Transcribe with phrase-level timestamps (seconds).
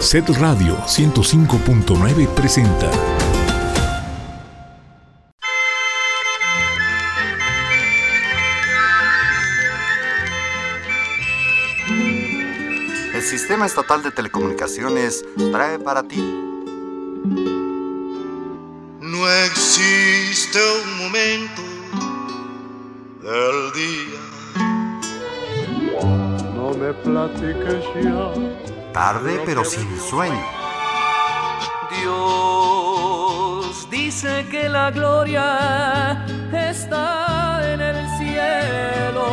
[0.00, 2.90] Set Radio 105.9 presenta.
[13.12, 16.20] El Sistema Estatal de Telecomunicaciones trae para ti.
[19.00, 21.62] No existe un momento
[23.20, 24.20] del día.
[26.54, 28.77] No me platiques ya.
[28.92, 30.40] Tarde pero sin sueño.
[32.00, 39.26] Dios dice que la gloria está en el cielo.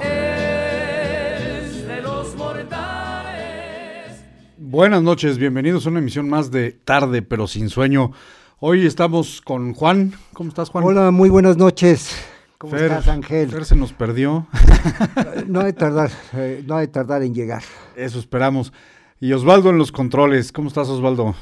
[0.00, 4.24] Es de los mortales.
[4.56, 8.12] Buenas noches, bienvenidos a una emisión más de Tarde pero sin sueño.
[8.58, 10.14] Hoy estamos con Juan.
[10.32, 10.84] ¿Cómo estás, Juan?
[10.84, 12.16] Hola, muy buenas noches.
[12.62, 13.50] ¿Cómo Fer, estás, Ángel?
[13.50, 14.46] Fer se nos perdió.
[15.48, 17.62] No hay tardar, eh, no hay tardar en llegar.
[17.96, 18.72] Eso esperamos.
[19.18, 20.52] Y Osvaldo en los controles.
[20.52, 21.34] ¿Cómo estás, Osvaldo?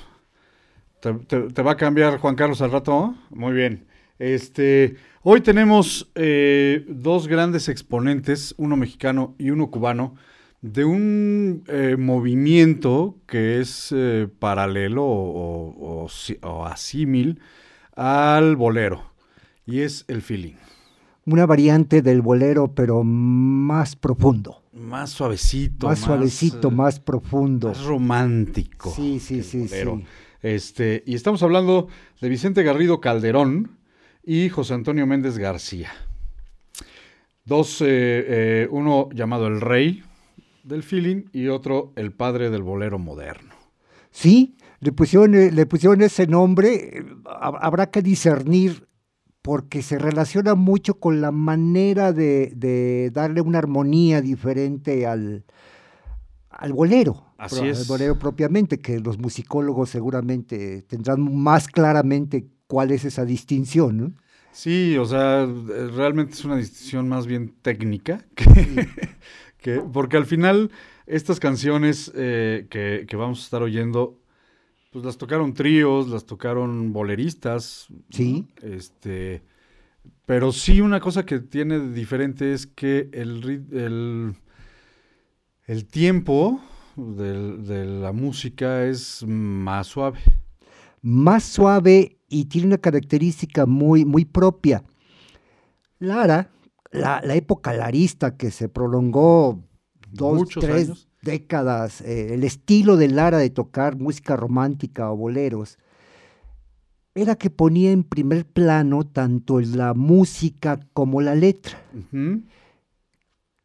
[1.00, 3.14] ¿Te, te- te va a cambiar Juan Carlos al rato?
[3.28, 3.84] Muy bien.
[4.18, 10.14] Este, hoy tenemos eh, dos grandes exponentes, uno mexicano y uno cubano,
[10.62, 17.40] de un eh, movimiento que es eh, paralelo o, o- o asímil
[17.94, 19.12] al bolero.
[19.66, 20.54] Y es el feeling.
[21.30, 24.62] Una variante del bolero, pero más profundo.
[24.72, 25.86] Más suavecito.
[25.86, 27.68] Más suavecito, eh, más profundo.
[27.68, 28.90] más romántico.
[28.96, 29.98] Sí, sí, sí, bolero.
[29.98, 30.06] sí.
[30.42, 31.88] Este, y estamos hablando
[32.20, 33.76] de Vicente Garrido Calderón
[34.24, 35.90] y José Antonio Méndez García.
[37.44, 40.02] Dos, eh, eh, uno llamado El Rey
[40.64, 43.54] del Feeling y otro El Padre del Bolero Moderno.
[44.10, 47.04] Sí, le pusieron, le pusieron ese nombre.
[47.24, 48.86] hab- Habrá que discernir
[49.42, 55.44] porque se relaciona mucho con la manera de, de darle una armonía diferente al,
[56.50, 57.24] al bolero.
[57.38, 57.80] Así es.
[57.80, 63.96] Al bolero propiamente, que los musicólogos seguramente tendrán más claramente cuál es esa distinción.
[63.96, 64.12] ¿no?
[64.52, 65.46] Sí, o sea,
[65.96, 68.88] realmente es una distinción más bien técnica, que,
[69.58, 70.70] que- porque al final
[71.06, 74.19] estas canciones eh, que, que vamos a estar oyendo,
[74.90, 77.86] pues las tocaron tríos, las tocaron boleristas.
[78.10, 78.46] Sí.
[78.62, 79.42] este,
[80.26, 84.34] pero sí una cosa que tiene de diferente es que el, el,
[85.66, 86.60] el tiempo
[86.96, 90.20] del- de la música es más suave.
[91.02, 94.84] más suave y tiene una característica muy, muy propia.
[95.98, 96.50] Lara,
[96.92, 99.62] la, la época larista que se prolongó
[100.10, 101.08] dos, Muchos tres años.
[101.22, 105.78] Décadas, eh, el estilo de Lara de tocar música romántica o boleros,
[107.14, 111.82] era que ponía en primer plano tanto la música como la letra.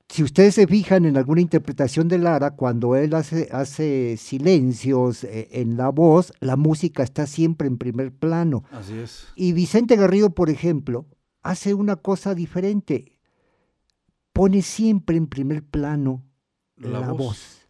[0.09, 5.49] Si ustedes se fijan en alguna interpretación de Lara, cuando él hace, hace silencios eh,
[5.51, 8.63] en la voz, la música está siempre en primer plano.
[8.71, 9.27] Así es.
[9.35, 11.05] Y Vicente Garrido, por ejemplo,
[11.41, 13.19] hace una cosa diferente.
[14.31, 16.23] Pone siempre en primer plano
[16.77, 17.17] La la, voz.
[17.17, 17.67] voz,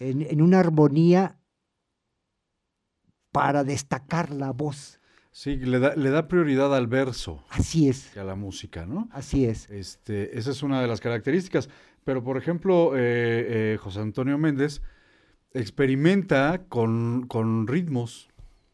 [0.00, 1.38] en, en una armonía
[3.30, 4.98] para destacar la voz.
[5.30, 9.08] Sí, le da, le da prioridad al verso Así es, que a la música, ¿no?
[9.12, 9.68] así es.
[9.70, 11.70] Este, esa es una de las características.
[12.04, 14.82] Pero, por ejemplo, eh, eh, José Antonio Méndez
[15.54, 18.28] experimenta con, con ritmos,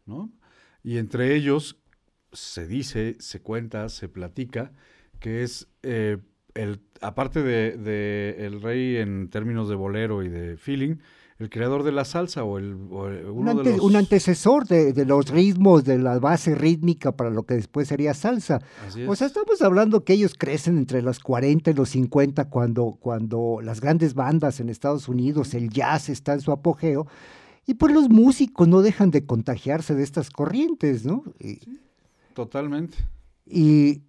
[0.06, 0.32] ¿no?
[0.82, 1.78] Y entre ellos
[2.32, 4.72] se dice, se cuenta, se platica
[5.20, 6.18] que es eh,
[6.62, 10.96] el, aparte de, de el rey en términos de bolero y de feeling,
[11.38, 14.66] el creador de la salsa o el, o el- Un, uno de los un antecesor
[14.66, 18.60] de, de los ritmos, de la base rítmica para lo que después sería salsa.
[18.84, 19.32] Así O sea, es.
[19.36, 24.14] estamos hablando que ellos crecen entre los 40 y los 50 cuando, cuando las grandes
[24.14, 27.06] bandas en Estados Unidos, el jazz está en su apogeo,
[27.66, 31.22] y pues los músicos no dejan de contagiarse de estas corrientes, ¿no?
[31.38, 31.60] Y,
[32.34, 32.96] Totalmente.
[33.46, 34.02] y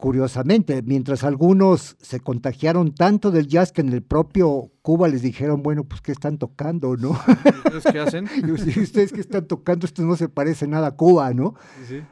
[0.00, 5.62] curiosamente, mientras algunos se contagiaron tanto del jazz que en el propio Cuba les dijeron,
[5.62, 7.10] bueno, pues ¿qué están tocando, no?
[7.44, 8.28] ¿Y ¿Ustedes qué hacen?
[8.46, 11.54] Y ustedes que están tocando, esto no se parece nada a Cuba, ¿no?
[11.80, 12.02] Sí, sí.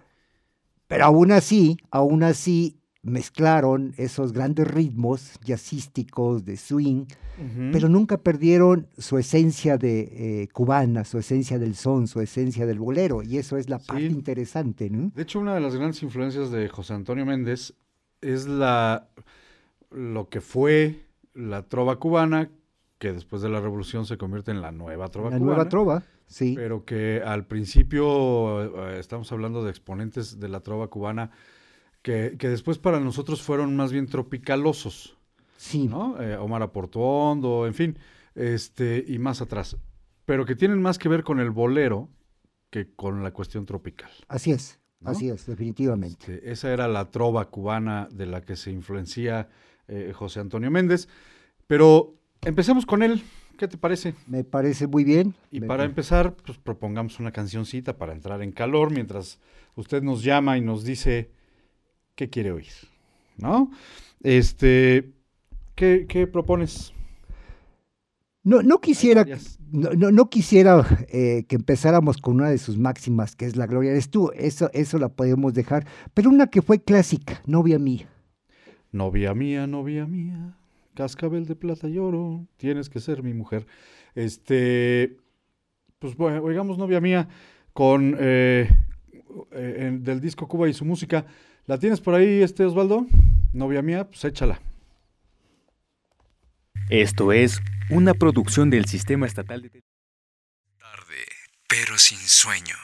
[0.87, 2.78] Pero aún así, aún así
[3.09, 7.07] mezclaron esos grandes ritmos jazzísticos de swing,
[7.73, 12.81] pero nunca perdieron su esencia de eh, cubana, su esencia del son, su esencia del
[12.81, 15.13] bolero, y eso es la parte interesante, ¿no?
[15.15, 17.75] De hecho, una de las grandes influencias de José Antonio Méndez
[18.21, 19.09] es la
[19.91, 22.51] lo que fue la trova cubana,
[22.99, 25.55] que después de la revolución se convierte en la nueva trova La cubana.
[25.55, 26.55] nueva trova, sí.
[26.57, 31.31] Pero que al principio eh, estamos hablando de exponentes de la trova cubana
[32.03, 35.17] que, que después para nosotros fueron más bien tropicalosos.
[35.57, 35.89] Sí.
[35.89, 36.21] ¿no?
[36.23, 37.99] Eh, Omar Aportuondo, en fin,
[38.35, 39.77] este, y más atrás.
[40.25, 42.09] Pero que tienen más que ver con el bolero
[42.71, 44.11] que con la cuestión tropical.
[44.29, 45.11] Así es, ¿No?
[45.11, 46.35] así es, definitivamente.
[46.35, 49.49] Este, esa era la trova cubana de la que se influencia
[49.89, 51.09] eh, José Antonio Méndez.
[51.67, 53.23] Pero empecemos con él.
[53.57, 54.15] ¿Qué te parece?
[54.29, 55.35] Me parece muy bien.
[55.51, 59.41] Y Me- para empezar, pues propongamos una cancioncita para entrar en calor mientras
[59.75, 61.31] usted nos llama y nos dice
[62.19, 62.73] qué quiere oír,
[63.37, 63.71] ¿no?
[64.25, 65.13] Este,
[65.77, 66.93] ¿qué, qué propones?
[68.43, 69.25] No, no quisiera,
[69.71, 73.67] no, no- no quisiera eh, que empezáramos con una de sus máximas, que es La
[73.69, 74.33] Gloria eres tú.
[74.35, 75.87] Eso, eso la podemos dejar.
[76.13, 78.09] Pero una que fue clásica, novia mía.
[78.91, 80.57] Novia mía, novia mía,
[80.95, 83.65] cascabel de plata y oro, tienes que ser mi mujer.
[84.17, 85.19] Este,
[86.01, 87.29] pues bueno, oigamos novia mía
[87.75, 88.69] con eh,
[89.53, 91.27] eh, del disco Cuba y su música.
[91.69, 93.07] ¿La tienes por ahí, este Osvaldo?
[93.53, 94.59] Novia mía, pues échala.
[96.89, 97.61] Esto es
[97.91, 99.69] una producción del Sistema Estatal de
[100.79, 101.27] Tarde,
[101.69, 102.75] pero sin sueño.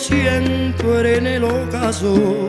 [0.00, 2.48] Siempre en el ocaso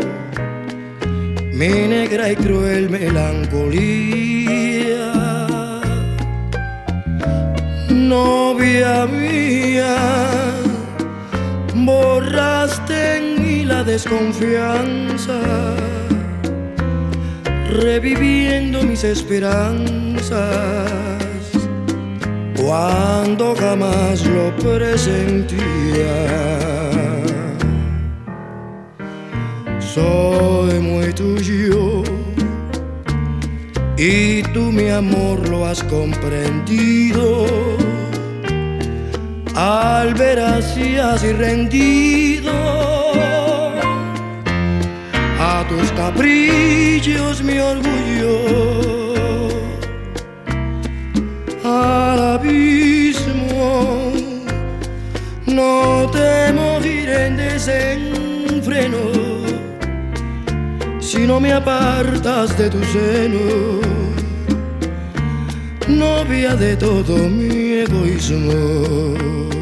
[1.53, 3.91] mi negra y cruel melancolía.
[7.89, 9.97] Novia mía,
[11.75, 15.39] borraste en mí la desconfianza,
[17.69, 20.41] reviviendo mis esperanzas,
[22.55, 25.61] cuando jamás lo presentía.
[29.93, 32.03] Soy muy tuyo.
[33.97, 37.45] Y tú mi amor lo has comprendido.
[39.53, 42.53] Al ver así así rendido
[45.37, 48.37] a tus caprichos mi orgullo.
[51.65, 54.13] Al abismo
[55.47, 59.20] no temo ir en desenfreno
[61.11, 63.81] si no me apartas de tu seno
[65.89, 69.60] novia de todo mi egoísmo.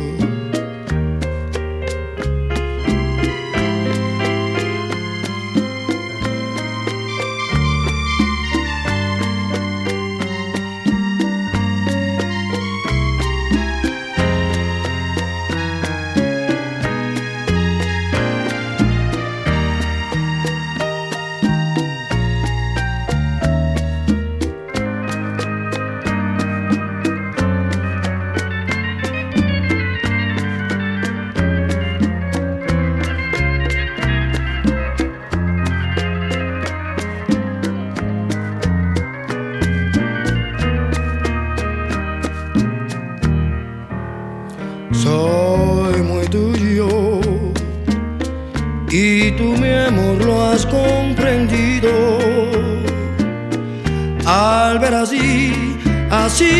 [56.29, 56.58] Así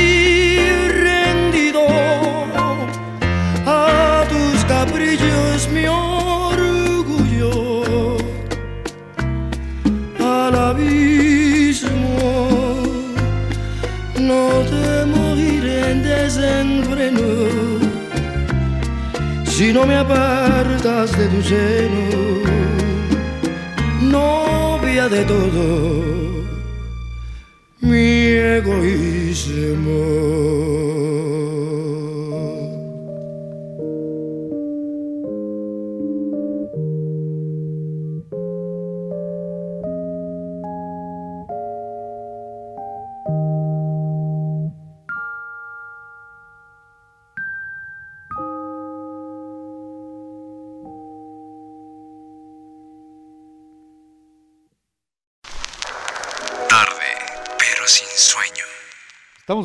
[28.60, 30.00] egoísmo.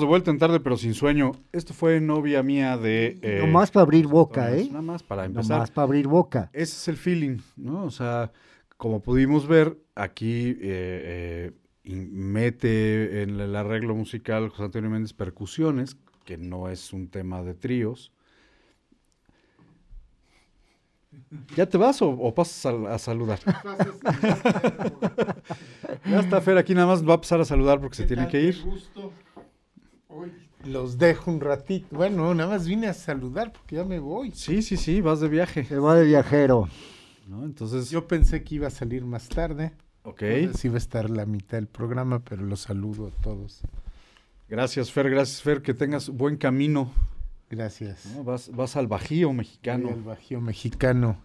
[0.04, 1.32] De vuelta en tarde, pero sin sueño.
[1.52, 3.18] Esto fue novia mía de.
[3.22, 4.66] eh, Nomás para abrir boca, ¿eh?
[4.70, 5.50] Nada más para empezar.
[5.56, 6.50] Nomás para abrir boca.
[6.52, 7.84] Ese es el feeling, ¿no?
[7.84, 8.32] O sea,
[8.76, 11.52] como pudimos ver, aquí eh, eh,
[11.84, 17.54] mete en el arreglo musical José Antonio Méndez percusiones, que no es un tema de
[17.54, 18.12] tríos.
[21.56, 23.38] ¿Ya te vas o, o pasas a, a saludar?
[26.04, 28.40] ya está Fer aquí, nada más va a pasar a saludar porque se tiene que
[28.40, 28.56] ir.
[30.64, 31.86] Los dejo un ratito.
[31.90, 34.30] Bueno, nada más vine a saludar porque ya me voy.
[34.32, 35.64] Sí, sí, sí, vas de viaje.
[35.64, 36.68] Se va de viajero.
[37.28, 37.44] ¿no?
[37.44, 39.72] Entonces, Yo pensé que iba a salir más tarde.
[40.04, 40.22] ok.
[40.56, 43.60] Sí iba a estar la mitad del programa, pero los saludo a todos.
[44.48, 46.90] Gracias, Fer, gracias, Fer, que tengas buen camino.
[47.50, 48.06] Gracias.
[48.14, 48.24] ¿no?
[48.24, 49.88] Vas, vas al Bajío Voy mexicano.
[49.90, 51.16] al Bajío mexicano.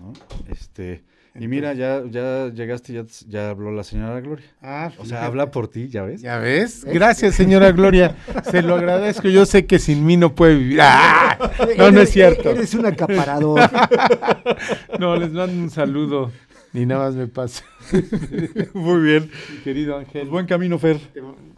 [0.00, 0.12] ¿no?
[0.52, 1.02] Este,
[1.36, 4.46] y mira, ya, ya llegaste, ya, ya habló la señora Gloria.
[4.62, 6.22] Ah, O sea, habla por ti, ¿ya ves?
[6.22, 6.84] ¿Ya ves?
[6.84, 8.14] Gracias, señora Gloria.
[8.50, 9.28] Se lo agradezco.
[9.28, 10.78] Yo sé que sin mí no puede vivir.
[10.80, 11.36] ¡Ah!
[11.76, 12.50] No, no es cierto.
[12.50, 13.60] Eres un acaparador.
[14.98, 16.30] No, les mando un saludo.
[16.72, 17.64] Ni nada más me pasa.
[18.74, 19.30] Muy bien.
[19.64, 20.28] Querido Pues Ángel.
[20.28, 20.98] buen camino, Fer.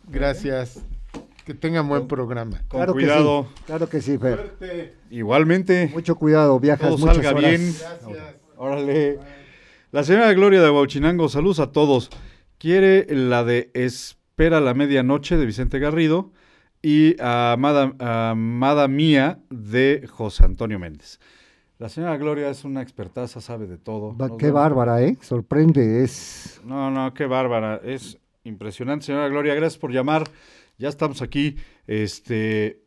[0.09, 0.83] Gracias.
[1.45, 2.63] Que tengan buen programa.
[2.69, 3.43] Con claro cuidado.
[3.45, 3.63] que sí.
[3.67, 4.95] Claro que sí, Fer.
[5.11, 5.91] Igualmente.
[5.93, 7.51] Mucho cuidado, viajas Todo muchas salga horas.
[7.51, 7.75] bien.
[8.57, 9.19] Órale.
[9.93, 12.11] La señora Gloria de Bauchinango, saludos a todos.
[12.59, 16.33] Quiere la de Espera la medianoche de Vicente Garrido
[16.83, 21.21] y Amada, Amada Mía de José Antonio Méndez.
[21.79, 24.17] La señora Gloria es una expertaza, sabe de todo.
[24.19, 24.61] Nos qué vemos.
[24.61, 25.17] bárbara, ¿eh?
[25.21, 26.61] Sorprende, es...
[26.65, 27.81] No, no, qué bárbara.
[27.85, 29.55] Es impresionante, señora Gloria.
[29.55, 30.25] Gracias por llamar.
[30.79, 31.57] Ya estamos aquí.
[31.87, 32.83] Este,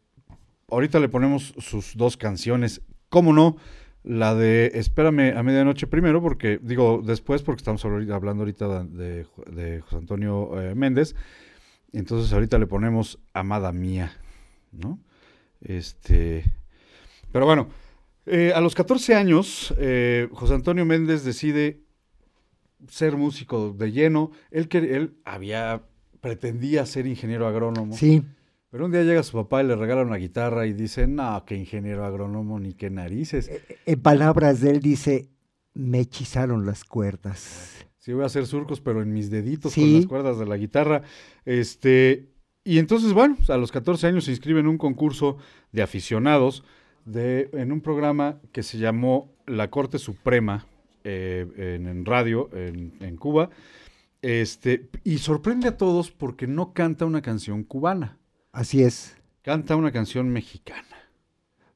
[0.69, 2.81] ahorita le ponemos sus dos canciones.
[3.07, 3.55] ¿Cómo no?
[4.03, 9.25] La de Espérame a medianoche primero, porque digo después, porque estamos hablando ahorita de,
[9.81, 11.15] José Antonio eh, Méndez.
[11.91, 14.13] Entonces ahorita le ponemos Amada Mía,
[14.71, 14.99] ¿no?
[15.61, 16.45] Este,
[17.31, 17.67] pero bueno,
[18.25, 21.81] eh, a los 14 años, eh, José Antonio Méndez decide
[22.87, 24.31] ser músico de lleno.
[24.51, 25.83] Él, él había,
[26.21, 27.95] pretendía ser ingeniero agrónomo.
[27.95, 28.23] Sí,
[28.71, 31.55] Pero un día llega su papá y le regala una guitarra y dice, no, que
[31.55, 33.49] ingeniero agrónomo ni qué narices.
[33.85, 35.29] en palabras de él dice,
[35.73, 37.85] me hechizaron las cuerdas.
[37.97, 39.97] Sí, voy a hacer surcos, pero en mis deditos con Sí.
[39.97, 41.01] las cuerdas de la guitarra.
[41.45, 42.29] Este,
[42.63, 45.38] y entonces, bueno, a los 14 años se inscribe en un concurso
[45.71, 46.63] de aficionados
[47.05, 50.67] de, en un programa que se llamó La Corte Suprema
[51.03, 53.49] eh, en, en radio en, en Cuba.
[54.21, 58.18] Este, y sorprende a todos porque no canta una canción cubana,
[58.51, 59.15] Así es.
[59.41, 60.85] canta una canción mexicana.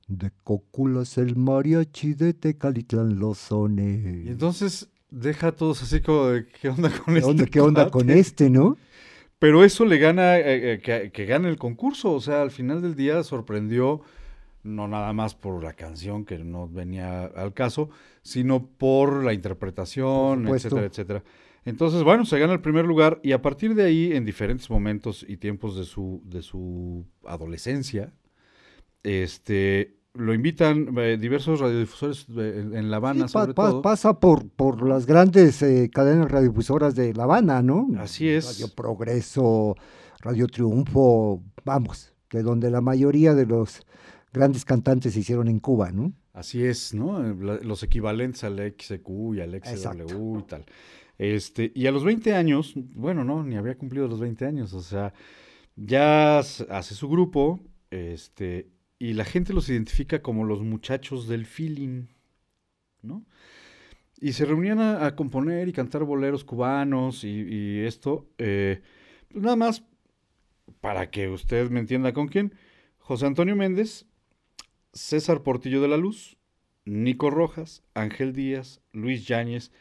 [0.08, 4.28] De Cóculas el mariachi de Tecalitlán los Y sones.
[4.28, 7.90] entonces deja a todos así como de, ¿qué onda con ¿Qué este onda, qué onda
[7.92, 8.78] con cuate?" este, no?
[9.40, 12.14] Pero eso le gana, eh, eh, que, que gane el concurso.
[12.14, 14.02] O sea, al final del día sorprendió,
[14.64, 17.90] no nada más por la canción que no venía al caso,
[18.22, 21.24] sino por la interpretación, etcétera, etcétera.
[21.66, 25.26] Entonces, bueno, se gana el primer lugar y a partir de ahí, en diferentes momentos
[25.28, 28.12] y tiempos de su, de su adolescencia,
[29.04, 33.82] este, lo invitan eh, diversos radiodifusores eh, en, La Habana, Sí, pa- sobre pa- todo.
[33.82, 37.88] Pasa por, por las grandes eh, cadenas radiodifusoras de La Habana, ¿no?
[37.98, 38.46] Así es.
[38.60, 39.76] Radio Progreso,
[40.22, 43.82] Radio Triunfo, vamos, de donde la mayoría de los
[44.32, 46.14] grandes cantantes se hicieron en Cuba, ¿no?
[46.34, 47.22] Así es, ¿no?
[47.22, 49.62] Los equivalentes al XQ y al.
[49.64, 50.66] XW y tal.
[51.18, 54.82] Este, y a los 20 años, bueno, no, ni había cumplido los 20 años, o
[54.82, 55.14] sea,
[55.76, 57.60] ya hace su grupo,
[57.92, 62.08] este, y la gente los identifica como los muchachos del feeling,
[63.02, 63.26] ¿no?
[64.20, 68.82] Y se reunían a, componer y cantar boleros cubanos y, y esto, eh,
[69.30, 69.84] pues nada más
[70.80, 72.54] para que usted me entienda con quién,
[72.98, 74.06] José Antonio Méndez,
[74.94, 76.38] César Portillo de la Luz,
[76.86, 79.72] Nico Rojas, Ángel Díaz, Luis Yáñez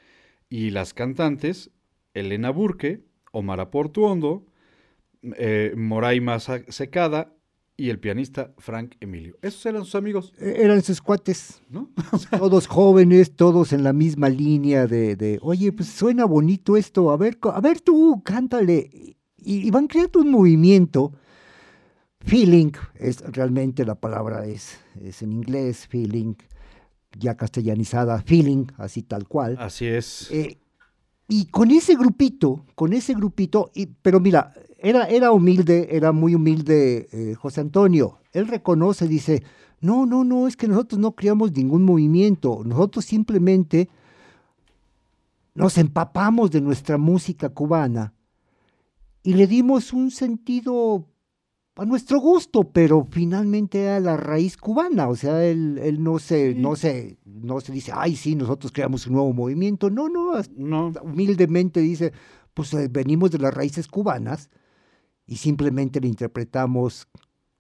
[0.52, 1.70] y las cantantes
[2.12, 4.44] Elena Burke, Omar Portuondo,
[5.38, 7.32] eh, Moraima Secada
[7.74, 9.38] y el pianista Frank Emilio.
[9.40, 11.88] Esos eran sus amigos, E- Eran sus cuates, ¿no?
[12.38, 17.16] todos jóvenes, todos en la misma línea de, de, oye, pues suena bonito esto, a
[17.16, 18.90] ver, a ver tú, cántale.
[18.92, 19.16] Y,
[19.68, 21.14] y van creando un movimiento.
[22.20, 26.34] Feeling, es realmente la palabra es, es en inglés, feeling,
[27.18, 29.56] ya castellanizada, feeling, así tal cual.
[29.58, 30.30] Así es.
[30.30, 30.58] Eh,
[31.28, 36.34] y con ese grupito, con ese grupito, y, pero mira, era, era humilde, era muy
[36.34, 38.18] humilde eh, José Antonio.
[38.32, 39.42] Él reconoce, dice,
[39.80, 43.88] no, no, no, es que nosotros no creamos ningún movimiento, nosotros simplemente
[45.54, 48.14] nos empapamos de nuestra música cubana
[49.22, 51.08] y le dimos un sentido
[51.76, 56.54] a nuestro gusto, pero finalmente era la raíz cubana, o sea, él, él no se,
[56.54, 60.92] no se, no se dice, ay sí, nosotros creamos un nuevo movimiento, no, no, No,
[61.02, 62.12] humildemente dice,
[62.54, 64.50] pues eh, venimos de las raíces cubanas
[65.26, 67.08] y simplemente la interpretamos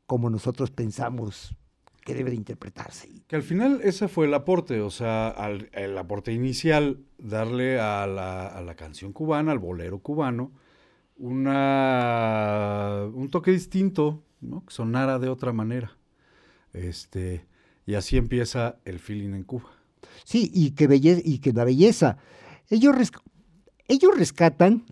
[0.06, 1.56] como nosotros pensamos
[2.04, 3.08] que debe de interpretarse.
[3.28, 8.06] Que al final ese fue el aporte, o sea, al- el aporte inicial, darle a
[8.06, 10.52] la, a la canción cubana, al bolero cubano,
[11.22, 14.64] una, un toque distinto, ¿no?
[14.66, 15.96] que sonara de otra manera.
[16.72, 17.46] Este,
[17.86, 19.70] y así empieza el feeling en Cuba.
[20.24, 22.16] Sí, y que, belle- y que la belleza.
[22.68, 22.94] Ellos,
[23.86, 24.84] ellos rescatan,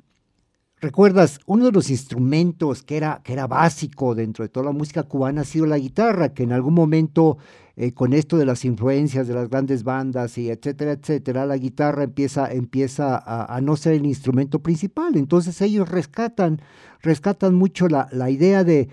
[0.81, 5.03] recuerdas, uno de los instrumentos que era, que era básico dentro de toda la música
[5.03, 7.39] cubana ha sido la guitarra, que en algún momento,
[7.83, 12.03] eh, con esto de las influencias de las grandes bandas y etcétera, etcétera, la guitarra
[12.05, 15.17] empieza, empieza a, a no ser el instrumento principal.
[15.17, 16.61] Entonces ellos rescatan,
[17.01, 18.91] rescatan mucho la, la idea de,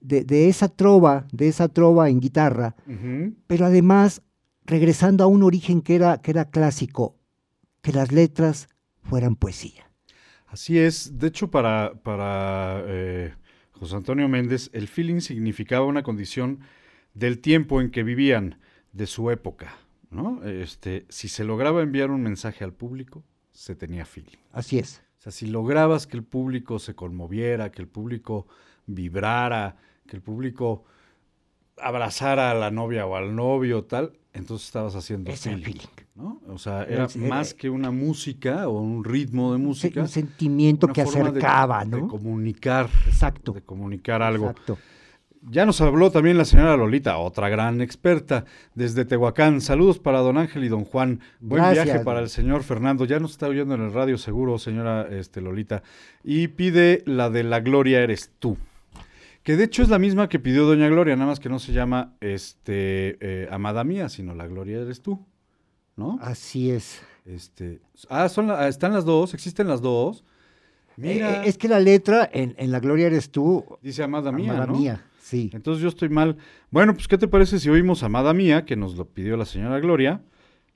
[0.00, 2.76] de, de esa trova, de esa trova en guitarra,
[3.48, 4.22] pero además
[4.64, 7.16] regresando a un origen que era, que era clásico,
[7.82, 8.68] que las letras
[9.02, 9.90] fueran poesía.
[10.46, 11.18] Así es.
[11.18, 13.32] De hecho, para, para eh,
[13.72, 16.60] José Antonio Méndez, el feeling significaba una condición
[17.18, 18.58] del tiempo en que vivían,
[18.92, 19.74] de su época.
[20.10, 20.42] ¿no?
[20.44, 24.36] Este, si se lograba enviar un mensaje al público, se tenía feeling.
[24.52, 25.02] Así es.
[25.18, 28.46] O sea, si lograbas que el público se conmoviera, que el público
[28.86, 30.84] vibrara, que el público
[31.76, 35.62] abrazara a la novia o al novio, tal, entonces estabas haciendo el feeling.
[35.62, 35.86] feeling.
[36.14, 36.40] ¿no?
[36.48, 40.00] O sea, era Es- era- más que una música o un ritmo de música.
[40.02, 42.08] Un sentimiento que de- acercaba, de, ¿no?
[42.08, 42.88] comunicar.
[43.06, 43.52] Exacto.
[43.52, 44.50] De comunicar algo.
[44.50, 44.78] Exacto.
[45.50, 49.60] Ya nos habló también la señora Lolita, otra gran experta, desde Tehuacán.
[49.60, 51.20] Saludos para don Ángel y don Juan.
[51.40, 51.84] Buen Gracias.
[51.86, 53.04] viaje para el señor Fernando.
[53.06, 55.82] Ya nos está oyendo en el radio seguro, señora este, Lolita.
[56.22, 58.58] Y pide la de La Gloria eres tú.
[59.42, 61.72] Que de hecho es la misma que pidió doña Gloria, nada más que no se
[61.72, 65.24] llama este, eh, Amada Mía, sino La Gloria eres tú.
[65.96, 66.18] ¿No?
[66.20, 67.00] Así es.
[67.24, 70.24] Este, ah, son la- ah, están las dos, existen las dos.
[70.96, 74.50] Mira, Eh, es que la letra en, en La Gloria eres tú, dice Amada Mía,
[74.52, 74.74] amada ¿no?
[74.78, 75.50] mía, sí.
[75.52, 76.36] Entonces yo estoy mal.
[76.70, 79.78] Bueno, pues ¿qué te parece si oímos Amada Mía, que nos lo pidió la señora
[79.80, 80.22] Gloria,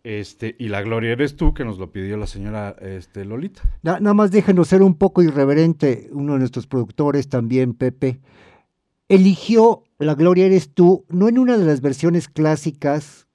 [0.04, 3.62] este, y la Gloria eres tú, que nos lo pidió la señora este, Lolita?
[3.82, 8.20] Na- nada más déjenos ser un poco irreverente, uno de nuestros productores también, Pepe,
[9.08, 13.28] eligió La Gloria eres tú, no en una de las versiones clásicas,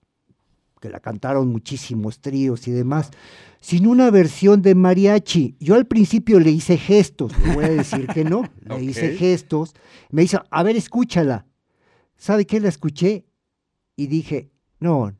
[0.79, 3.11] que la cantaron muchísimos tríos y demás,
[3.59, 5.55] sino una versión de mariachi.
[5.59, 9.73] Yo al principio le hice gestos, no voy a decir que no, le hice gestos,
[10.11, 11.45] me dice, a ver, escúchala.
[12.15, 12.59] ¿Sabe qué?
[12.59, 13.25] La escuché
[13.95, 15.13] y dije, no,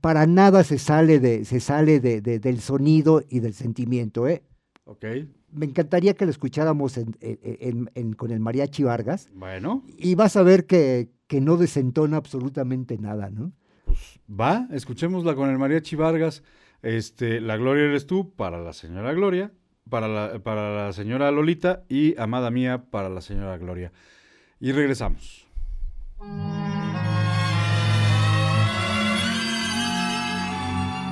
[0.00, 4.42] para nada se sale, de, se sale de- de- del sonido y del sentimiento, ¿eh?
[4.84, 5.04] Ok,
[5.52, 10.14] Me encantaría que lo escucháramos en- en- en- en- con el mariachi Vargas bueno, y
[10.14, 13.52] vas a ver que, que no desentona absolutamente nada, ¿no?
[13.90, 16.44] Pues va, escuchémosla con el Mariachi Vargas.
[16.80, 19.50] Este, la Gloria eres tú para la señora Gloria,
[19.88, 23.90] para la, para la señora Lolita y Amada Mía para la señora Gloria.
[24.60, 25.44] Y regresamos.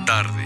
[0.06, 0.37] Tarde,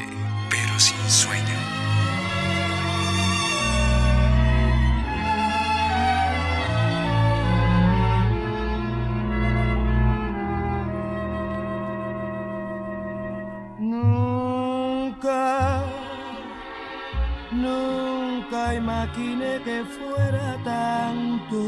[19.23, 21.63] imaginé que fuera tanto,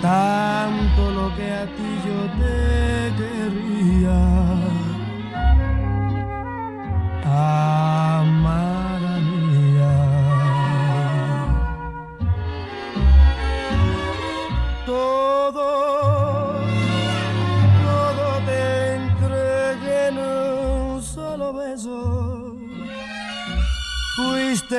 [0.00, 4.18] tanto lo que a ti yo te quería.
[7.24, 7.77] Amada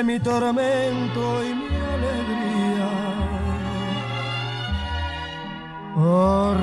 [0.04, 2.90] Mi tormento y mi alegría.
[5.98, 6.56] Oh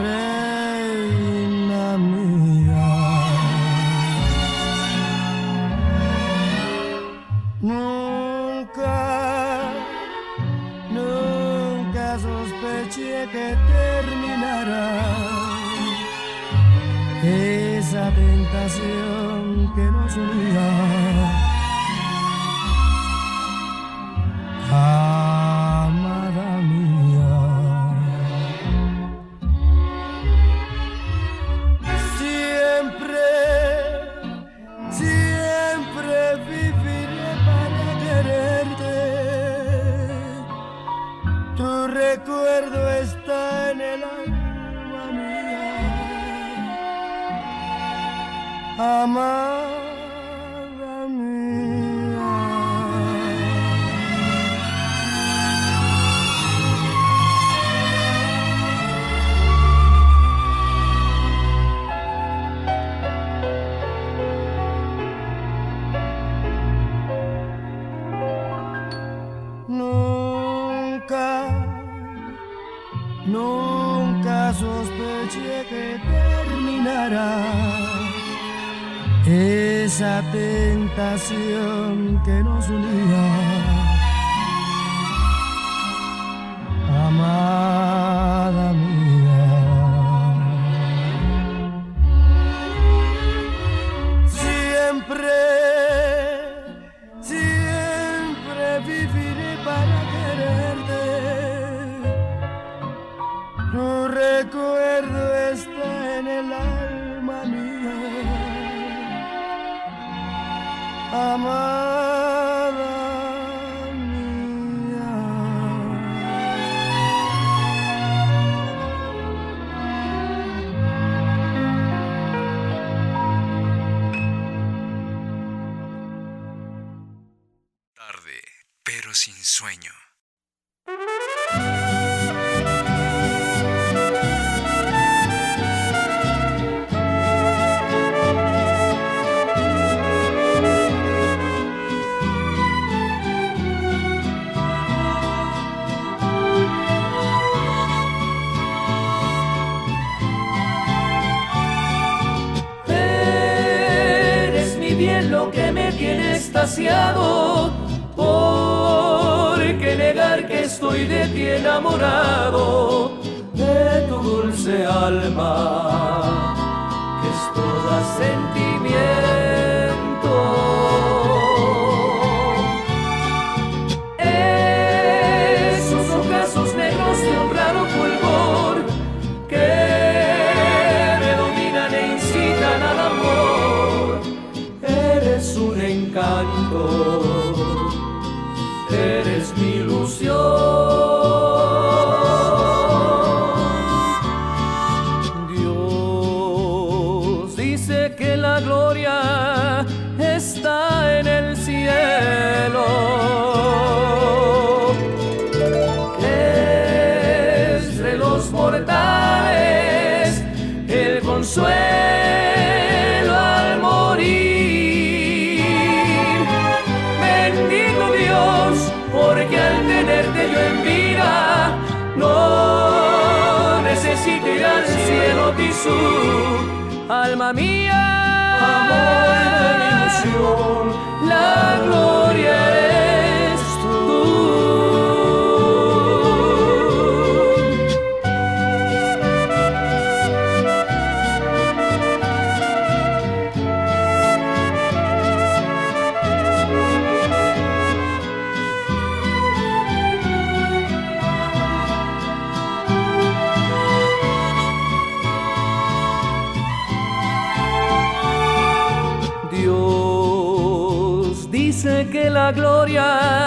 [262.52, 263.45] gloria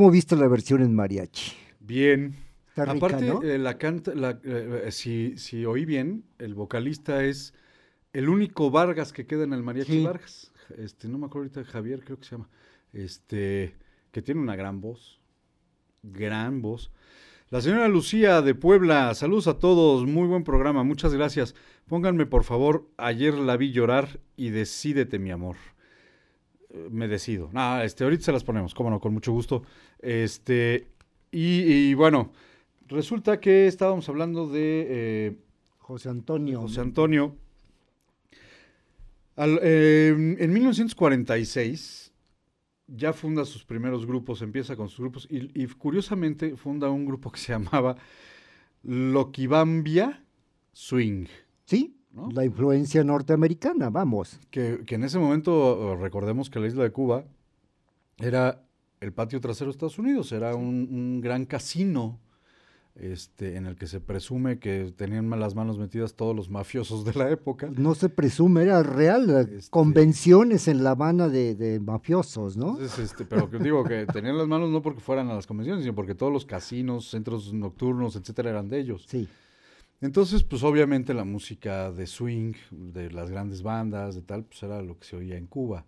[0.00, 1.52] ¿Cómo viste la versión en mariachi?
[1.78, 2.34] Bien.
[2.70, 3.42] Está rica, Aparte, ¿no?
[3.42, 7.52] eh, la canta, la, eh, eh, si, si oí bien, el vocalista es
[8.14, 10.02] el único Vargas que queda en el Mariachi Sí.
[10.02, 10.52] Vargas.
[10.78, 12.48] Este, no me acuerdo ahorita, Javier creo que se llama.
[12.94, 13.76] Este,
[14.10, 15.20] que tiene una gran voz.
[16.02, 16.90] Gran voz.
[17.50, 21.54] La señora Lucía de Puebla, saludos a todos, muy buen programa, muchas gracias.
[21.86, 25.56] Pónganme por favor, ayer la vi llorar y decídete mi amor.
[26.90, 27.50] Me decido.
[27.52, 29.62] No, este, ahorita se las ponemos, cómo no, con mucho gusto.
[29.98, 30.86] Este,
[31.32, 32.32] y, y bueno,
[32.86, 35.36] resulta que estábamos hablando de eh,
[35.78, 36.60] José Antonio.
[36.62, 37.34] José Antonio.
[39.36, 42.12] Al- eh, en 1946
[42.86, 47.30] ya funda sus primeros grupos, empieza con sus grupos y, y curiosamente funda un grupo
[47.30, 47.96] que se llamaba
[48.82, 50.24] Loquibambia
[50.72, 51.26] Swing.
[51.64, 52.28] Sí, ¿no?
[52.30, 54.38] la influencia norteamericana, vamos.
[54.50, 57.24] Que, que en ese momento, recordemos que la isla de Cuba
[58.18, 58.62] era
[59.00, 62.18] el patio trasero de Estados Unidos, era un, un gran casino
[62.96, 67.14] este, en el que se presume que tenían las manos metidas todos los mafiosos de
[67.14, 67.70] la época.
[67.74, 69.30] No se presume, era real.
[69.30, 72.78] eh, Este- Convenciones en La Habana de, de mafiosos, ¿no?
[72.80, 75.94] Este, pero que digo que tenían las manos no porque fueran a las convenciones, sino
[75.94, 79.04] porque todos los casinos, centros nocturnos, etcétera, eran de ellos.
[79.08, 79.26] Sí.
[80.00, 84.80] Entonces, pues obviamente la música de swing, de las grandes bandas, de tal, pues era
[84.82, 85.86] lo que se oía en Cuba,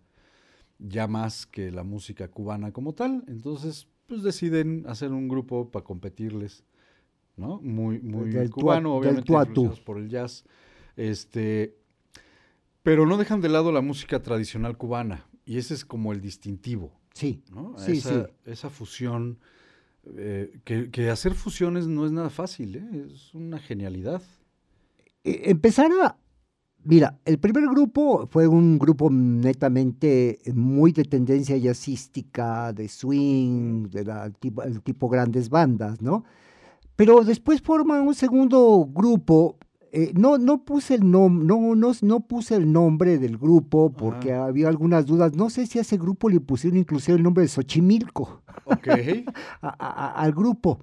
[0.79, 3.25] ya más que la música cubana como tal.
[3.27, 6.64] Entonces, pues deciden hacer un grupo para competirles,
[7.37, 7.61] ¿no?
[7.62, 10.44] Muy, muy Del cubano, obviamente influenciados por el jazz.
[10.96, 11.79] Este,
[12.83, 16.92] pero no dejan de lado la música tradicional cubana, y ese es como el distintivo.
[17.14, 17.42] Sí.
[17.51, 17.75] ¿no?
[17.79, 18.33] Sí, esa, sí.
[18.44, 19.38] esa fusión,
[20.16, 23.06] eh, que, hacer fusiones no es nada fácil, ¿eh?
[23.12, 24.22] es una genialidad.
[25.24, 26.16] Eh, empezar a...
[26.84, 34.32] Mira, el primer grupo fue un grupo netamente muy de tendencia jazzística, de swing, de
[34.40, 36.24] tipo, tipo grandes bandas, ¿no?
[36.96, 39.58] Pero después forman un segundo grupo.
[39.92, 44.33] Eh, no, no puse el nom no, no, no puse el nombre del grupo porque
[44.33, 45.35] había algunas dudas.
[45.37, 48.88] No sé si a ese grupo le pusieron inclusive el nombre de Xochimilco Ok.
[49.62, 50.78] a- a- a- al grupo.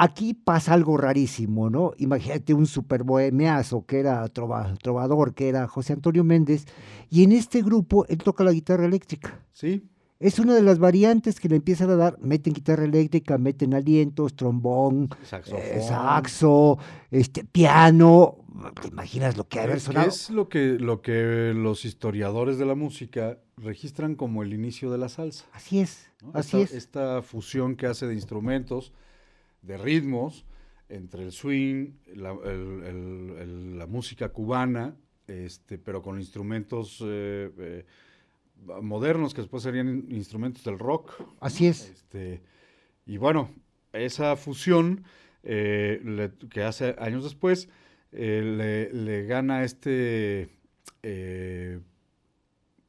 [0.00, 1.90] Aquí pasa algo rarísimo, ¿no?
[1.98, 6.66] Imagínate un super bohemiazo que era trova- trovador, que era José Antonio Méndez,
[7.10, 9.44] y en este grupo él toca la guitarra eléctrica.
[9.52, 9.88] Sí,
[10.20, 14.34] Es una de las variantes que le empiezan a dar, meten guitarra eléctrica, meten alientos,
[14.34, 16.76] trombón, eh, saxo,
[17.12, 18.38] este, piano.
[18.82, 20.08] ¿Te imaginas lo que haber sonado?
[20.08, 24.98] es lo que, lo que los historiadores de la música registran como el inicio de
[24.98, 25.44] la salsa.
[25.52, 26.32] Así es, ¿no?
[26.34, 26.82] así esta, es.
[26.82, 28.92] Esta fusión que hace de instrumentos,
[29.62, 30.44] de ritmos,
[30.88, 34.96] entre el swing, la, el- el- el- la música cubana,
[35.28, 37.86] este, pero con instrumentos eh, eh,
[38.82, 41.12] modernos que después serían in- instrumentos del rock.
[41.40, 41.88] Así es.
[41.90, 42.42] Este,
[43.06, 43.50] y bueno,
[43.92, 45.04] esa fusión
[45.42, 47.68] eh, le- que hace años después
[48.12, 50.48] eh, le, le gana este
[51.02, 51.80] eh,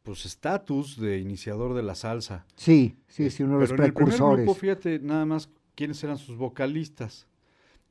[0.04, 2.46] pues estatus de iniciador de la salsa.
[2.56, 4.46] Sí, sí, sí, uno de los Pero en el primer precursores.
[4.46, 7.28] grupo, fíjate nada más quiénes eran sus vocalistas.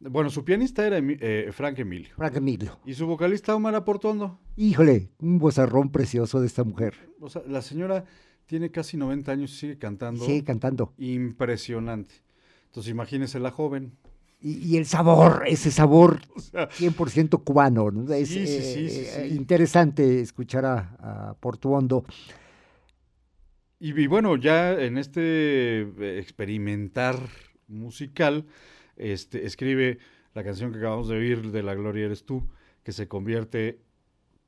[0.01, 2.11] Bueno, su pianista era eh, Frank Emilio.
[2.17, 2.79] Frank Emilio.
[2.85, 4.39] Y su vocalista Omar Aportondo.
[4.57, 6.95] Híjole, un bozarrón precioso de esta mujer.
[7.21, 8.05] O sea, la señora
[8.47, 10.25] tiene casi 90 años y sigue cantando.
[10.25, 10.95] Sigue cantando.
[10.99, 12.15] Impresionante.
[12.67, 13.93] Entonces imagínese la joven.
[14.41, 17.91] Y, y el sabor, ese sabor sea, 100% cubano.
[17.91, 18.13] ¿no?
[18.13, 22.05] Es Sí, sí, sí, eh, sí, eh, interesante escuchar a, a Portuondo.
[23.81, 27.19] Y, y bueno, ya en este experimentar
[27.67, 28.47] musical,
[28.99, 29.99] este, escribe
[30.35, 32.47] la canción que acabamos de oír de La Gloria Eres Tú,
[32.83, 33.81] que se convierte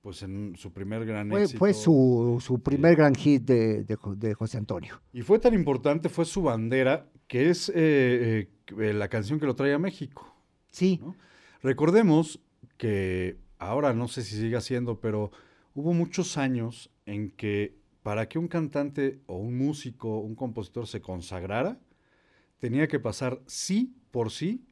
[0.02, 1.58] pues en su primer gran Fue, éxito.
[1.58, 5.00] fue su, su primer gran hit de, de Jo- de José Antonio.
[5.12, 9.54] Y fue tan importante, fue su bandera, que es eh, eh, la canción que lo
[9.54, 10.34] trae a México.
[10.70, 11.14] Sí, ¿no?
[11.62, 12.40] Recordemos
[12.78, 15.32] que ahora no sé si sigue siendo, pero
[15.74, 21.02] hubo muchos años en que para que un cantante o un músico, un compositor se
[21.02, 21.78] consagrara,
[22.60, 24.64] tenía que pasar sí por sí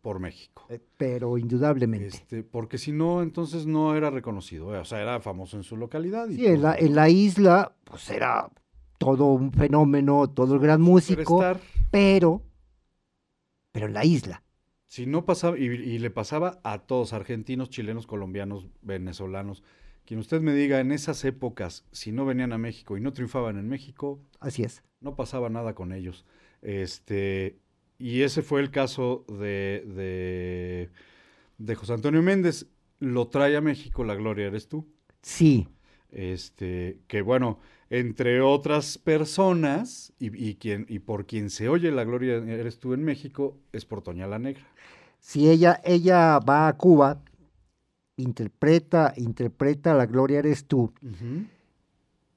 [0.00, 0.66] por México.
[0.70, 2.08] eh, pero indudablemente.
[2.08, 4.74] Este, porque si no, entonces no era reconocido.
[4.74, 6.28] eh, O sea, era famoso en su localidad.
[6.28, 8.50] y Sí, en la, punto, en la isla, pues era
[8.98, 11.60] todo un fenómeno, todo el gran músico, Superstar.
[11.90, 12.42] pero,
[13.72, 14.42] pero en la isla.
[14.88, 19.62] Si no pasaba, y, y le pasaba a todos, argentinos, chilenos, colombianos, venezolanos,
[20.04, 23.56] quien usted me diga en esas épocas, si no venían a México y no triunfaban
[23.56, 24.82] en México, Así es.
[25.00, 26.26] no pasaba nada con ellos.
[26.62, 27.58] Este,
[27.98, 30.90] y ese fue el caso de, de,
[31.58, 32.66] de José Antonio Méndez.
[33.00, 34.86] Lo trae a México, la gloria eres tú.
[35.22, 35.68] Sí,
[36.10, 37.58] Este, que bueno,
[37.90, 42.92] entre otras personas, y, y quien, y por quien se oye la gloria eres tú
[42.94, 44.66] en México, es por Toña la Negra.
[45.18, 47.22] si ella, ella va a Cuba,
[48.16, 50.92] interpreta, interpreta La Gloria Eres Tú,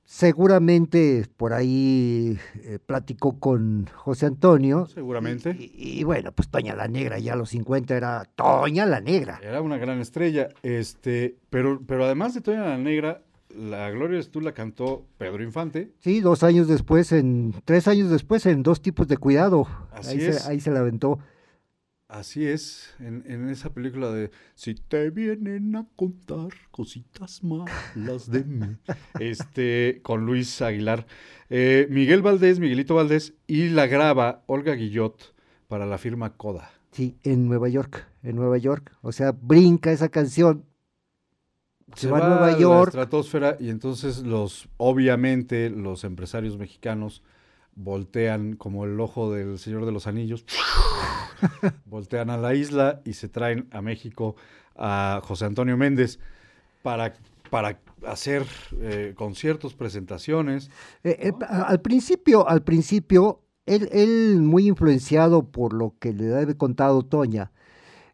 [0.06, 4.86] seguramente por ahí eh, platicó con José Antonio.
[4.88, 5.56] Seguramente.
[5.60, 9.40] Y, y bueno, pues Toña la Negra, ya a los 50 era Toña la Negra.
[9.44, 14.30] Era una gran estrella, este, pero, pero además de Toña la Negra, la Gloria Eres
[14.30, 15.92] tú la cantó Pedro Infante.
[16.00, 19.68] Sí, dos años después, en tres años después, en dos tipos de cuidado.
[19.92, 20.44] Así ahí, es.
[20.44, 21.20] Se, ahí se la aventó.
[22.16, 28.46] Así es, en, en esa película de Si te vienen a contar cositas malas de
[28.46, 28.78] mí,
[29.20, 31.06] este, con Luis Aguilar.
[31.50, 35.36] Eh, Miguel Valdés, Miguelito Valdés, y la graba Olga Guillot
[35.68, 36.72] para la firma Coda.
[36.94, 38.96] Sí, en Nueva York, en Nueva York.
[39.02, 40.64] O sea, brinca esa canción.
[41.98, 42.88] Se, va, a Nueva la York.
[42.88, 47.24] estratosfera y entonces los, obviamente, los empresarios mexicanos
[47.76, 50.46] voltean como el ojo del Señor de los Anillos,
[51.86, 54.36] voltean a la isla y se traen a México
[54.76, 56.20] a José Antonio Méndez
[56.84, 57.14] para,
[57.50, 58.46] para hacer
[58.80, 60.70] eh, conciertos, presentaciones.
[61.04, 66.58] Eh, eh, al principio, al principio, él, él muy influenciado por lo que le había
[66.58, 67.52] contado Toña,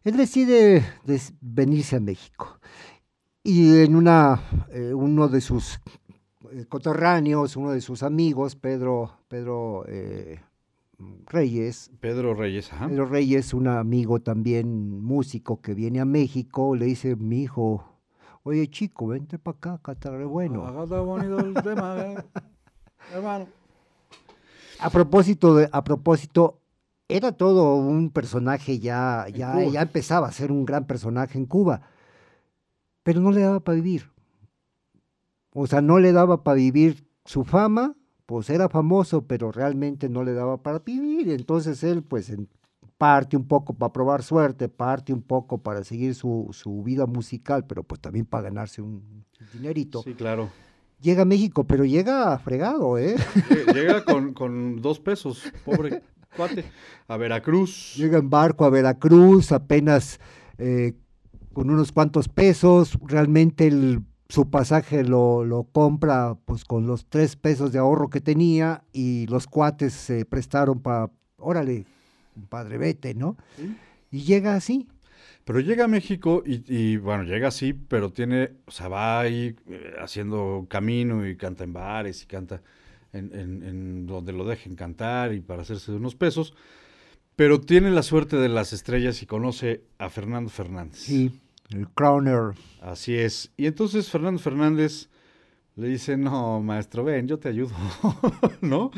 [0.04, 2.58] él decide des- venirse a México.
[3.44, 4.40] Y en una,
[4.94, 5.80] uno de sus
[6.68, 9.84] coterráneos, uno de sus amigos, Pedro, Pedro
[11.26, 12.88] Reyes, Pedro Reyes, ajá.
[12.88, 17.84] Pedro Reyes, un amigo también músico que viene a México, le dice, mi hijo,
[18.42, 20.64] oye chico, vente para acá, acá está re bueno.
[20.66, 22.16] Ah, está bonito el tema, eh,
[23.14, 23.46] hermano.
[24.78, 26.58] A propósito, de, a propósito,
[27.08, 31.82] era todo un personaje ya, ya, ya empezaba a ser un gran personaje en Cuba,
[33.02, 34.10] pero no le daba para vivir.
[35.54, 37.94] O sea, no le daba para vivir su fama,
[38.26, 41.30] pues era famoso, pero realmente no le daba para vivir.
[41.30, 42.32] Entonces él, pues,
[42.98, 47.66] parte un poco para probar suerte, parte un poco para seguir su, su vida musical,
[47.66, 50.02] pero pues también para ganarse un dinerito.
[50.02, 50.50] Sí, claro.
[51.00, 53.16] Llega a México, pero llega fregado, ¿eh?
[53.48, 56.00] Lle- Llega con, con dos pesos, pobre
[56.36, 56.64] cuate,
[57.08, 57.94] a Veracruz.
[57.96, 60.20] Llega en barco a Veracruz, apenas
[60.58, 60.94] eh,
[61.52, 62.96] con unos cuantos pesos.
[63.04, 68.22] Realmente el- su pasaje lo, lo compra pues con los tres pesos de ahorro que
[68.22, 71.84] tenía y los cuates se prestaron para, órale,
[72.48, 73.36] padre, vete, ¿no?
[73.58, 73.76] Sí.
[74.10, 74.88] Y llega así.
[75.44, 79.54] Pero llega a México y, y, bueno, llega así, pero tiene, o sea, va ahí
[79.68, 82.62] eh, haciendo camino y canta en bares y canta
[83.12, 86.54] en, en- en donde lo dejen cantar y para hacerse de unos pesos.
[87.36, 91.00] Pero tiene la suerte de las estrellas y conoce a Fernando Fernández.
[91.00, 91.38] Sí,
[91.72, 92.54] el Crowner.
[92.80, 93.50] Así es.
[93.56, 95.08] Y entonces Fernando Fernández
[95.76, 97.74] le dice, no, maestro, ven, yo te ayudo,
[98.60, 98.90] ¿no?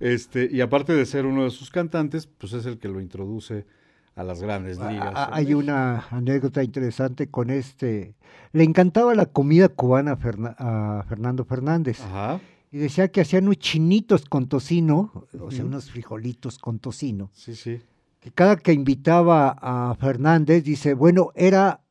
[0.00, 3.66] Este, y aparte de ser uno de sus cantantes, pues es el que lo introduce
[4.14, 5.12] a las grandes ligas.
[5.14, 8.14] Ah, Hay una anécdota interesante con este.
[8.52, 12.00] Le encantaba la comida cubana a, Ferna- a Fernando Fernández.
[12.02, 12.40] Ajá.
[12.70, 17.30] Y decía que hacían unos chinitos con tocino, o sea, unos frijolitos con tocino.
[17.34, 17.82] Sí, sí.
[18.20, 21.81] Que cada que invitaba a Fernández, dice, bueno, era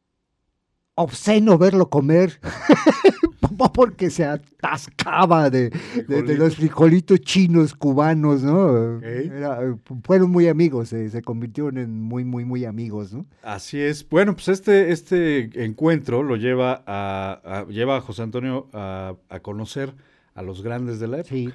[0.96, 2.40] obsceno verlo comer,
[3.74, 5.70] porque se atascaba de,
[6.08, 9.00] de- los frijolitos chinos cubanos, ¿no?
[9.02, 9.60] Era-
[10.04, 13.26] fueron muy amigos, se- se convirtieron en muy, muy, muy amigos, ¿no?
[13.44, 14.08] Así es.
[14.08, 19.40] Bueno, pues este, este encuentro lo lleva a, a- lleva a José Antonio a, a
[19.42, 19.94] conocer
[20.34, 21.36] a los grandes de la época.
[21.36, 21.50] Sí.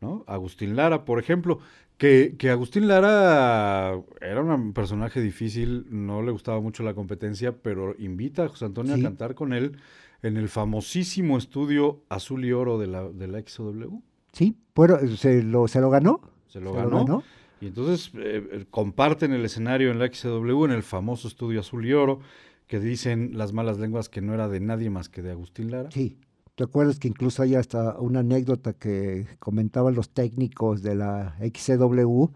[0.00, 0.24] ¿no?
[0.26, 1.58] Agustín Lara, por ejemplo,
[1.98, 7.94] que, que Agustín Lara era un personaje difícil, no le gustaba mucho la competencia, pero
[7.98, 9.00] invita a José Antonio Sí.
[9.00, 9.76] a cantar con él
[10.22, 13.98] en el famosísimo estudio Azul y Oro de la, de la XW.
[14.32, 16.20] Sí, bueno, se lo, se lo ganó.
[16.48, 17.22] Se lo Se ganó.
[17.60, 21.94] Y entonces eh, comparten el escenario en la XW, en el famoso estudio Azul y
[21.94, 22.20] Oro,
[22.66, 25.90] que dicen las malas lenguas que no era de nadie más que de Agustín Lara.
[25.90, 26.18] Sí.
[26.56, 32.28] ¿Te acuerdas que incluso hay hasta una anécdota que comentaban los técnicos de la XCW,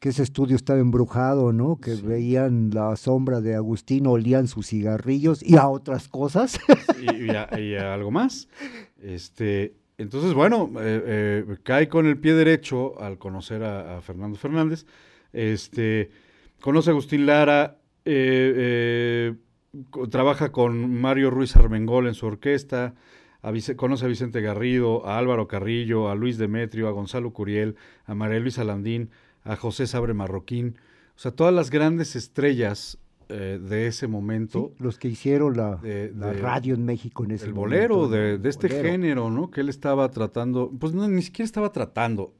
[0.00, 1.76] que ese estudio estaba embrujado, ¿no?
[1.80, 2.02] Que Sí.
[2.02, 6.58] veían la sombra de Agustín, olían sus cigarrillos y a otras cosas.
[7.00, 8.48] y, y a- y a algo más.
[9.00, 11.02] Este, entonces, bueno, eh,
[11.46, 14.86] eh, cae con el pie derecho al conocer a, a Fernando Fernández.
[15.32, 16.10] Este,
[16.60, 19.34] conoce a Agustín Lara, eh, eh,
[20.10, 22.94] trabaja con Mario Ruiz Armengol en su orquesta,
[23.48, 28.14] a conoce a Vicente Garrido, a Álvaro Carrillo, a Luis Demetrio, a Gonzalo Curiel, a
[28.14, 29.10] María Luisa Landín,
[29.44, 30.76] a José Sabre Marroquín.
[31.16, 34.72] O sea, todas las grandes estrellas eh, de ese momento.
[34.76, 37.96] Sí, los que hicieron la, De- la de- radio en México en ese El momento,
[37.98, 38.08] bolero, ¿no?
[38.08, 38.88] de, de este Bolero.
[38.88, 39.50] género, ¿no?
[39.50, 42.34] Que él estaba tratando, pues no, ni siquiera estaba tratando,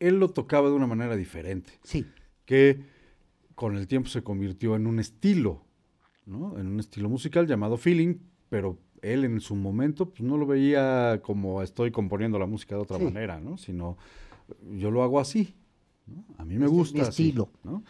[0.00, 2.06] él lo tocaba de una manera diferente, Sí,
[2.46, 2.80] que
[3.54, 5.64] con el tiempo se convirtió en un estilo,
[6.26, 6.58] ¿no?
[6.58, 8.16] En un estilo musical llamado feeling,
[8.48, 8.78] pero
[9.12, 12.98] él en su momento pues no lo veía como estoy componiendo la música de otra
[12.98, 13.04] Sí.
[13.04, 13.56] manera, ¿no?
[13.58, 13.96] Sino
[14.76, 15.54] yo lo hago así,
[16.06, 16.24] ¿no?
[16.38, 17.50] A mí me Este es mi gusta así, estilo.
[17.62, 17.82] ¿no?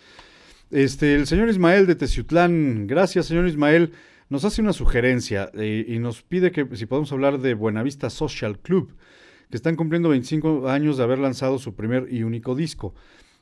[0.70, 3.92] Este, el señor Ismael de Teciutlán, gracias señor Ismael,
[4.30, 8.58] nos hace una sugerencia eh, y nos pide que si podemos hablar de Buenavista Social
[8.58, 8.96] Club,
[9.50, 12.94] que están cumpliendo 25 años de haber lanzado su primer y único disco.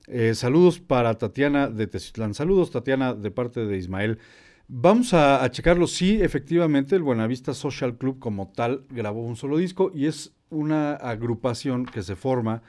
[0.08, 2.34] Eh, saludos para Tatiana de Teciutlán.
[2.34, 4.18] Saludos, Tatiana, de parte de Ismael.
[4.74, 5.86] Vamos a, a checarlo.
[5.86, 10.94] Sí, efectivamente, el Buenavista Social Club como tal grabó un solo disco y es una
[10.94, 12.62] agrupación que se forma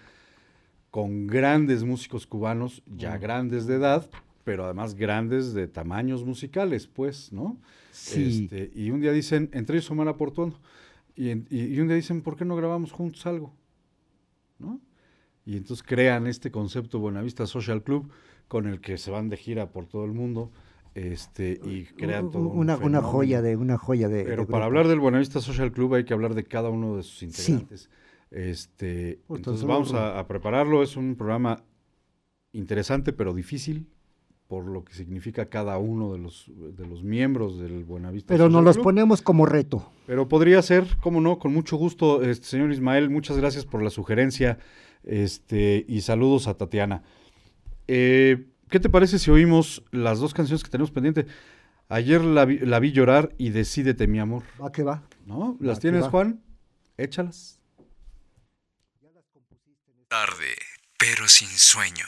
[0.91, 4.09] con grandes músicos cubanos, ya grandes de edad,
[4.43, 7.57] pero además grandes de tamaños musicales, pues, ¿no?
[7.91, 8.49] sí.
[8.49, 10.59] Este, y un día dicen, entre ellos Omar Portuondo,
[11.15, 13.53] y, en- y- y un día dicen, ¿por qué no grabamos juntos algo?
[14.59, 14.79] ¿No?
[15.45, 18.09] y entonces crean este concepto Buenavista Social Club
[18.47, 20.51] con el que se van de gira por todo el mundo
[20.95, 24.87] este y crean todo un una, joya de una joya de Pero de para hablar
[24.87, 27.89] del Buenavista Social Club hay que hablar de cada uno de sus integrantes.
[28.31, 30.83] Este, Pues, entonces vamos a, a prepararlo.
[30.83, 31.63] Es un programa
[32.51, 33.87] interesante pero difícil
[34.47, 38.27] por lo que significa cada uno de los de los miembros del Buenavista.
[38.31, 38.83] pero nos los Club.
[38.83, 43.37] ponemos como reto Pero podría ser, cómo no, con mucho gusto, este señor Ismael, muchas
[43.37, 44.59] gracias por la sugerencia,
[45.03, 47.01] este, y saludos a Tatiana.
[47.87, 51.27] Eh, ¿Qué te parece si oímos las dos canciones que tenemos pendiente?
[51.89, 54.41] Ayer la vi, la vi llorar y Decídete, mi amor.
[54.59, 55.57] va que va ¿No?
[55.59, 56.07] ¿Las tienes.
[56.07, 56.43] Juan?
[56.97, 57.61] Échalas.
[60.07, 60.55] Tarde,
[60.97, 62.07] pero sin sueño.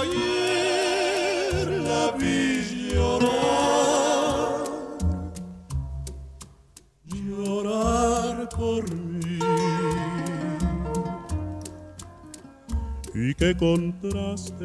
[0.00, 2.40] Ayer la vi
[2.92, 4.64] llorar,
[7.04, 9.38] llorar por mí.
[13.14, 14.64] y qué contraste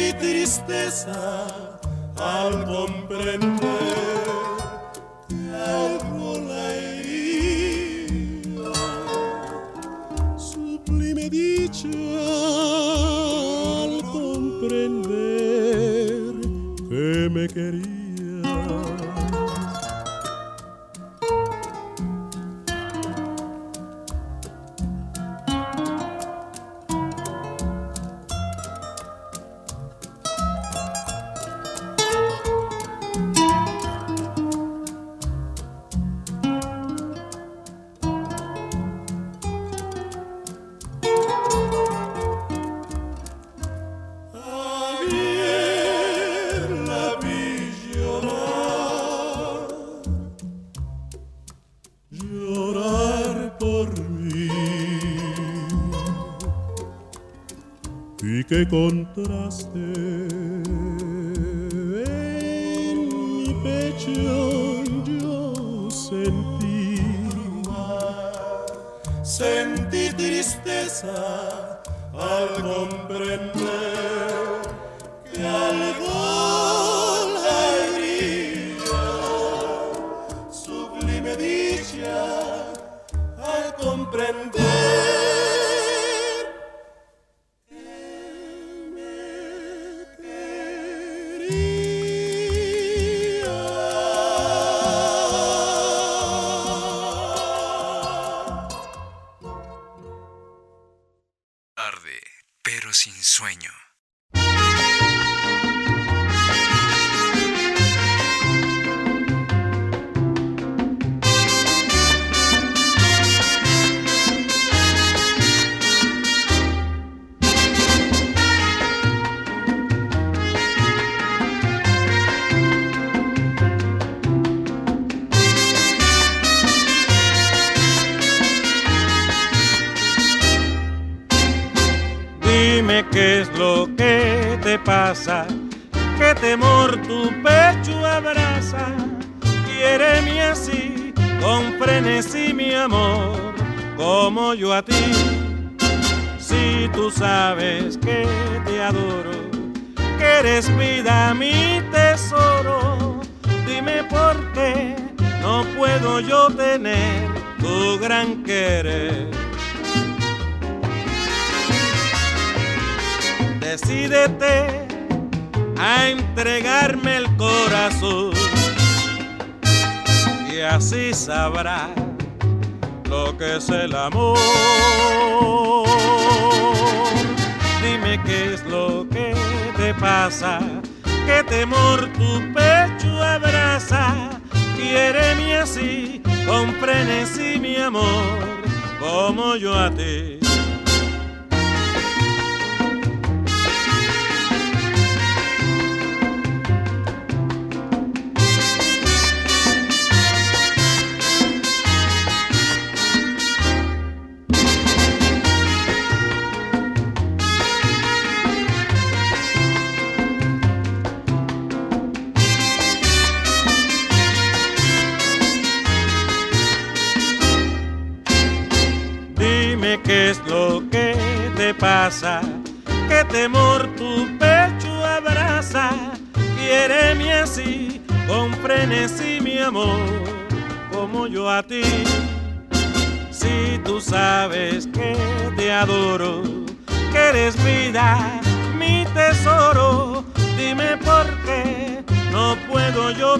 [0.00, 1.46] Sentí tristeza
[2.16, 3.69] al comprender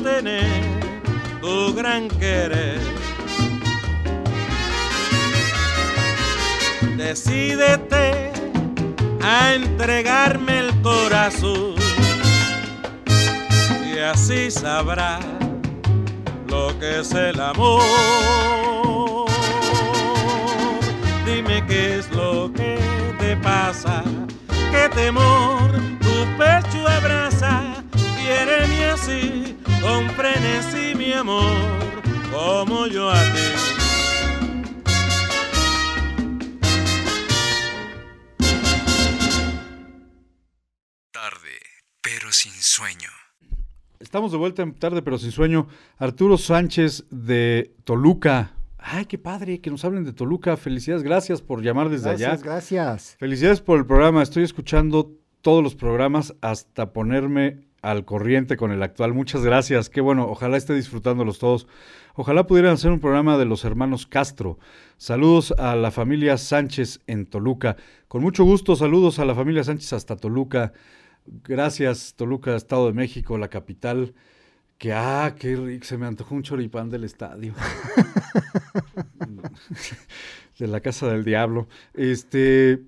[0.02, 0.62] tener
[1.40, 2.80] tu gran querer.
[6.96, 8.32] Decídete
[9.22, 11.74] a entregarme el corazón
[13.92, 15.24] y así sabrás
[16.48, 17.82] lo que es el amor.
[21.24, 22.78] Dime qué es lo que
[23.18, 24.02] te pasa,
[24.70, 25.70] qué temor
[26.00, 27.62] tu pecho abraza.
[28.18, 33.48] Quiéreme así, con frenesí mi amor, como yo a ti.
[41.10, 41.58] Tarde,
[42.02, 43.08] pero sin sueño.
[43.98, 45.68] Estamos de vuelta en tarde, pero sin sueño.
[45.98, 48.54] Arturo Sánchez de Toluca.
[48.78, 50.56] Ay, qué padre que nos hablen de Toluca.
[50.56, 52.28] Felicidades, gracias por llamar desde allá.
[52.28, 53.16] Gracias, gracias.
[53.18, 54.22] Felicidades por el programa.
[54.22, 55.12] Estoy escuchando
[55.42, 59.14] todos los programas hasta ponerme al corriente con el actual.
[59.14, 59.88] Muchas gracias.
[59.88, 60.26] Qué bueno.
[60.28, 61.66] Ojalá esté disfrutándolos todos.
[62.14, 64.58] Ojalá pudieran hacer un programa de los hermanos Castro.
[64.96, 67.76] Saludos a la familia Sánchez en Toluca.
[68.08, 70.72] Con mucho gusto, saludos a la familia Sánchez hasta Toluca.
[71.26, 74.14] Gracias, Toluca, Estado de México, la capital.
[74.78, 77.54] Que, ah, qué rico, se me antojó un choripán del estadio.
[80.58, 81.68] de la Casa del Diablo.
[81.94, 82.82] Este,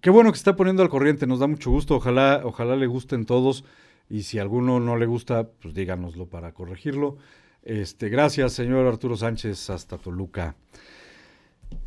[0.00, 1.96] qué bueno que está poniendo al corriente, nos da mucho gusto.
[1.96, 3.64] Ojalá, ojalá le gusten todos.
[4.10, 7.16] Y si a alguno no le gusta, pues díganoslo para corregirlo.
[7.62, 10.56] Este, gracias, señor Arturo Sánchez, hasta Toluca.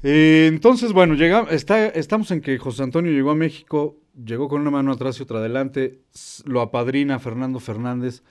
[0.02, 4.62] Eh, entonces, bueno, llega, está, estamos en que José Antonio llegó a México, llegó con
[4.62, 6.00] una mano atrás y otra adelante,
[6.46, 8.24] lo apadrina Fernando Fernández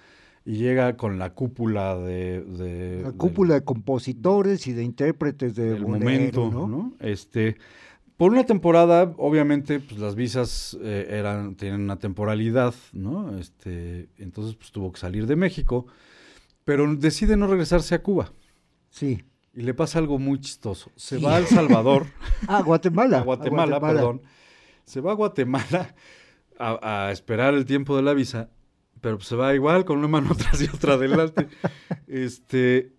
[0.45, 2.43] y llega con la cúpula de...
[2.43, 6.66] de- La cúpula de compositores y de intérpretes de bolero, momento, ¿no?
[6.66, 6.95] ¿no?
[7.01, 7.57] Este,
[8.17, 13.37] por una temporada, obviamente, pues las visas eh, eran, tienen una temporalidad, ¿no?
[13.39, 15.87] Este, entonces, pues tuvo que salir de México,
[16.65, 18.33] pero decide no regresarse a Cuba.
[18.91, 19.25] Sí.
[19.55, 20.91] Y le pasa algo muy chistoso.
[20.97, 21.25] Se Sí.
[21.25, 22.07] va a El Salvador.
[22.49, 23.19] Ah, Guatemala.
[23.19, 23.99] A Guatemala, A Guatemala.
[23.99, 24.23] perdón.
[24.85, 25.95] Se va a Guatemala
[26.59, 28.51] a, a esperar el tiempo de la visa,
[29.01, 31.49] pero pues se va igual con una mano atrás y otra adelante.
[32.07, 32.93] este,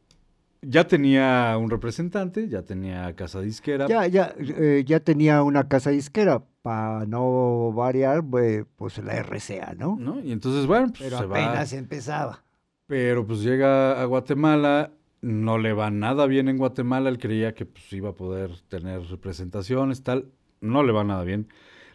[0.66, 3.88] ya tenía un representante, ya tenía casa disquera.
[3.88, 9.76] Ya, ya, eh, ya tenía una casa disquera, para no variar, pues, pues la RCA,
[9.78, 9.98] ¿no?
[10.00, 10.20] ¿no?
[10.22, 11.46] Y entonces, bueno, pues Pero se va.
[11.46, 12.44] apenas empezaba.
[12.88, 14.92] Pero pues llega a Guatemala,
[15.22, 19.02] no le va nada bien en Guatemala, él creía que pues iba a poder tener
[19.04, 20.28] representaciones, tal,
[20.62, 21.48] no le va nada bien.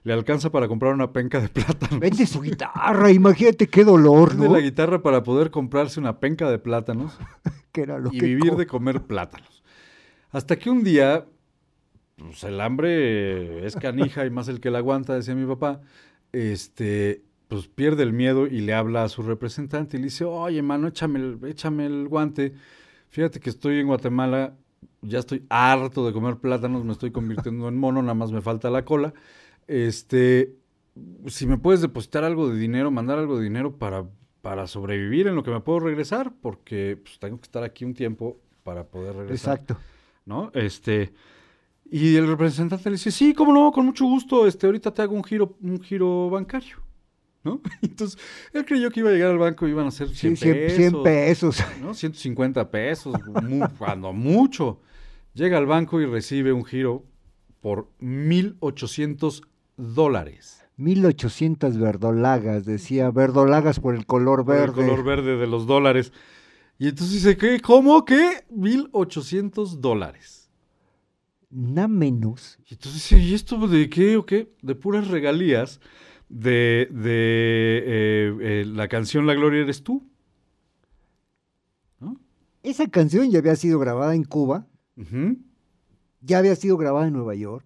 [0.09, 2.00] Le alcanza para comprar una penca de plátanos.
[2.00, 4.54] Vende su guitarra, imagínate qué dolor, Vende ¿no?
[4.54, 7.18] la guitarra para poder comprarse una penca de plátanos
[7.72, 9.62] Que era lo y que vivir de comer plátanos.
[10.30, 11.26] Hasta que un día,
[12.16, 15.82] pues el hambre es canija y más el que la aguanta, decía mi papá,
[16.32, 20.62] este, pues pierde el miedo y le habla a su representante y le dice, oye,
[20.62, 22.54] mano, échame el, échame el guante.
[23.11, 24.54] Fíjate que estoy en Guatemala,
[25.02, 28.70] ya estoy harto de comer plátanos, me estoy convirtiendo en mono, nada más me falta
[28.70, 29.12] la cola.
[29.69, 30.57] Este,
[31.27, 34.07] si me puedes depositar algo de dinero, mandar algo de dinero para,
[34.43, 37.95] para sobrevivir en lo que me puedo regresar, porque pues, tengo que estar aquí un
[37.95, 39.55] tiempo para poder regresar.
[39.55, 39.77] Exacto.
[40.25, 40.51] ¿No?
[40.55, 41.12] Este,
[41.91, 45.14] y el representante le dice, sí, cómo no, con mucho gusto, este, ahorita te hago
[45.14, 46.79] un giro, un giro bancario.
[47.45, 47.61] ¿No?
[47.83, 48.19] Entonces,
[48.53, 50.55] él creyó que iba a llegar al banco y iban a ser 100 Sí, 100
[50.55, 50.77] pesos.
[50.77, 51.64] 100 pesos.
[51.81, 51.95] ¿no?
[51.95, 53.14] 150 pesos,
[53.79, 54.81] cuando mucho.
[55.35, 57.05] Llega al banco y recibe un giro
[57.61, 59.43] por 1.800
[59.79, 60.64] dólares.
[60.76, 64.74] 1800 verdolagas, decía, verdolagas por el color Por el verde.
[64.74, 66.12] color verde de los dólares.
[66.79, 67.61] Y entonces dice, ¿qué?
[67.61, 68.05] ¿Cómo?
[68.05, 68.45] ¿Qué?
[68.55, 70.51] 1.800 dólares.
[71.51, 72.59] Nada menos.
[72.68, 74.53] Y entonces dice, ¿y esto de qué o qué?
[74.62, 75.81] De puras regalías
[76.29, 80.05] de, de eh, eh, la canción La Gloria Eres Tú.
[82.62, 84.66] Esa canción ya había sido grabada en Cuba,
[86.20, 87.64] ya había sido grabada en Nueva York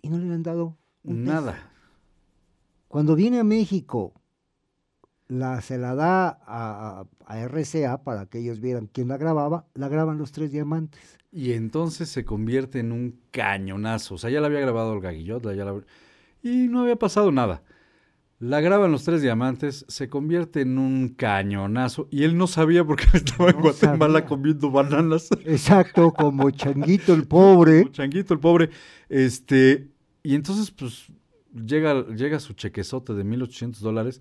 [0.00, 1.32] y no le han dado un peso.
[1.34, 1.70] Nada.
[2.88, 4.14] Cuando viene a México,
[5.28, 9.88] la, se la da a, a- RCA para que ellos vieran quién la grababa, la
[9.88, 11.18] graban los tres diamantes.
[11.30, 14.14] Y entonces se convierte en un cañonazo.
[14.14, 15.82] O sea, ya la había grabado el Gaguillot, ya la-
[16.42, 17.62] y no había pasado nada.
[18.40, 22.06] La graban los tres diamantes, se convierte en un cañonazo.
[22.10, 24.26] Y él no sabía porque estaba en Guatemala sabía.
[24.28, 25.28] comiendo bananas.
[25.44, 27.90] Exacto, como Changuito el pobre.
[27.90, 28.70] Changuito, el pobre.
[29.08, 29.90] Este,
[30.28, 31.06] y entonces, pues,
[31.54, 34.20] llega, llega su chequezote de 1.800 dólares.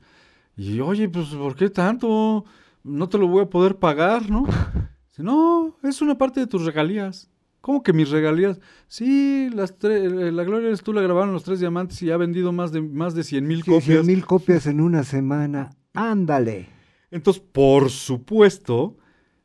[0.56, 2.46] Y, oye, pues, ¿por qué tanto?
[2.82, 4.46] No te lo voy a poder pagar, ¿no?
[5.10, 7.30] Dice, no, es una parte de tus regalías.
[7.60, 8.62] ¿Cómo que mis regalías?
[8.88, 12.54] Sí, las eh, la Gloria eres tú, la grabaron los tres diamantes y ha vendido
[12.54, 13.84] más de, más de 100 mil copias.
[13.84, 15.72] 100 mil copias en una semana.
[15.94, 16.70] Ándale.
[17.12, 18.96] Entonces, por supuesto,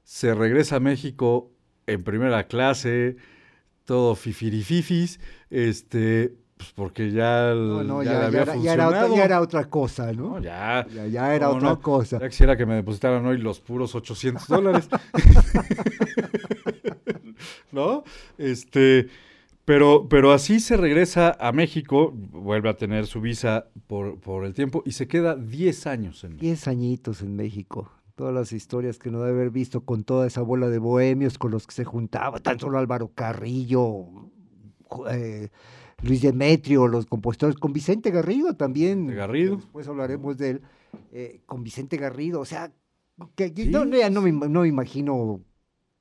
[0.04, 1.50] se regresa a México
[1.88, 3.16] en primera clase,
[3.84, 5.18] todo fifirififis,
[5.50, 9.16] este, pues porque ya, el- No, no, ya, había era, ya era otra, funcionado.
[9.16, 10.38] ya era otra cosa, ¿no?
[10.38, 12.18] No, ya, Ya, era ¿cómo otra cosa.
[12.20, 14.88] Ya quisiera que me depositaran hoy los puros 800 dólares.
[17.72, 18.04] ¿No?
[18.38, 19.08] Este,
[19.64, 24.54] pero, pero así se regresa a México, vuelve a tener su visa por, por el
[24.54, 26.42] tiempo y se queda 10 años en México.
[26.46, 27.90] 10 añitos en México.
[28.14, 31.50] Todas las historias que no debe haber visto con toda esa bola de bohemios con
[31.50, 34.04] los que se juntaba, tan solo Álvaro Carrillo,
[35.10, 35.48] eh,
[36.02, 39.06] Luis Demetrio, los compositores, con Vicente Garrido también.
[39.06, 39.56] De Garrido.
[39.56, 40.62] Después hablaremos de él.
[41.12, 42.70] eh, con Vicente Garrido, o sea,
[43.34, 45.40] que, que Sí, no, ya no me, no me imagino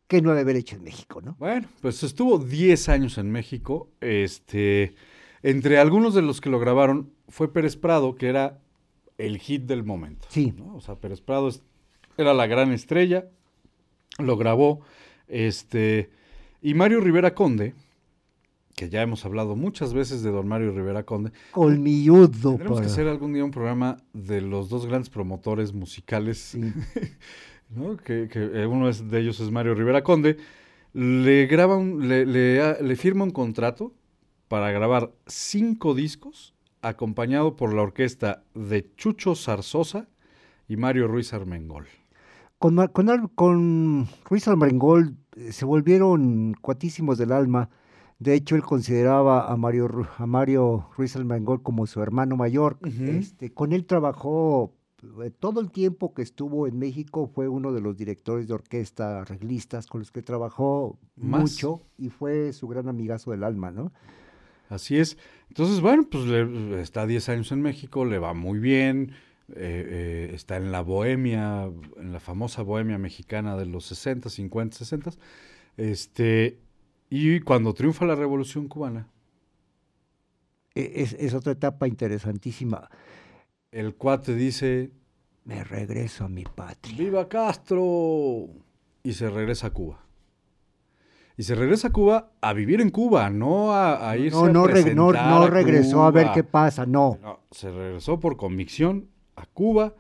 [0.08, 1.36] qué no debe haber hecho en México, ¿no?
[1.40, 3.90] Bueno, pues estuvo 10 años en México.
[4.02, 4.96] Este,
[5.44, 8.60] entre algunos de los que lo grabaron fue Pérez Prado, que era
[9.18, 10.28] el hit del momento.
[10.30, 10.54] Sí.
[10.58, 10.76] ¿no?
[10.76, 11.62] O sea, Pérez Prado es-
[12.18, 13.30] era la gran estrella,
[14.20, 14.82] lo grabó.
[15.28, 16.10] Este,
[16.62, 17.74] y Mario Rivera Conde,
[18.76, 21.32] que ya hemos hablado muchas veces de don Mario Rivera Conde.
[21.52, 22.52] Colmilludo.
[22.52, 26.62] Tendremos que hacer algún día un programa de los dos grandes promotores musicales Sí.
[27.70, 27.98] ¿no?
[27.98, 30.38] que, que, eh, uno es- de ellos es Mario Rivera Conde,
[30.94, 33.94] le graba un- le, le le firma un contrato
[34.48, 40.10] para grabar cinco discos, acompañado por la orquesta de Chucho Zarzosa
[40.68, 41.86] y Mario Ruiz Armengol.
[42.60, 47.70] Con, Ruiz Almarengol eh, se volvieron cuatísimos del alma.
[48.22, 52.78] De hecho, él consideraba a Mario, a Mario Ruiz Almarengol como su hermano mayor.
[52.84, 54.76] Este, con él trabajó
[55.24, 57.32] eh, todo el tiempo que estuvo en México.
[57.34, 61.42] Fue uno de los directores de orquesta, arreglistas, con los que trabajó Más.
[61.42, 63.92] mucho y fue su gran amigazo del alma, ¿no?
[64.70, 65.18] Así es.
[65.50, 69.14] Entonces, bueno, pues le- está 10 años en México, le va muy bien,
[69.50, 71.64] eh, eh, está en la bohemia,
[71.98, 75.12] en la famosa bohemia mexicana de los 60, 50, 60.
[75.76, 76.60] Este,
[77.12, 79.08] y cuando triunfa la Revolución Cubana,
[80.74, 82.90] E- Es, es otra etapa interesantísima.
[83.72, 84.92] el cuate dice,
[85.44, 86.96] Me regreso a mi patria.
[86.98, 88.48] ¡Viva Castro!
[89.04, 90.00] Y se regresa a Cuba.
[91.38, 94.48] Y se regresa a Cuba a vivir en Cuba, no a, a irse No, a
[94.48, 96.34] no, no, presentar no a regresó a ver Cuba.
[96.36, 97.18] qué pasa, no.
[97.22, 99.96] No, se regresó por convicción a Cuba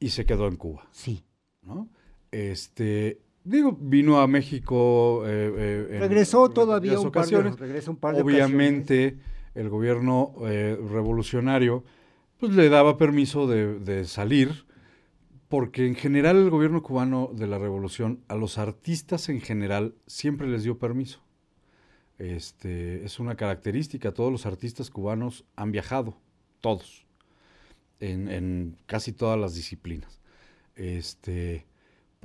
[0.00, 1.22] y se quedó en Cuba, Sí.
[1.62, 1.88] ¿no?
[2.32, 8.14] Este, digo, vino a México eh, eh, Regresó todavía un par, de, regresó un par
[8.14, 8.46] de ocasiones.
[8.46, 9.18] Obviamente,
[9.54, 11.84] el gobierno eh, revolucionario
[12.38, 14.66] pues le daba permiso de, de salir,
[15.48, 20.46] porque en general el gobierno cubano de la revolución a los artistas en general siempre
[20.48, 21.22] les dio permiso.
[22.18, 26.18] Este, es una característica, todos los artistas cubanos han viajado,
[26.60, 27.06] todos,
[28.00, 30.20] en, en casi todas las disciplinas.
[30.74, 31.66] Este,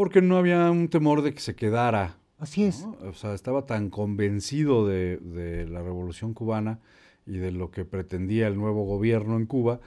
[0.02, 2.88] porque no había un temor de que se quedara Así es.
[2.88, 2.98] ¿no?
[3.08, 6.80] O sea, estaba tan convencido de, de la revolución cubana
[7.28, 9.80] y de lo que pretendía el nuevo gobierno en Cuba,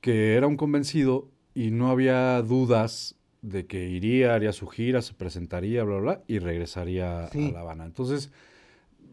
[0.00, 5.12] que era un convencido y no había dudas de que iría, haría su gira, se
[5.12, 7.48] presentaría, bla, bla, bla, y regresaría Sí.
[7.50, 7.84] a La Habana.
[7.84, 8.32] Entonces,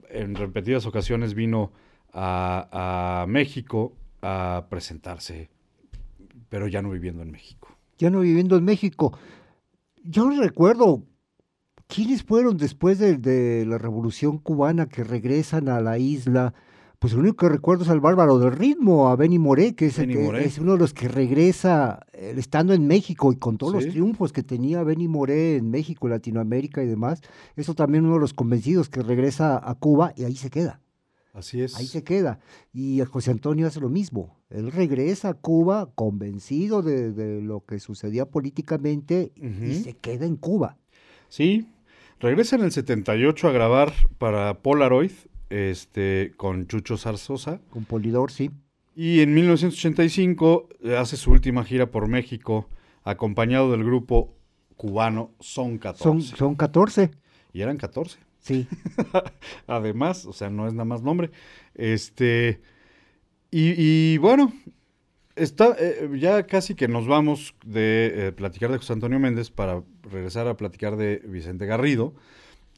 [0.10, 1.74] en repetidas ocasiones vino
[2.14, 5.50] a, a México a presentarse,
[6.48, 7.68] pero ya no viviendo en México.
[7.98, 9.18] Ya no viviendo en México.
[10.08, 11.04] Yo recuerdo
[11.88, 16.56] ¿Quiénes fueron después de, de la Revolución Cubana que regresan a la isla?
[16.98, 20.00] Pues el único que recuerdo es al bárbaro del ritmo, a Benny Moré, que es,
[20.00, 23.74] el que- es uno de los que regresa eh, estando en México y con todos
[23.74, 23.86] Sí.
[23.86, 27.22] los triunfos que tenía Benny Moré en México, Latinoamérica y demás.
[27.56, 30.82] Eso también uno de los convencidos que regresa a Cuba y ahí se queda.
[31.36, 31.76] Así es.
[31.76, 32.40] Ahí se queda.
[32.72, 34.40] Y José Antonio hace lo mismo.
[34.50, 40.38] Él regresa a Cuba convencido de, de lo que sucedía políticamente y se queda en
[40.38, 40.78] Cuba.
[41.28, 41.68] Sí,
[42.22, 45.12] regresa en el 78 a grabar para Polaroid,
[45.50, 47.60] este, con Chucho Zarzosa.
[47.70, 48.52] Con Polidor, sí.
[48.96, 52.70] Y en 1985 hace su última gira por México,
[53.04, 54.38] acompañado del grupo
[54.78, 56.04] cubano Son 14.
[56.04, 57.12] Son, son 14.
[57.52, 58.20] Y eran 14.
[58.46, 58.68] Sí.
[59.68, 61.32] Además, o sea, no es nada más nombre.
[61.74, 62.62] Este.
[63.50, 64.54] Y, y bueno,
[65.36, 69.82] está, eh, ya casi que nos vamos de eh, platicar de José Antonio Méndez para
[70.04, 72.14] regresar a platicar de Vicente Garrido.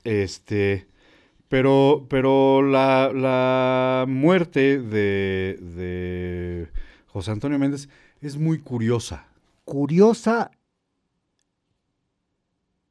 [0.05, 0.87] Este.
[1.49, 6.67] Pero, pero la, la muerte de, de
[7.07, 7.89] José Antonio Méndez
[8.21, 9.27] es muy curiosa.
[9.65, 10.51] Curiosa,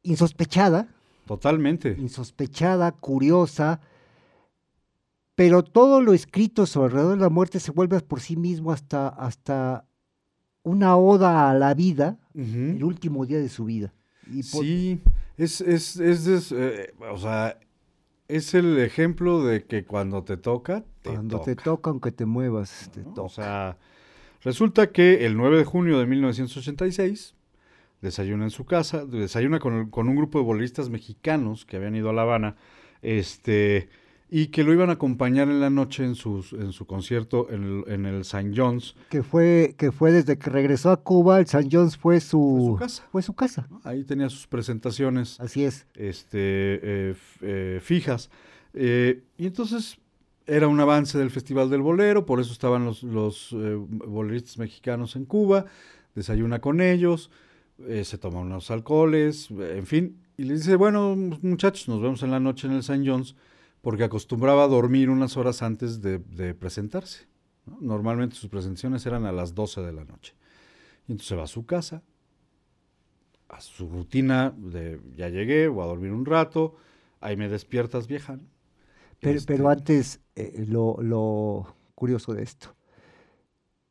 [0.02, 0.88] insospechada,
[1.26, 1.96] Totalmente.
[1.98, 3.80] insospechada, curiosa,
[5.34, 9.08] pero todo lo escrito sobre alrededor de la muerte se vuelve por sí mismo hasta,
[9.08, 9.84] hasta
[10.62, 13.92] una oda a la vida, el último día de su vida.
[14.32, 15.00] Y Sí,
[15.36, 17.58] es, es, es, des- eh, o sea,
[18.28, 21.44] es el ejemplo de que cuando te toca, te Cuando toca.
[21.44, 23.22] te toca, aunque te muevas, te toca.
[23.22, 23.76] O sea,
[24.42, 27.35] resulta que el 9 de junio de 1986
[28.02, 32.10] desayuna en su casa, desayuna con, con un grupo de boleristas mexicanos que habían ido
[32.10, 32.56] a La Habana,
[33.02, 33.88] este,
[34.28, 37.62] y que lo iban a acompañar en la noche en, sus, en su concierto en
[37.86, 38.52] el, en el St.
[38.54, 38.96] John's.
[39.08, 42.76] que fue, que fue desde que regresó a Cuba, el San John's fue su, su
[42.76, 43.06] casa.
[43.12, 43.68] Fue su casa.
[43.84, 45.38] Ahí tenía sus presentaciones.
[45.38, 45.86] Así es.
[45.94, 48.30] Este, eh, eh, fijas.
[48.74, 49.98] Eh, y entonces
[50.46, 53.54] era un avance del Festival del Bolero, por eso estaban los, los
[53.88, 55.66] boleristas mexicanos en Cuba,
[56.14, 57.30] desayuna con ellos,
[57.86, 62.30] eh, se toma unos alcoholes, en fin, y le dice, bueno, muchachos, nos vemos en
[62.30, 63.02] la noche en el St.
[63.06, 63.34] John's,
[63.80, 67.26] porque acostumbraba a dormir unas horas antes de, de presentarse.
[67.66, 67.78] ¿no?
[67.80, 70.34] Normalmente sus presentaciones eran a las 12 de la noche.
[71.06, 72.02] Y entonces va a su casa,
[73.48, 76.74] a su rutina de ya llegué, voy a dormir un rato,
[77.20, 78.36] ahí me despiertas vieja.
[78.36, 78.42] ¿no?
[79.20, 82.74] Pero, Este, pero antes, eh, lo, lo curioso de esto.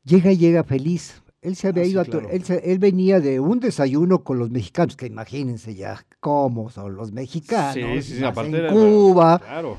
[0.03, 1.21] Llega y llega feliz.
[1.45, 2.29] Él se había Ah, sí, ido a claro.
[2.29, 6.95] él, se- él venía de un desayuno con los mexicanos, que imagínense ya cómo son
[6.95, 8.03] los mexicanos.
[8.05, 9.39] Sí, sí, aparte en Cuba.
[9.39, 9.77] Claro.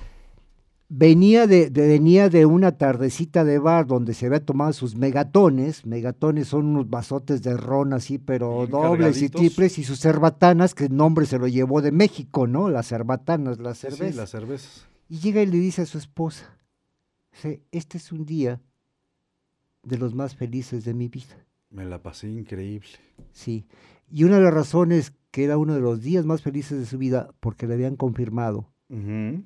[0.88, 5.84] Venía de, de- venía de una tardecita de bar donde se había tomado sus megatones.
[5.84, 10.74] Megatones son unos vasotes de ron así, pero Bien dobles y triples, y sus cerbatanas,
[10.74, 12.70] que el nombre se lo llevó de México, ¿no?
[12.70, 14.16] Las cerbatanas, las Sí, sí, cervezas.
[14.16, 14.86] las cervezas.
[15.08, 16.56] Y llega y le dice a su esposa,
[17.72, 18.60] este es un día
[19.82, 21.34] de los más felices de mi vida.
[21.76, 22.88] Me la pasé increíble.
[23.32, 23.66] Sí.
[24.10, 26.96] Y una de las razones que era uno de los días más felices de su
[26.96, 28.72] vida, porque le habían confirmado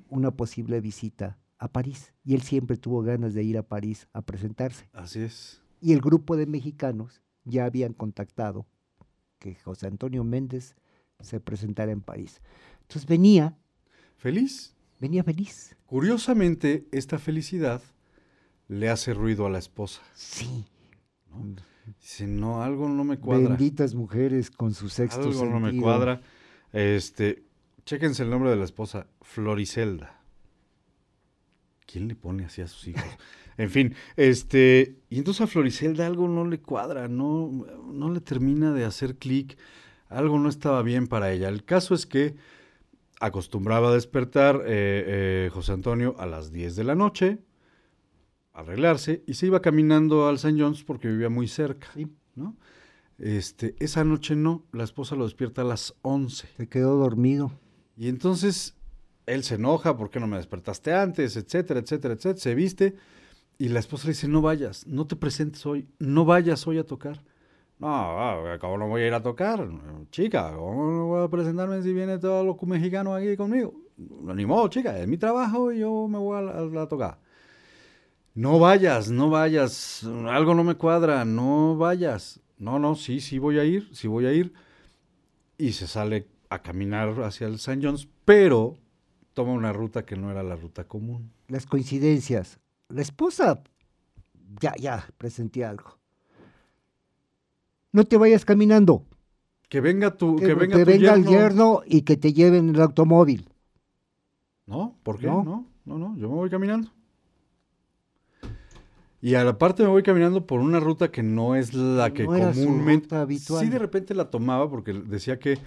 [0.09, 2.13] una posible visita a París.
[2.23, 4.87] Y él siempre tuvo ganas de ir a París a presentarse.
[4.93, 5.61] Así es.
[5.81, 8.65] Y el grupo de mexicanos ya habían contactado
[9.37, 10.75] que José Antonio Méndez
[11.19, 12.41] se presentara en París.
[12.83, 13.57] Entonces venía,
[14.15, 14.73] Feliz.
[15.01, 15.75] venía feliz.
[15.85, 17.81] Curiosamente, esta felicidad
[18.69, 20.01] le hace ruido a la esposa.
[20.13, 20.65] Sí.
[21.29, 21.55] ¿no?
[21.99, 23.49] Dice, no, algo no me cuadra.
[23.49, 26.21] Benditas mujeres con su sexto Algo no me cuadra.
[26.71, 27.43] Este,
[27.85, 30.21] chéquense el nombre de la esposa, Floricelda.
[31.85, 33.03] ¿Quién le pone así a sus hijos?
[33.57, 38.71] en fin, este, y entonces a Floricelda algo no le cuadra, no, no le termina
[38.71, 39.57] de hacer clic,
[40.07, 41.49] algo no estaba bien para ella.
[41.49, 42.35] El caso es que
[43.19, 45.03] acostumbraba a despertar eh,
[45.47, 47.39] eh, José Antonio a las 10 de la noche,
[48.53, 50.59] arreglarse, y se iba caminando al St.
[50.59, 51.87] John's porque vivía muy cerca,
[52.35, 52.55] ¿no?
[53.17, 56.47] Este, esa noche no, la esposa lo despierta a las 11.
[56.57, 57.51] Se quedó dormido.
[57.95, 58.75] Y entonces
[59.27, 61.37] él se enoja, ¿por qué no me despertaste antes?
[61.37, 62.37] Etcétera, etcétera, etcétera.
[62.41, 62.95] Se viste
[63.59, 66.83] y la esposa le dice, no vayas, no te presentes hoy, no vayas hoy a
[66.85, 67.21] tocar.
[67.77, 69.67] No, ah, ¿cómo no voy a ir a tocar?
[70.11, 73.73] Chica, ¿cómo no voy a presentarme si viene todo los mexicanos aquí conmigo?
[73.97, 77.19] No, ni modo, chica, es mi trabajo y yo me voy a, la- a tocar.
[78.33, 82.39] No vayas, no vayas, algo no me cuadra, no vayas.
[82.57, 84.53] No, no, sí, sí voy a ir, sí voy a ir.
[85.57, 87.79] Y se sale a caminar hacia el St.
[87.85, 88.77] John's, pero
[89.33, 91.31] toma una ruta que no era la ruta común.
[91.47, 92.59] Las coincidencias.
[92.87, 93.61] La esposa
[94.61, 95.97] ya, ya presentía algo.
[97.91, 99.05] No te vayas caminando.
[99.67, 101.31] Que venga tu, que, Que, venga, que tu venga el yerno.
[101.31, 103.49] yerno y que te lleven en el automóvil.
[104.65, 105.27] No, ¿por qué?
[105.27, 105.43] No.
[105.43, 106.89] No, no, no, yo me voy caminando.
[109.21, 112.23] Y a la parte me voy caminando por una ruta que no es la que
[112.23, 113.05] No era su comúnmente...
[113.05, 113.63] ruta habitual.
[113.63, 115.59] Sí, de repente la tomaba porque decía que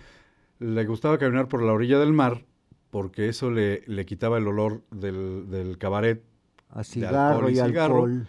[0.58, 2.44] le gustaba caminar por la orilla del mar
[2.94, 6.22] porque eso le, le quitaba el olor del, del cabaret.
[6.70, 8.04] A de cigarro y cigarro.
[8.04, 8.28] alcohol.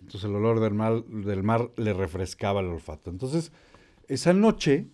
[0.00, 3.10] Entonces el olor del mar, del mar le refrescaba el olfato.
[3.10, 3.52] Entonces,
[4.08, 4.88] esa noche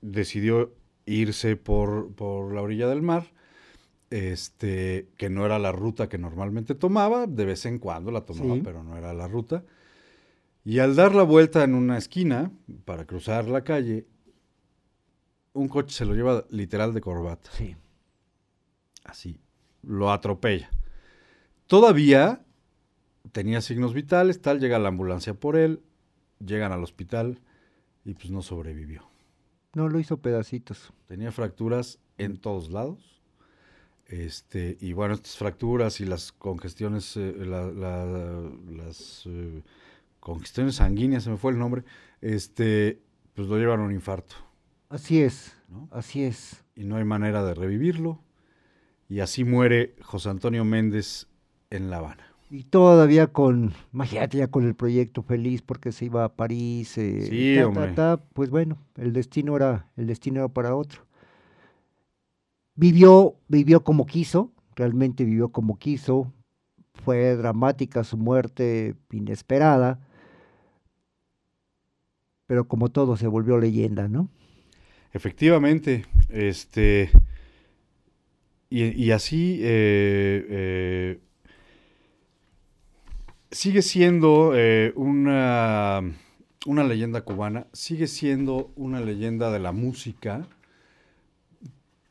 [0.00, 0.72] decidió
[1.06, 3.32] irse por, por la orilla del mar,
[4.10, 8.54] este, que no era la ruta que normalmente tomaba, de vez en cuando la tomaba,
[8.54, 8.60] Sí.
[8.62, 9.64] pero no era la ruta.
[10.64, 12.50] Y al dar la vuelta en una esquina
[12.84, 14.06] para cruzar la calle,
[15.52, 17.50] un coche se lo lleva literal de corbata.
[17.52, 17.76] Sí.
[19.04, 19.38] Así,
[19.82, 20.70] lo atropella.
[21.66, 22.44] Todavía
[23.32, 25.82] tenía signos vitales, tal, llega la ambulancia por él,
[26.44, 27.40] llegan al hospital
[28.04, 29.08] y pues no sobrevivió.
[29.74, 30.92] No, lo hizo pedacitos.
[31.06, 33.15] Tenía fracturas en todos lados.
[34.08, 39.62] Este, y bueno, estas fracturas y las congestiones, eh, la- la- las eh,
[40.20, 41.82] congestiones sanguíneas, se me fue el nombre,
[42.20, 43.00] este,
[43.34, 44.36] pues lo llevan a un infarto.
[44.88, 45.88] Así es, ¿no?
[45.90, 46.62] así es.
[46.76, 48.20] Y no hay manera de revivirlo.
[49.08, 51.26] Y así muere José Antonio Méndez
[51.70, 52.24] en La Habana.
[52.48, 56.96] Y todavía con, imagínate ya con el proyecto feliz porque se iba a París.
[56.98, 57.92] eh, Sí, ta, ta, hombre.
[57.94, 61.05] ta, pues bueno, el destino era, el destino era para otro.
[62.76, 66.32] Vivió, vivió como quiso, realmente vivió como quiso.
[67.04, 70.00] Fue dramática su muerte inesperada.
[72.46, 74.28] Pero como todo se volvió leyenda, ¿no?
[75.12, 77.10] Efectivamente, este.
[78.68, 81.20] Y, así eh, eh,
[83.50, 86.02] sigue siendo eh, una,
[86.66, 90.46] una leyenda cubana, sigue siendo una leyenda de la música,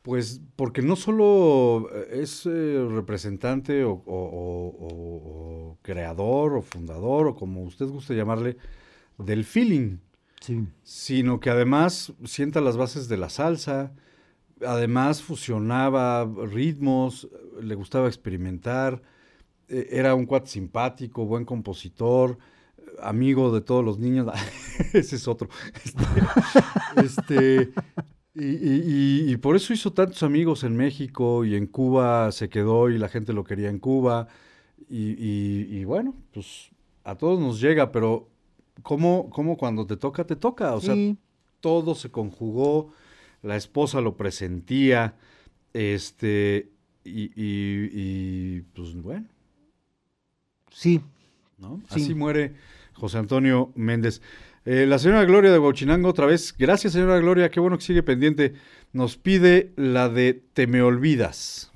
[0.06, 7.26] pues porque no solo es eh, representante o, o- o- o- o creador o fundador
[7.26, 8.56] o como usted guste llamarle,
[9.18, 9.98] del feeling
[10.40, 10.64] Sí.
[10.84, 13.92] sino que además sienta las bases de la salsa,
[14.64, 17.28] además fusionaba ritmos,
[17.60, 19.02] le gustaba experimentar,
[19.68, 22.38] eh, era un cuate simpático, buen compositor,
[22.78, 24.28] eh, amigo de todos los niños,
[24.92, 25.48] ese es otro.
[25.84, 26.04] Este,
[27.02, 27.72] este,
[28.36, 32.48] y, y- y- y por eso hizo tantos amigos en México y en Cuba se
[32.48, 34.28] quedó y la gente lo quería en Cuba.
[34.88, 36.70] Y, bueno, pues
[37.02, 38.28] a todos nos llega, pero
[38.82, 40.74] ¿cómo, cómo cuando te toca, te toca?
[40.74, 41.16] O sea, Sí.
[41.60, 42.92] todo se conjugó,
[43.42, 45.16] la esposa lo presentía,
[45.72, 46.70] este,
[47.04, 49.26] y, pues bueno,
[50.70, 51.00] Sí,
[51.58, 51.80] ¿no?
[51.88, 52.02] Sí.
[52.02, 52.54] Así muere
[52.92, 54.20] José Antonio Méndez.
[54.68, 58.02] Eh, la señora Gloria de Huachinango, otra vez, gracias señora Gloria, qué bueno que sigue
[58.02, 58.54] pendiente,
[58.92, 61.70] nos pide la de Te me olvidas.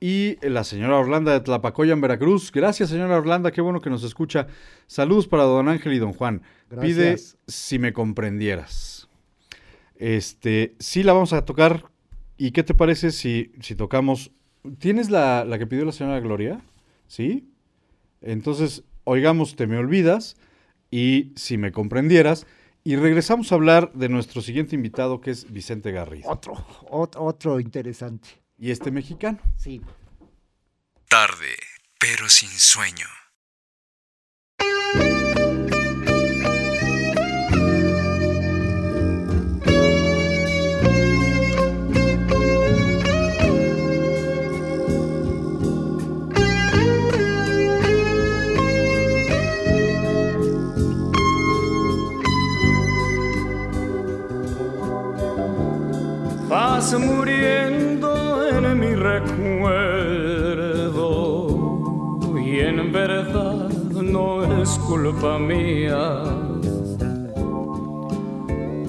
[0.00, 4.02] Y la señora Orlanda de Tlapacoya en Veracruz, gracias señora Orlanda, qué bueno que nos
[4.02, 4.46] escucha.
[4.86, 6.40] Saludos para don Ángel y don Juan.
[6.80, 9.08] Pide si me comprendieras.
[9.96, 11.84] Este, sí la vamos a tocar.
[12.38, 14.30] ¿Y qué te parece si, si tocamos?
[14.78, 16.62] ¿Tienes la, la que pidió la señora Gloria?
[17.08, 17.46] ¿Sí?
[18.22, 20.36] Entonces, oigamos Te me olvidas
[20.90, 22.46] y si me comprendieras.
[22.84, 26.30] Y regresamos a hablar de nuestro siguiente invitado que es Vicente Garrido.
[26.30, 26.54] otro,
[26.88, 28.28] ot- otro interesante.
[28.58, 29.38] Y este mexicano.
[29.56, 29.80] Sí.
[31.08, 31.54] Tarde,
[31.98, 33.06] pero sin sueño.
[56.94, 59.58] Muriendo en mi recuerdo
[62.38, 66.22] y en verdad no es culpa mía.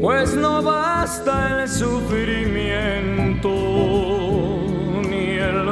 [0.01, 4.16] Pues no basta el sufrimiento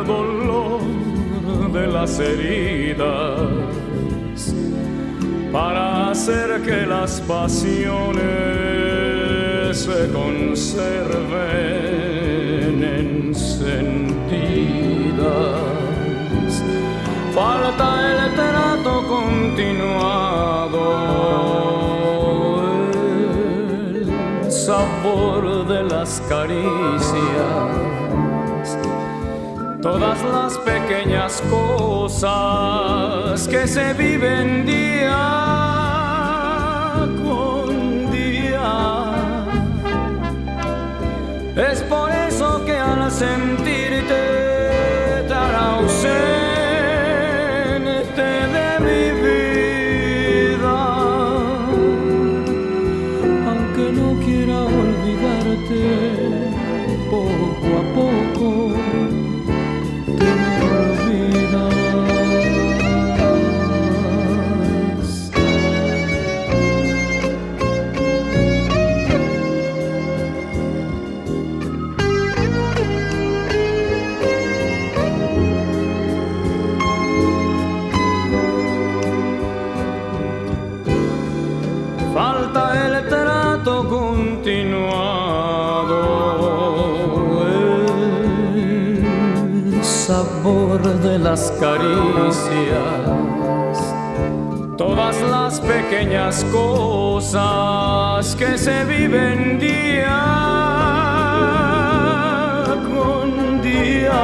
[0.05, 0.81] dolor
[1.73, 3.41] de las heridas
[5.51, 8.25] para hacer que las pasiones
[9.77, 11.23] se conserven
[12.83, 13.55] encendidas.
[17.33, 20.83] Falta el trato continuado,
[24.43, 27.94] el sabor de las caricias
[29.85, 32.27] todas las pequeñas cosas
[33.47, 35.44] que se viven día
[95.77, 100.23] pequeñas cosas que se viven día
[102.89, 104.23] con día.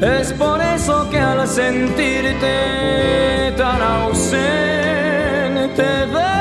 [0.00, 6.32] Es por eso que al sentirte tan ausente de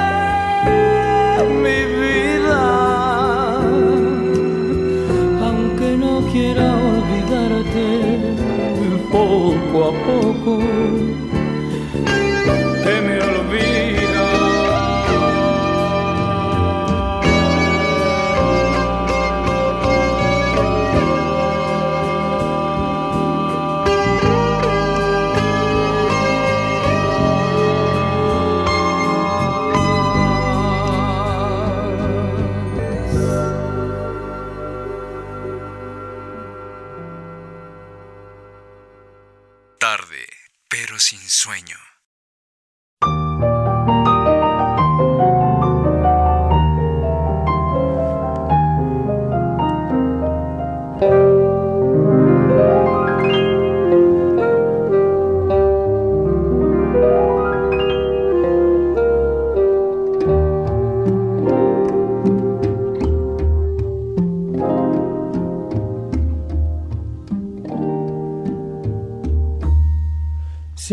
[1.64, 2.64] mi vida,
[5.48, 6.70] aunque no quiera
[9.12, 10.60] poco a poco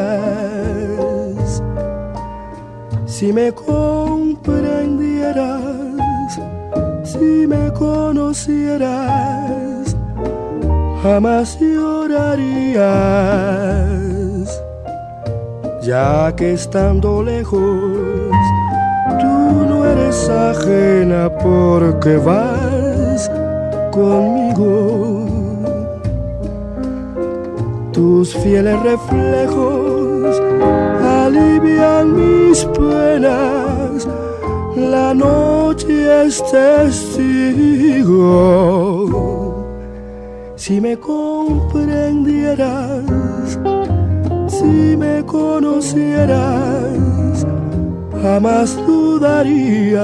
[3.05, 6.39] Si me comprendieras,
[7.03, 9.97] si me conocieras,
[11.03, 12.87] jamás llorarías,
[15.83, 17.92] ya que estando lejos
[21.43, 23.31] porque vas
[23.91, 25.27] conmigo.
[27.93, 30.41] Tus fieles reflejos
[31.03, 34.09] alivian mis penas.
[34.77, 38.19] La noche es testigo.
[40.57, 43.05] Si me comprendieras,
[44.49, 46.72] si me conocieras,
[48.23, 50.03] jamás dudarías.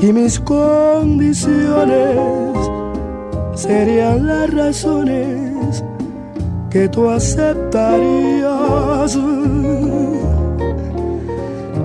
[0.00, 2.56] Y mis condiciones
[3.54, 5.82] serían las razones
[6.70, 9.18] que tú aceptarías.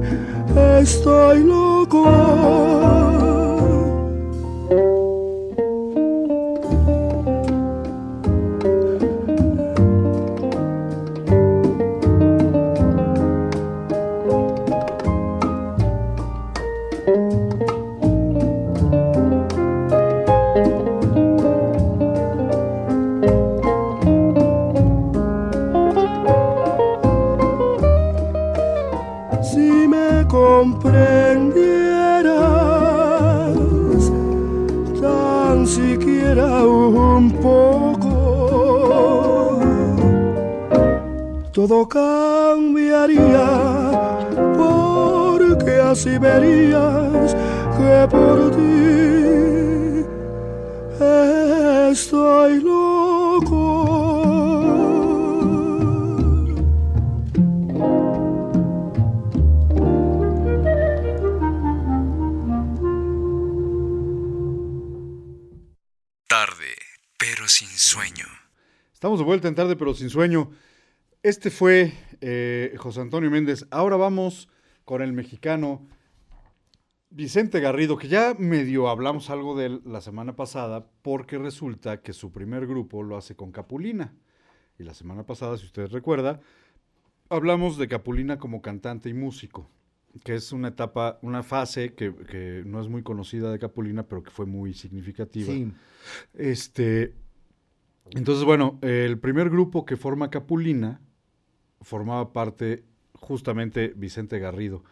[0.81, 3.09] estoy loco.
[41.68, 43.46] Todo cambiaría,
[44.56, 47.36] porque así verías
[47.76, 50.06] que por ti
[51.90, 53.66] estoy loco.
[66.26, 66.74] Tarde,
[67.18, 68.24] pero sin sueño.
[68.94, 70.50] Estamos de vuelta en tarde, pero sin sueño.
[71.22, 71.92] Este fue
[72.22, 73.66] eh, José Antonio Méndez.
[73.70, 74.48] Ahora vamos
[74.86, 75.86] con el mexicano
[77.10, 82.14] Vicente Garrido, que ya medio hablamos algo de él la semana pasada, porque resulta que
[82.14, 84.14] su primer grupo lo hace con Capulina.
[84.78, 86.40] Y la semana pasada, si usted recuerda,
[87.28, 89.68] hablamos de Capulina como cantante y músico,
[90.24, 94.22] que es una etapa, una fase que, que no es muy conocida de Capulina, pero
[94.22, 95.52] que fue muy significativa.
[95.52, 95.70] Sí.
[96.32, 97.12] Este,
[98.12, 101.02] entonces, bueno, el primer grupo que forma Capulina
[101.81, 104.83] formaba parte justamente Vicente Garrido.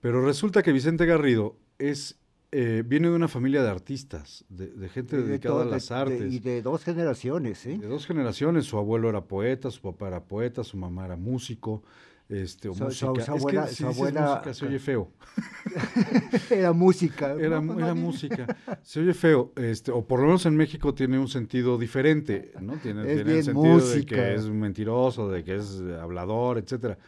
[0.00, 2.18] Pero resulta que Vicente Garrido es,
[2.52, 5.88] eh, viene de una familia de artistas, de, de gente de dedicada todo- a las
[5.88, 6.32] de- artes.
[6.32, 7.78] y de dos generaciones, ¿eh?
[7.78, 11.82] De dos generaciones, su abuelo era poeta, su papá era poeta, su mamá era músico,
[12.30, 12.90] este, o música.
[13.06, 15.10] su Es que abuela- si su dices abuela- música se oye feo.
[16.50, 17.32] Era música.
[17.38, 18.56] Era, No, era no, música.
[18.82, 22.74] Se oye feo, este, o por lo menos en México tiene un sentido diferente, ¿no?
[22.78, 24.16] Tiene, Es tiene el sentido de música.
[24.16, 26.98] que es mentiroso, de que es hablador, etcétera.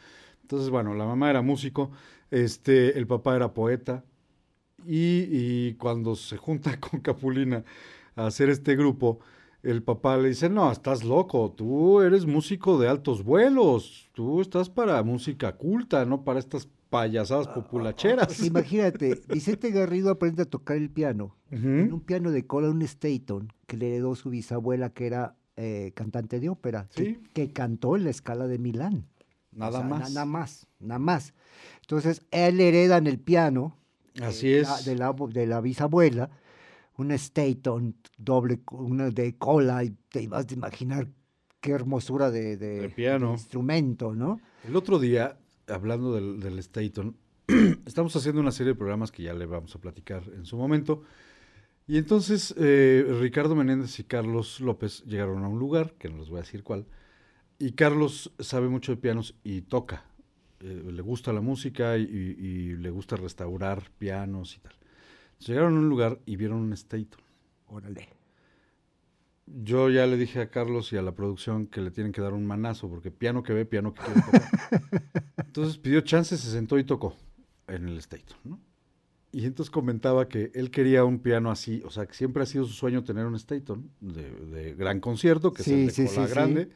[0.43, 1.91] Entonces, bueno, la mamá era músico,
[2.31, 4.05] este, el papá era poeta,
[4.87, 7.64] y, y cuando se junta con Capulina
[8.16, 9.20] a hacer este grupo,
[9.62, 14.68] el papá le dice, no, estás loco, tú eres músico de altos vuelos, tú estás
[14.70, 18.26] para música culta, no para estas payasadas populacheras.
[18.26, 21.36] Pues imagínate, Vicente Garrido aprende a tocar el piano.
[21.50, 21.66] Ujú.
[21.68, 25.92] En un piano de cola, un Staton, que le heredó su bisabuela, que era eh,
[25.94, 27.18] cantante de ópera, que- Sí.
[27.34, 29.06] que, cantó en la escala de Milán.
[29.52, 30.10] Nada O sea, na- más.
[30.12, 31.34] Nada más, nada más.
[31.82, 33.76] Entonces, él hereda en el piano
[34.22, 34.68] Así de es.
[34.68, 36.30] la- de, la, de la bisabuela,
[37.03, 41.09] un Staton doble, una de cola, y te vas a imaginar
[41.61, 43.28] qué hermosura de, de- De piano.
[43.28, 44.40] de instrumento, ¿no?
[44.66, 45.38] El otro día,
[45.68, 47.16] hablando del, del Staton,
[47.86, 51.03] estamos haciendo una serie de programas que ya le vamos a platicar en su momento.
[51.86, 56.28] Y entonces eh, Ricardo Menéndez y Carlos López llegaron a un lugar, que no les
[56.28, 56.86] voy a decir cuál,
[57.59, 60.05] y Carlos sabe mucho de pianos y toca.
[60.61, 64.72] Eh, le gusta la música y, y- y le gusta restaurar pianos y tal.
[65.47, 67.20] Llegaron a un lugar y vieron un Staton.
[67.66, 68.09] Órale.
[69.47, 72.32] Yo ya le dije a Carlos y a la producción que le tienen que dar
[72.32, 74.43] un manazo, porque piano que ve, piano que quiere tocar.
[75.36, 77.16] Entonces pidió chance, se sentó y tocó
[77.66, 78.61] en el Staton, ¿no?
[79.34, 82.66] Y entonces comentaba que él quería un piano así, o sea, que siempre ha sido
[82.66, 86.14] su sueño tener un Staton de, de gran concierto, que Sí, es el de sí,
[86.14, 86.68] cola sí, grande,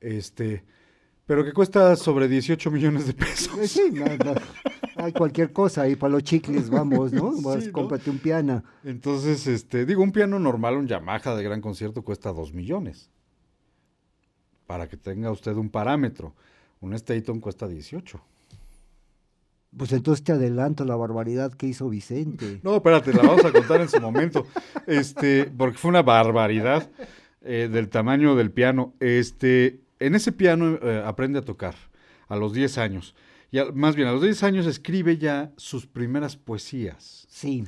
[0.00, 0.64] este,
[1.24, 3.70] pero que cuesta sobre 18 millones de pesos.
[3.70, 4.34] Sí, no, no.
[5.04, 7.32] Hay cualquier cosa ahí para los chicles, vamos, ¿no?
[7.42, 7.72] Vas, Sí, ¿no?
[7.72, 8.64] cómprate un piano.
[8.84, 13.10] Entonces, este, digo, un piano normal, un Yamaha de gran concierto cuesta 2 millones.
[14.66, 16.34] Para que tenga usted un parámetro.
[16.80, 18.20] Un Staton cuesta 18.
[19.76, 22.60] Pues entonces te adelanto la barbaridad que hizo Vicente.
[22.62, 24.46] No, espérate, la vamos a contar en su momento.
[24.86, 26.88] Este, porque fue una barbaridad
[27.42, 28.94] eh, del tamaño del piano.
[29.00, 31.74] Este, en ese piano eh, aprende a tocar
[32.28, 33.14] a los 10 años.
[33.54, 37.24] Y a- más bien, a los 10 años escribe ya sus primeras poesías.
[37.30, 37.62] Sí.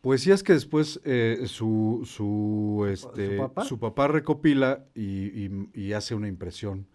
[0.00, 3.64] Poesías que después eh, su, su, este, papá?
[3.66, 6.86] su papá recopila y, y- y hace una impresión.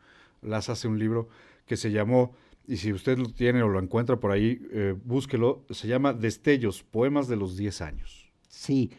[0.42, 1.30] Las hace un libro
[1.68, 2.34] que se llamó,
[2.68, 6.82] y si usted lo tiene o lo encuentra por ahí, eh, búsquelo, se llama Destellos,
[6.82, 8.32] Poemas de los 10 años.
[8.50, 8.90] Sí.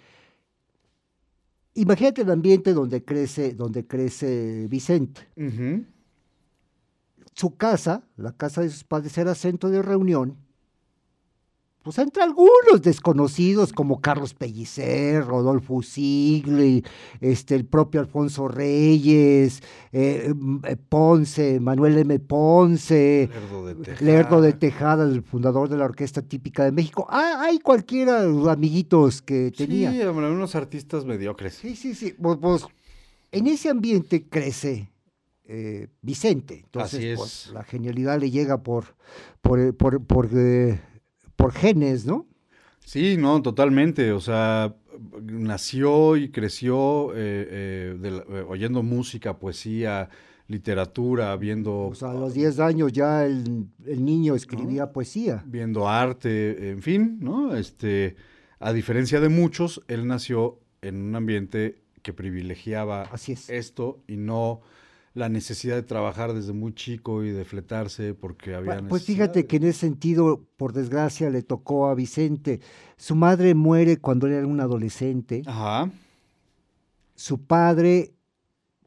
[1.74, 5.23] Imagínate el ambiente donde crece, donde crece Vicente.
[7.34, 10.36] Su casa, la casa de sus padres, era centro de reunión.
[11.82, 16.84] Pues entre algunos desconocidos como Carlos Pellicer, Rodolfo Sigli,
[17.20, 22.20] este, el propio Alfonso Reyes, eh, m- eh, Ponce, Manuel M.
[22.20, 24.04] Ponce, Lerdo de Tejada.
[24.06, 27.04] Lerdo de Tejada, el fundador de la Orquesta Típica de México.
[27.10, 29.90] Ah, hay cualquiera amiguitos que tenía.
[29.90, 31.54] Sí, hombre, unos artistas mediocres.
[31.54, 32.14] Sí, sí, sí.
[32.16, 32.64] Pues, pues,
[33.32, 34.91] en ese ambiente crece
[35.55, 36.62] eh, Vicente.
[36.65, 38.97] Entonces, pues, la genialidad le llega por,
[39.43, 40.81] por, eh, por, por, eh,
[41.37, 42.27] por genes, ¿no?
[42.85, 44.12] Sí, no, totalmente.
[44.12, 44.74] O sea,
[45.23, 47.16] nació y creció eh,
[47.51, 50.09] eh, de eh, oyendo música, poesía,
[50.49, 55.43] literatura, viendo, O sea, a los 10 años ya el, el niño escribía poesía.
[55.47, 57.55] viendo arte, en fin, ¿no?
[57.55, 58.16] Este,
[58.59, 63.49] a diferencia de muchos, él nació en un ambiente que privilegiaba Así es.
[63.49, 64.61] esto y no
[65.14, 69.47] la necesidad de trabajar desde muy chico y de fletarse porque había Pa- Pues fíjate
[69.47, 72.60] que en ese sentido, por desgracia, le tocó a Vicente.
[72.97, 75.43] Su madre muere cuando él era un adolescente.
[75.47, 75.90] Ajá.
[77.14, 78.14] su padre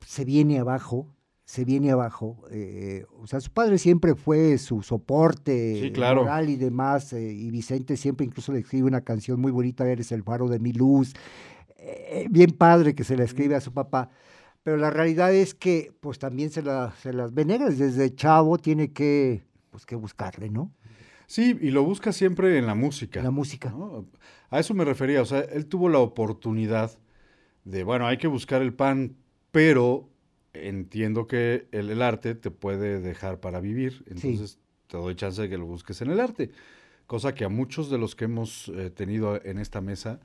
[0.06, 1.08] se viene abajo,
[1.46, 2.44] se viene abajo.
[2.52, 6.22] eh, o sea, su padre siempre fue su soporte Sí, claro.
[6.24, 7.14] moral y demás.
[7.14, 10.60] eh, y Vicente siempre incluso le escribe una canción muy bonita, Eres el faro de
[10.60, 11.14] mi luz.
[11.78, 14.10] eh, bien padre que se la escribe a su papá.
[14.66, 17.78] Pero la realidad es que pues también se, la, se las ve negras.
[17.78, 20.74] Desde chavo tiene que, pues, que buscarle, ¿no?
[21.28, 23.22] Sí, y lo busca siempre en la música.
[23.22, 23.70] La música.
[23.70, 24.08] ¿no?
[24.50, 26.98] A eso me refería, o sea, él tuvo la oportunidad
[27.64, 29.16] de, bueno, hay que buscar el pan,
[29.52, 30.10] pero
[30.54, 35.48] entiendo que el, el arte te puede dejar para vivir, entonces te doy chance de
[35.48, 36.50] que lo busques en el arte,
[37.06, 40.22] cosa que a muchos de los que hemos eh, tenido en esta mesa,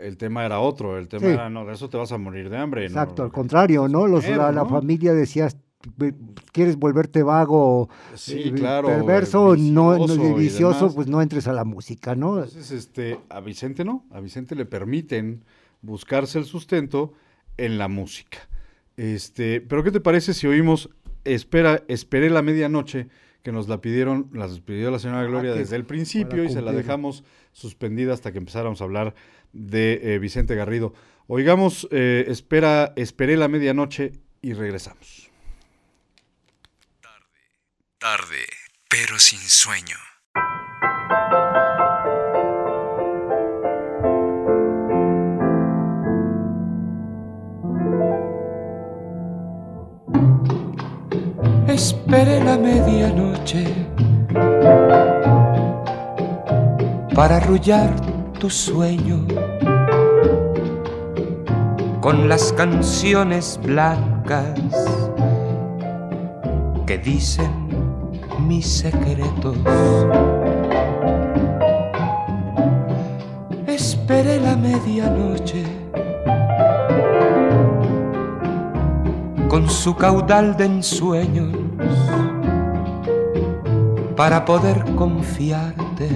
[0.00, 1.32] el tema era otro, el tema Sí.
[1.32, 2.82] era, no, de eso te vas a morir de hambre.
[2.82, 4.06] no, Exacto, al contrario, ¿no?
[4.06, 5.48] Los, la, familia decía,
[5.96, 6.14] "Ve-
[6.52, 11.64] ¿quieres volverte vago, Sí, eh, claro, perverso, no, no, vicioso pues no entres a la
[11.64, 12.36] música, ¿no?
[12.36, 15.44] Entonces, este, a Vicente no, a Vicente le permiten
[15.82, 17.12] buscarse el sustento
[17.56, 18.38] en la música.
[18.96, 20.88] Este, pero ¿qué te parece si oímos
[21.24, 23.08] Espera, esperé la medianoche
[23.42, 26.60] que nos la pidieron, las pidió la señora Gloria que desde el principio y se
[26.60, 29.14] la dejamos suspendida hasta que empezáramos a hablar
[29.54, 30.92] de eh, Vicente Garrido.
[31.26, 34.12] Oigamos, eh, espera, esperé la medianoche
[34.42, 35.30] y regresamos.
[37.98, 38.44] Tarde,
[38.90, 39.96] pero sin sueño.
[51.66, 53.64] Esperé la medianoche
[57.14, 58.13] para arrullar
[58.50, 59.26] sueño
[62.00, 64.60] con las canciones blancas
[66.86, 67.50] que dicen
[68.46, 69.56] mis secretos.
[73.66, 75.64] Esperé la medianoche
[79.48, 81.56] con su caudal de ensueños
[84.16, 86.08] para poder confiarte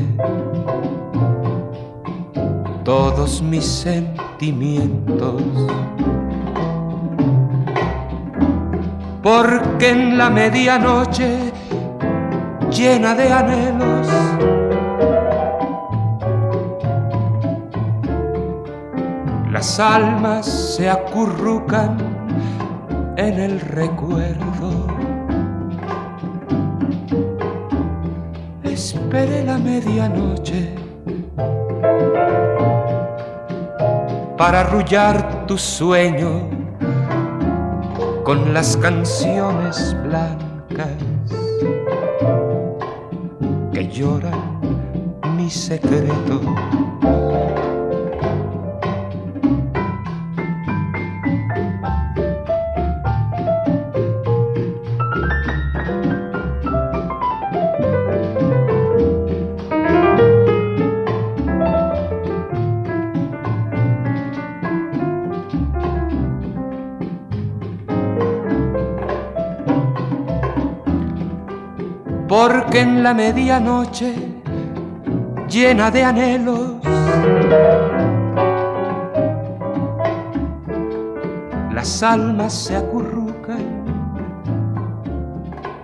[2.89, 5.43] todos mis sentimientos.
[9.23, 11.53] Porque en la medianoche
[12.71, 14.09] llena de anhelos
[19.53, 21.99] las almas se acurrucan
[23.19, 24.87] en el recuerdo.
[28.63, 30.78] Esperé la medianoche
[34.39, 36.49] para arrullar tu sueño
[38.25, 40.97] con las canciones blancas
[43.73, 44.61] que lloran
[45.37, 46.41] mi secreto.
[72.41, 74.15] Porque en la medianoche
[75.49, 76.75] llena de anhelos
[81.73, 83.67] las almas se acurrucan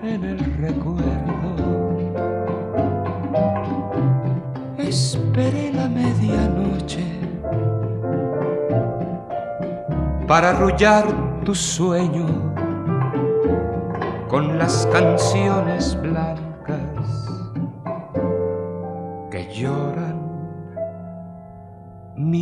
[0.05, 1.57] en el recuerdo.
[4.79, 7.05] Esperé la medianoche
[10.29, 11.05] para arrullar
[11.45, 12.27] tu sueño
[14.29, 16.14] con las canciones blancas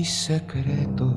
[0.03, 1.15] mis secretos.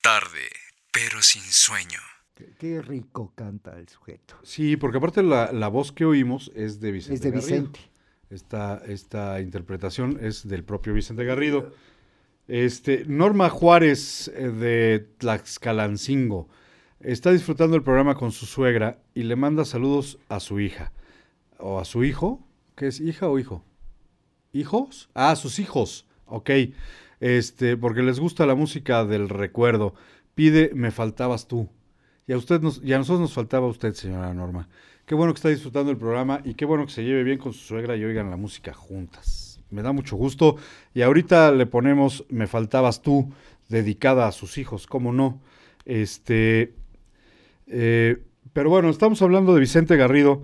[0.00, 0.48] Tarde,
[0.90, 2.00] pero sin sueño.
[2.34, 4.36] Qué, qué rico canta el sujeto.
[4.44, 7.48] Sí, porque aparte la, la voz que oímos es de Vicente Es de Garrido.
[7.48, 7.80] Vicente.
[8.30, 11.74] Esta, esta interpretación es del propio Vicente Garrido.
[12.48, 16.48] Este, Norma Juárez eh, de Tlaxcalancingo
[17.00, 20.92] está disfrutando el programa con su suegra y le manda saludos a su hija.
[21.58, 22.42] ¿O a su hijo?
[22.76, 23.64] ¿Qué es hija o hijo?
[24.52, 25.08] ¿Hijos?
[25.14, 26.06] Ah, sus hijos.
[26.26, 26.50] Ok.
[27.20, 29.94] Este, porque les gusta la música del recuerdo.
[30.34, 31.70] Pide Me faltabas tú.
[32.26, 34.68] Y a usted nos, nosotros nos faltaba usted, señora Norma.
[35.06, 37.54] Qué bueno que está disfrutando el programa y qué bueno que se lleve bien con
[37.54, 39.58] su suegra y oigan la música juntas.
[39.70, 40.56] Me da mucho gusto.
[40.92, 43.32] Y ahorita le ponemos Me faltabas tú,
[43.70, 45.40] dedicada a sus hijos, ¿cómo no?
[45.86, 46.74] Este.
[47.68, 48.22] eh,
[48.52, 50.42] pero bueno, estamos hablando de Vicente Garrido.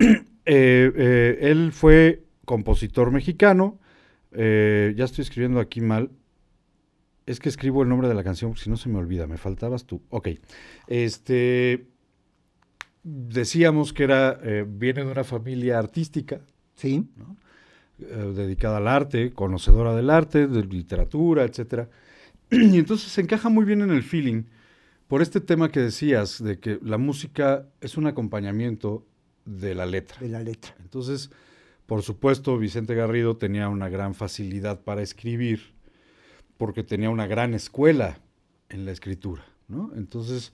[0.44, 3.78] Eh, eh, él fue compositor mexicano,
[4.34, 6.10] Eh, ya estoy escribiendo aquí mal.
[7.26, 9.36] Es que escribo el nombre de la canción, porque si no se me olvida, me
[9.36, 10.00] faltabas tú.
[10.08, 10.28] Ok.
[10.86, 11.86] Este.
[13.02, 14.40] Decíamos que era.
[14.66, 16.40] viene de una familia artística.
[16.74, 17.06] Sí.
[17.98, 21.88] dedicada al arte, conocedora del arte, de literatura, etcétera.
[22.50, 24.44] Y entonces se encaja muy bien en el feeling
[25.08, 29.06] por este tema que decías, de que la música es un acompañamiento
[29.44, 30.18] de la letra.
[30.20, 30.74] De la letra.
[30.80, 31.30] Entonces,
[31.86, 35.74] por supuesto, Vicente Garrido tenía una gran facilidad para escribir,
[36.56, 38.18] porque tenía una gran escuela
[38.68, 39.90] en la escritura, ¿no?
[39.96, 40.52] Entonces,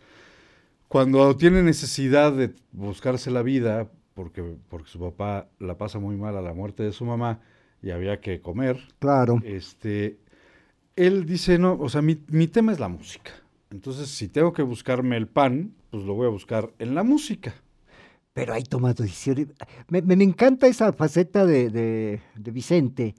[0.89, 6.37] cuando tiene necesidad de buscarse la vida, porque, porque su papá la pasa muy mal
[6.37, 7.41] a la muerte de su mamá
[7.83, 9.41] y había que comer, Claro.
[9.45, 10.19] este,
[10.97, 13.31] él dice, no, o sea, mi, mi tema es la música.
[13.71, 17.55] Entonces, si tengo que buscarme el pan, pues lo voy a buscar en la música.
[18.33, 19.49] Pero hay tomado decisiones.
[19.89, 23.15] Me, me- me encanta esa faceta de, de- de Vicente,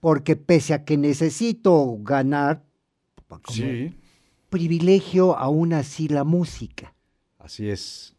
[0.00, 2.64] porque pese a que necesito ganar,
[3.28, 3.94] como Sí,
[4.48, 6.94] privilegio aún así la música.
[7.38, 8.14] así es.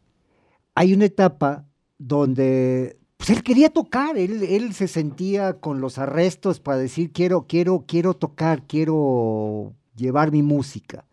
[0.74, 1.66] Hay una etapa
[1.98, 7.46] donde pues, él quería tocar, él, él se sentía con los arrestos para decir quiero,
[7.46, 11.04] quiero, quiero tocar, quiero llevar mi música.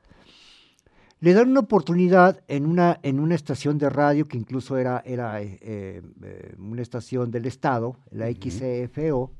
[1.22, 5.41] Le dan una oportunidad en una, en una estación de radio que incluso era, era
[5.41, 9.32] eh, eh, una estación del Estado, la XCFO,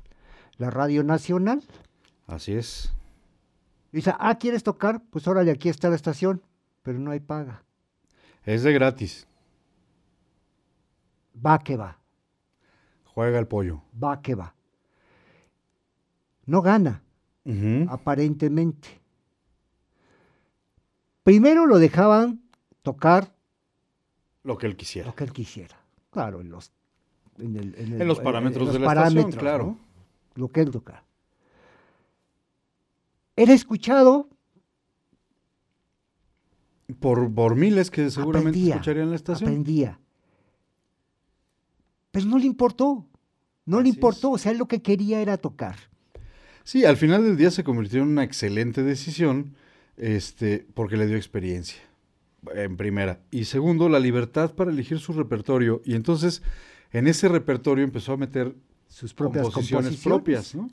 [0.58, 1.62] la Radio Nacional.
[2.26, 2.92] Así es.
[3.92, 5.02] Dice, ah, ¿quieres tocar?
[5.10, 6.42] Pues órale, aquí está la estación,
[6.82, 7.64] pero no hay paga.
[8.44, 9.26] Es de gratis.
[11.34, 11.98] Va que va.
[13.04, 13.82] Juega el pollo.
[14.02, 14.54] va que va.
[16.44, 17.02] No gana,
[17.88, 18.99] aparentemente.
[21.22, 22.40] Primero lo dejaban
[22.82, 23.34] tocar
[24.42, 25.08] Lo que él quisiera.
[25.08, 25.76] lo que él quisiera.
[26.10, 26.72] Claro, en los,
[27.38, 29.64] en el- en el- En los parámetros de la estación, claro.
[29.64, 29.78] ¿no?
[30.34, 31.04] Lo que él tocara.
[33.36, 34.28] Era escuchado,
[36.98, 39.48] Por, por miles que seguramente aprendía, escucharían la estación.
[39.50, 40.00] aprendía.
[42.10, 43.06] Pero no le importó.
[43.64, 43.94] No le es.
[43.94, 44.32] importó.
[44.32, 45.76] O sea, él lo que quería era tocar.
[46.64, 49.54] Sí, al final del día se convirtió en una excelente decisión,
[50.00, 51.80] este, porque le dio experiencia,
[52.54, 53.20] en primera.
[53.30, 55.82] Y segundo, la libertad para elegir su repertorio.
[55.84, 56.42] Y entonces,
[56.92, 58.54] en ese repertorio empezó a meter
[58.88, 60.02] Sus propias composiciones, composiciones.
[60.22, 60.70] propias, ¿no?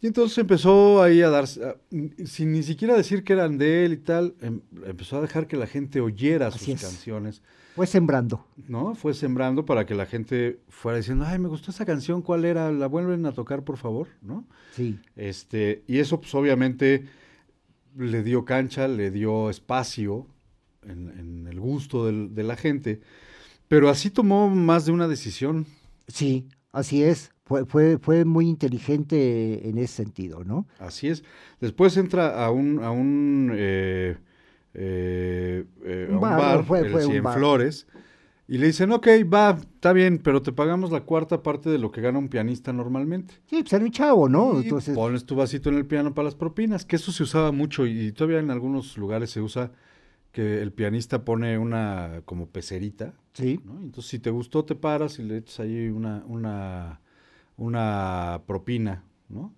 [0.00, 3.96] Y entonces empezó ahí a dar, sin ni siquiera decir que eran de él y
[3.96, 6.82] tal, em- empezó a dejar que la gente oyera Así sus es.
[6.82, 7.42] canciones.
[7.74, 8.46] Fue sembrando.
[8.68, 8.94] ¿no?
[8.94, 12.70] Fue sembrando para que la gente fuera diciendo, ay, me gustó esa canción, ¿cuál era?
[12.70, 14.08] ¿La vuelven a tocar, por favor?
[14.22, 14.44] ¿No?
[14.76, 14.98] Sí.
[15.16, 17.06] Este, y eso, pues, obviamente,
[17.96, 20.26] le dio cancha, le dio espacio
[20.82, 23.00] en, en el gusto del- de la gente,
[23.68, 25.66] pero así tomó más de una decisión.
[26.08, 27.30] Sí, así es.
[27.44, 30.66] Fue, fue, fue muy inteligente en ese sentido, ¿no?
[30.78, 31.22] Así es.
[31.60, 34.16] Después entra a un, a un, eh,
[34.72, 37.34] eh, eh, a Un bar, bar, fue- el fue un bar.
[38.46, 41.90] Y le dicen, ok, va, está bien, pero te pagamos la cuarta parte de lo
[41.90, 43.34] que gana un pianista normalmente.
[43.46, 44.60] Sí, pues era un chavo, ¿no?
[44.60, 47.52] Y Entonces, pones tu vasito en el piano para las propinas, que eso se usaba
[47.52, 49.72] mucho y todavía en algunos lugares se usa
[50.30, 53.80] que el pianista pone una como pecerita, sí, ¿no?
[53.80, 57.00] Entonces si te gustó te paras y le echas ahí una, una,
[57.56, 59.54] una propina, ¿no?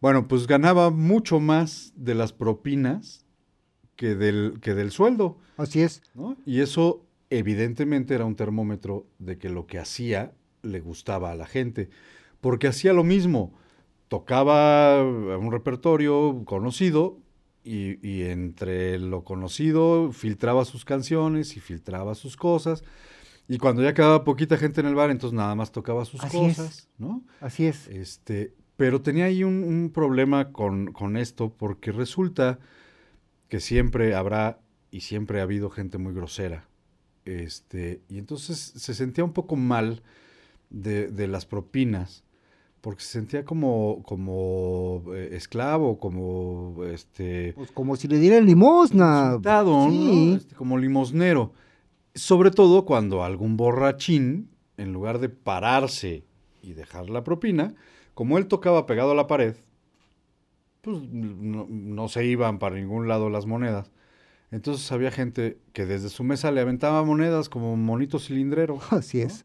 [0.00, 3.24] Bueno, pues ganaba mucho más de las propinas
[3.96, 6.02] que del, que del sueldo, así es.
[6.14, 6.36] ¿no?
[6.44, 10.32] Y eso evidentemente era un termómetro de que lo que hacía
[10.62, 11.88] le gustaba a la gente,
[12.40, 13.54] porque hacía lo mismo,
[14.08, 17.18] tocaba un repertorio conocido
[17.64, 22.82] y, y entre lo conocido filtraba sus canciones y filtraba sus cosas,
[23.48, 26.38] y cuando ya quedaba poquita gente en el bar, entonces nada más tocaba sus Así
[26.38, 26.56] es.
[26.56, 27.24] cosas, ¿no?
[27.40, 27.88] Así es.
[27.88, 32.60] Este, pero tenía ahí un, un problema con, con esto, porque resulta
[33.48, 34.60] que siempre habrá
[34.92, 36.68] y siempre ha habido gente muy grosera.
[37.24, 40.02] Este, y entonces se sentía un poco mal
[40.70, 42.24] de, de las propinas,
[42.80, 49.38] porque se sentía como, como eh, esclavo, como este Pues como si le dieran limosna.
[49.90, 50.34] Sí.
[50.36, 51.52] Este, como limosnero.
[52.14, 56.24] Sobre todo cuando algún borrachín, en lugar de pararse
[56.62, 57.74] y dejar la propina,
[58.14, 59.56] como él tocaba pegado a la pared,
[60.80, 63.92] pues no, no se iban para ningún lado las monedas.
[64.50, 68.78] Entonces había gente que desde su mesa le aventaba monedas como monito cilindrero.
[68.90, 69.44] Así es.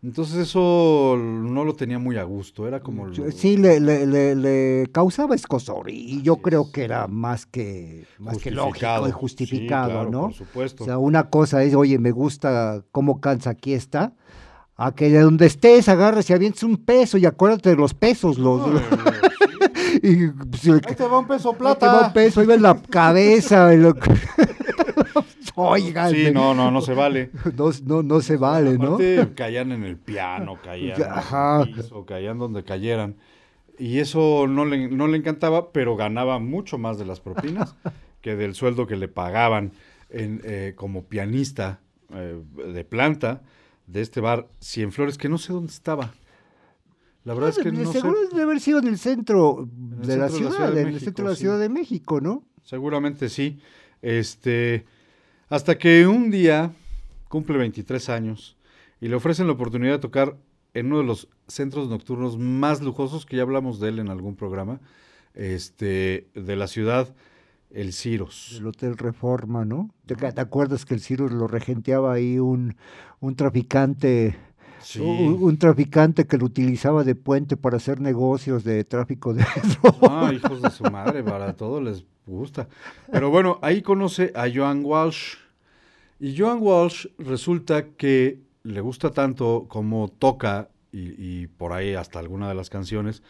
[0.00, 3.06] Entonces eso no lo tenía muy a gusto, era como...
[3.08, 6.68] lo- Sí, le, le, le, le causaba escosor y yo Así creo es.
[6.70, 10.20] que era más que, más que lógico y Sí, justificado, claro, ¿no?
[10.26, 10.84] por supuesto.
[10.84, 14.14] O sea, una cosa es, oye, me gusta cómo cansa aquí está,
[14.76, 18.38] A que de donde estés agarres y avientes un peso y acuérdate de los pesos.
[18.38, 18.62] Los,
[20.02, 21.86] y, pues, ahí te va un peso plata.
[21.86, 23.72] Ahí te va un peso, ahí va en la cabeza.
[23.74, 23.94] lo...
[25.54, 26.12] Oigan.
[26.12, 27.30] Sí, no, no, no se vale.
[27.56, 29.34] No, no, no se vale, Aparte, ¿no?
[29.34, 33.16] caían en el piano, caían en el piso, caían donde cayeran.
[33.78, 37.74] Y eso no le, no le encantaba, pero ganaba mucho más de las propinas
[38.20, 39.72] que del sueldo que le pagaban
[40.10, 41.80] en, eh, como pianista
[42.12, 42.40] eh,
[42.72, 43.42] de planta
[43.86, 46.12] de este bar Cienflores, que no sé dónde estaba.
[47.28, 48.28] La verdad es que no Seguro sé.
[48.30, 49.68] debe haber sido en el centro
[50.00, 51.40] el de la centro de la ciudad, en el centro de la sí.
[51.42, 52.42] Ciudad de México, ¿no?
[52.64, 53.58] Seguramente sí.
[54.00, 54.86] Este,
[55.50, 56.72] hasta que un día
[57.28, 58.56] cumple 23 años
[58.98, 60.38] y le ofrecen la oportunidad de tocar
[60.72, 64.34] en uno de los centros nocturnos más lujosos, que ya hablamos de él en algún
[64.34, 64.80] programa,
[65.34, 67.14] este, de la ciudad,
[67.70, 68.54] el Ciros.
[68.58, 69.90] El Hotel Reforma, ¿no?
[70.06, 72.76] ¿Te, te acuerdas que el Cirus lo regenteaba ahí un,
[73.20, 74.47] un traficante?
[74.82, 75.00] Sí.
[75.00, 79.44] Un, un traficante que lo utilizaba de puente para hacer negocios de tráfico de
[79.82, 80.10] drogas.
[80.10, 82.68] Ah, hijos de su madre, para todo les gusta.
[83.10, 85.36] Pero bueno, ahí conoce a Joan Walsh.
[86.20, 92.18] Y Joan Walsh resulta que le gusta tanto como toca, y, y por ahí hasta
[92.18, 93.22] alguna de las canciones,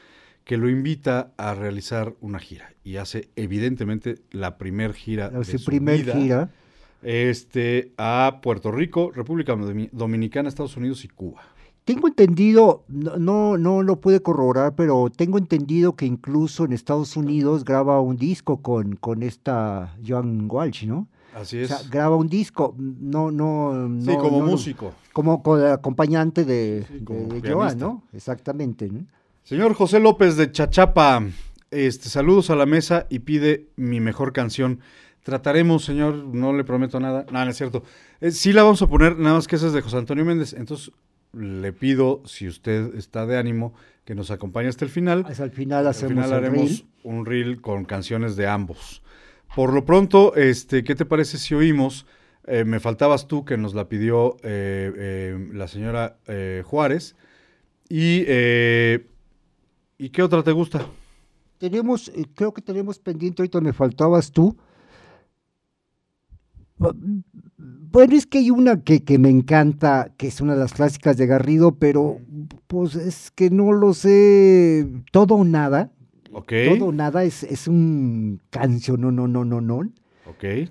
[0.48, 2.72] que lo invita a realizar una gira.
[2.82, 6.50] Y hace evidentemente la primer gira de Su su primer vida, gira.
[7.02, 11.42] Este, a Puerto Rico, República Domi- Dominicana, Estados Unidos y Cuba.
[11.84, 17.16] Tengo entendido, no, no, no lo pude corroborar, pero tengo entendido que incluso en Estados
[17.16, 21.08] Unidos graba un disco con, con esta Joan Walsh, ¿no?
[21.34, 21.68] Así O es.
[21.68, 24.92] sea, graba un disco, no, no, Sí, no- como no- músico.
[25.14, 27.54] Como, co- acompañante de, Sí, de- como de pianista.
[27.54, 28.02] Joan, ¿no?
[28.12, 28.88] Exactamente.
[28.90, 29.06] ¿no?
[29.44, 31.22] Señor José López de Chachapa,
[31.70, 34.80] este, saludos a la mesa y pide mi mejor canción.
[35.28, 37.26] Trataremos, señor, no le prometo nada.
[37.30, 37.82] No, no es cierto.
[38.22, 40.55] Eh, sí la vamos a poner, nada más que esa es de José Antonio Méndez.
[40.55, 40.90] Entonces,
[41.34, 43.74] le pido, si usted está de ánimo,
[44.06, 45.26] que nos acompañe hasta el final.
[45.28, 46.86] Hasta el final Al hacemos final haremos reel.
[47.02, 49.02] un reel con canciones de ambos.
[49.55, 52.06] Por lo pronto, este, ¿qué te parece si oímos?
[52.46, 56.16] eh, me faltabas tú, que nos la pidió eh, la señora
[56.64, 57.16] Juárez.
[57.90, 58.22] Y,
[59.98, 60.86] ¿Y qué otra te gusta?
[61.59, 64.56] Tenemos, creo que tenemos pendiente, ahorita me faltabas tú.
[66.78, 67.22] Bu-
[67.90, 71.16] Bueno, es que hay una que, que me encanta, que es una de las clásicas
[71.16, 72.18] de Garrido, pero
[72.66, 75.90] pues es que no lo sé, todo o nada.
[76.32, 76.52] Ok.
[76.78, 79.78] Todo o nada es, es un canción, no, no, no, no, no.
[80.26, 80.68] Ok.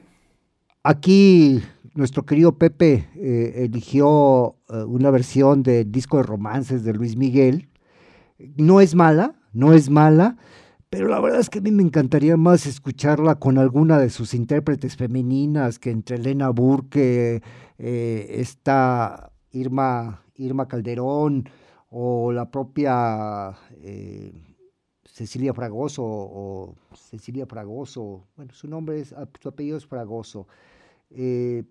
[0.83, 1.61] Aquí
[1.95, 7.67] nuestro querido Pepe eh, eligió eh, una versión del disco de romances de Luis Miguel.
[8.55, 10.37] No es mala, no es mala,
[10.89, 14.33] pero la verdad es que a mí me encantaría más escucharla con alguna de sus
[14.33, 17.41] intérpretes femeninas, que entre Elena Burke,
[17.77, 21.49] eh, está Irma, Irma Calderón
[21.89, 24.31] o la propia eh,
[25.03, 30.47] Cecilia Fragoso o Cecilia Fragoso, bueno, su nombre es, su apellido es Fragoso.
[31.11, 31.63] Eh,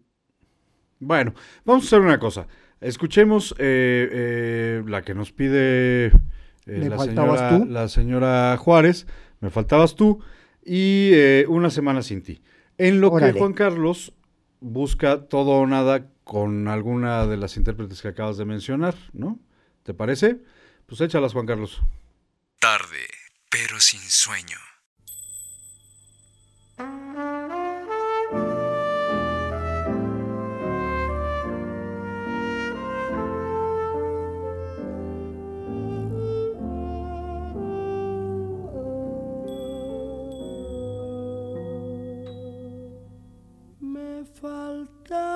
[0.99, 1.35] Bueno,
[1.65, 2.47] vamos a hacer una cosa.
[2.81, 6.13] Escuchemos la que nos pide
[6.67, 7.71] eh, ¿Me la, faltabas señora, tú?
[7.71, 9.07] la señora Juárez.
[9.41, 10.21] Me faltabas tú.
[10.65, 12.43] Y eh, Una semana sin ti.
[12.79, 13.33] En lo Órale.
[13.33, 14.13] que Juan Carlos
[14.61, 19.39] busca todo o nada con alguna de las intérpretes que acabas de mencionar, ¿no?
[19.85, 20.41] ¿Te parece?
[20.87, 21.81] Pues échalas, Juan Carlos.
[22.59, 23.07] Tarde,
[23.49, 24.59] pero sin sueño.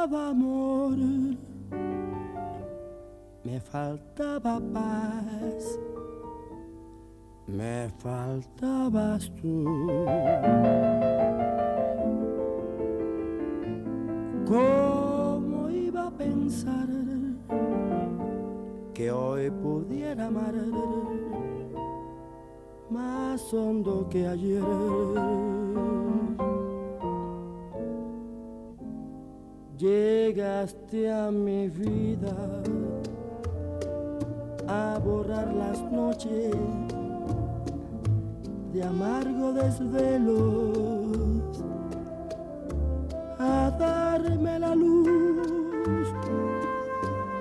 [0.00, 0.96] Faltaba amor,
[3.44, 5.78] me faltaba paz,
[7.46, 10.06] me faltabas tú.
[14.46, 16.88] ¿Cómo iba a pensar
[18.94, 20.54] que hoy pudiera amar
[22.90, 25.59] más hondo que ayer?
[29.80, 32.36] Llegaste a mi vida
[34.68, 36.54] a borrar las noches
[38.74, 40.44] de amargo desvelos,
[43.38, 46.08] a darme la luz.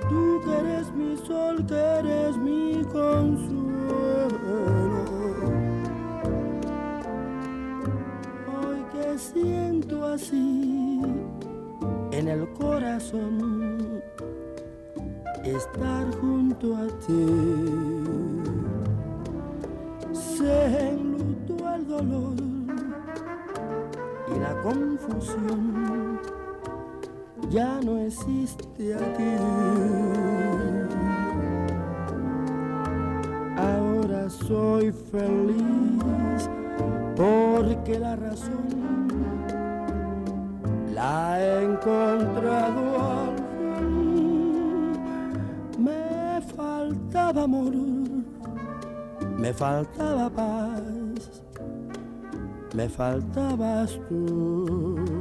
[0.08, 4.30] Tú que eres mi sol, que eres mi consuelo.
[8.48, 10.69] Hoy que siento así
[12.20, 14.02] en el corazón
[15.42, 17.26] estar junto a ti.
[20.12, 22.36] Se enlutó el dolor
[24.34, 26.20] y la confusión
[27.48, 29.32] ya no existe aquí.
[33.56, 36.50] Ahora soy feliz
[37.16, 39.09] porque la razón
[41.00, 42.82] la he encontrado
[43.12, 44.92] al fin.
[45.86, 46.02] Me
[46.54, 47.74] faltaba amor,
[49.42, 51.20] me faltaba paz,
[52.74, 55.19] me faltabas tú.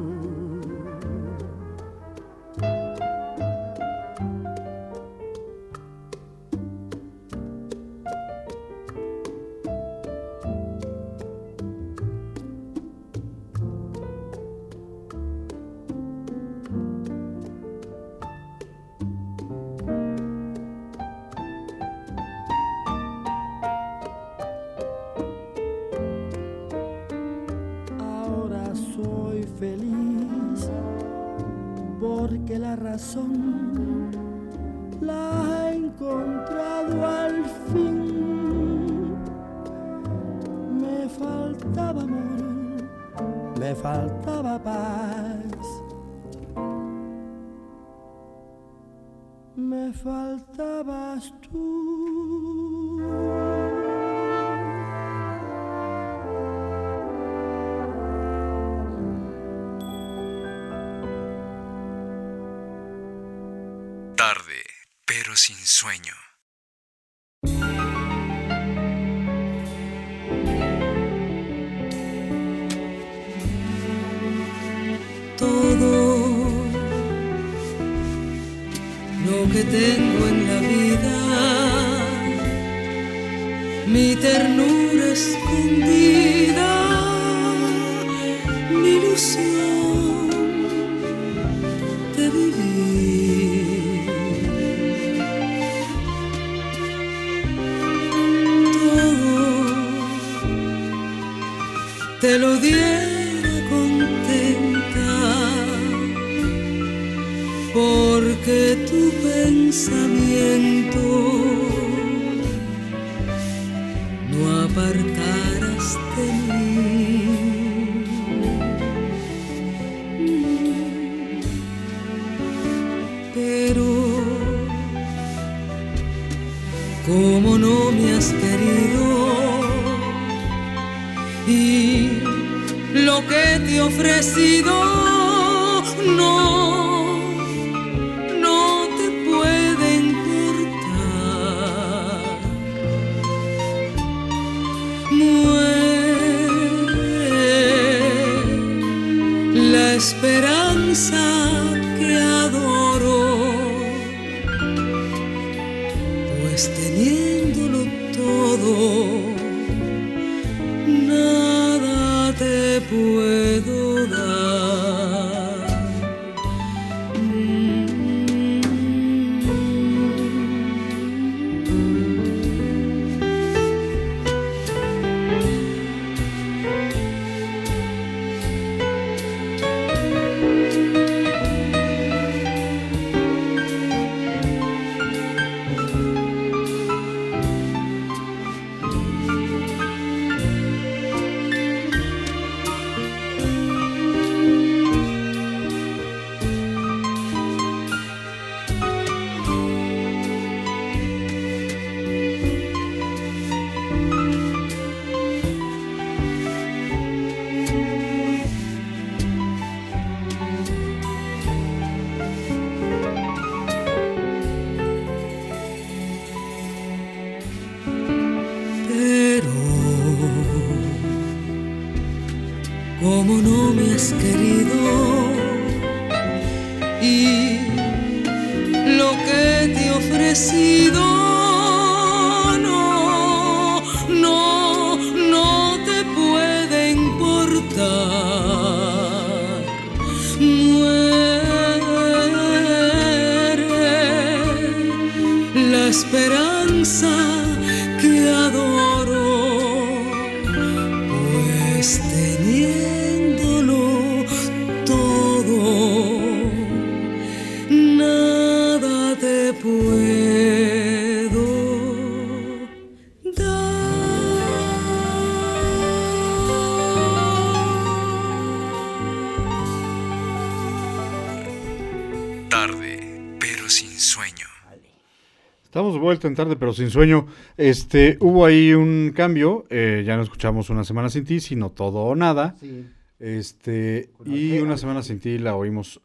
[276.20, 277.28] Vuelta en tarde, pero sin sueño.
[277.56, 279.66] Este, hubo ahí un cambio.
[279.70, 282.56] eh, ya no escuchamos una semana sin ti, sino todo o nada.
[282.60, 282.86] Sí.
[283.20, 286.02] Este, Con y una semana sin ti la oímos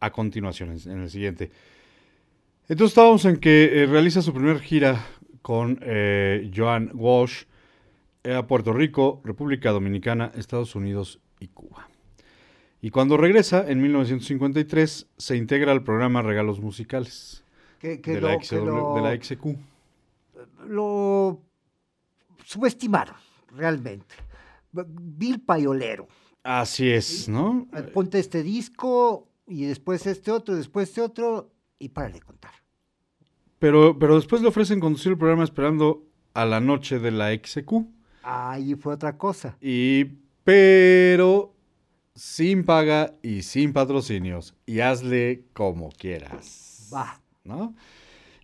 [0.00, 1.50] a continuación, en, en el siguiente.
[2.68, 5.04] Entonces estábamos en que eh, realiza su primer gira
[5.42, 7.44] con eh, Joan Walsh
[8.24, 11.88] a Puerto Rico, República Dominicana, Estados Unidos y Cuba.
[12.80, 17.43] Y cuando regresa, en 1953, se integra al programa Regalos Musicales
[17.84, 19.44] Que, que de, lo, la que XW lo- de la XQ.
[20.68, 21.40] lo
[22.46, 23.14] subestimaron,
[23.54, 24.14] realmente.
[24.72, 26.08] Bill Paiolero.
[26.42, 27.68] Así es, ¿no?
[27.76, 32.52] Eh, Ponte este disco y después este otro, después este otro y párale de contar.
[33.58, 37.84] Pero, pero después le ofrecen conducir el programa esperando a la noche de la XQ.
[38.22, 39.56] Ahí fue otra cosa.
[39.60, 40.04] Y,
[40.42, 41.54] pero
[42.14, 44.54] sin paga y sin patrocinios.
[44.64, 46.88] Y hazle como quieras.
[46.92, 47.20] Va.
[47.44, 47.74] ¿No?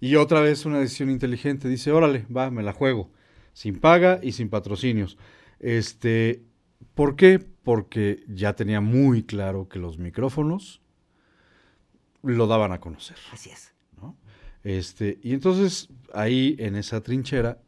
[0.01, 1.69] Y otra vez una decisión inteligente.
[1.69, 3.11] Dice, órale, va, me la juego.
[3.53, 5.19] Sin paga y sin patrocinios.
[5.59, 6.43] Este,
[6.95, 7.39] ¿por qué?
[7.39, 10.81] Porque ya tenía muy claro que los micrófonos
[12.23, 13.17] lo daban a conocer.
[13.33, 13.73] Así es.
[14.01, 14.17] ¿no?
[14.63, 17.61] Este, y entonces ahí en esa trinchera,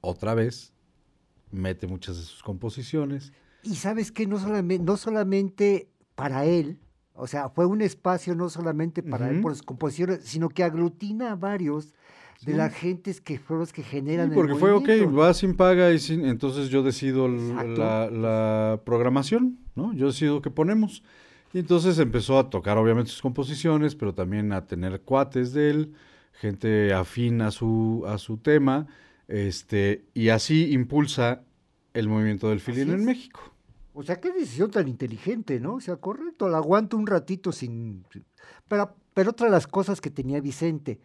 [0.00, 0.72] otra vez,
[1.50, 3.32] mete muchas de sus composiciones.
[3.62, 6.78] Y sabes que no solamente, no solamente para él,
[7.16, 11.32] o sea, fue un espacio no solamente para él por sus composiciones, sino que aglutina
[11.32, 11.92] a varios
[12.44, 12.58] de Sí.
[12.58, 14.88] las gentes que fueron los que Sí, generan el porque fue, ok,
[15.18, 19.94] va sin paga y sin, entonces yo decido la, la programación, ¿no?
[19.94, 21.02] Yo decido qué ponemos.
[21.54, 25.92] Y entonces empezó a tocar obviamente sus composiciones, pero también a tener cuates de él,
[26.32, 28.86] gente afín a su, a su tema,
[29.28, 31.42] este, y así impulsa
[31.94, 33.04] el movimiento del feeling en.
[33.06, 33.40] México.
[33.98, 35.76] O sea, qué decisión tan inteligente, ¿no?
[35.76, 38.04] O sea, correcto, la aguanto un ratito sin...
[38.68, 41.00] Pero, pero otra de las cosas que tenía Vicente,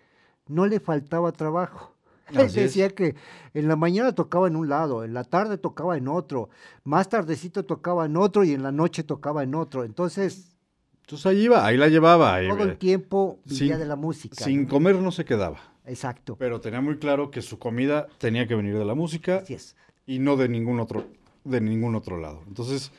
[0.48, 1.96] no le faltaba trabajo.
[2.32, 2.54] Él es.
[2.54, 3.16] decía que
[3.54, 6.50] en la mañana tocaba en un lado, en la tarde tocaba en otro,
[6.84, 9.86] más tardecito tocaba en otro y en la noche tocaba en otro.
[9.86, 10.58] Entonces,
[11.02, 12.36] Entonces ahí iba, ahí la llevaba.
[12.36, 14.44] ahí- todo el tiempo vivía sin- de la música.
[14.44, 14.68] Sin ¿no?
[14.70, 15.60] comer no se quedaba.
[15.86, 16.36] Exacto.
[16.38, 19.76] Pero tenía muy claro que su comida tenía que venir de la música Así es.
[20.06, 21.06] y no de ningún otro,
[21.44, 22.44] de ningún otro lado.
[22.48, 22.92] Entonces,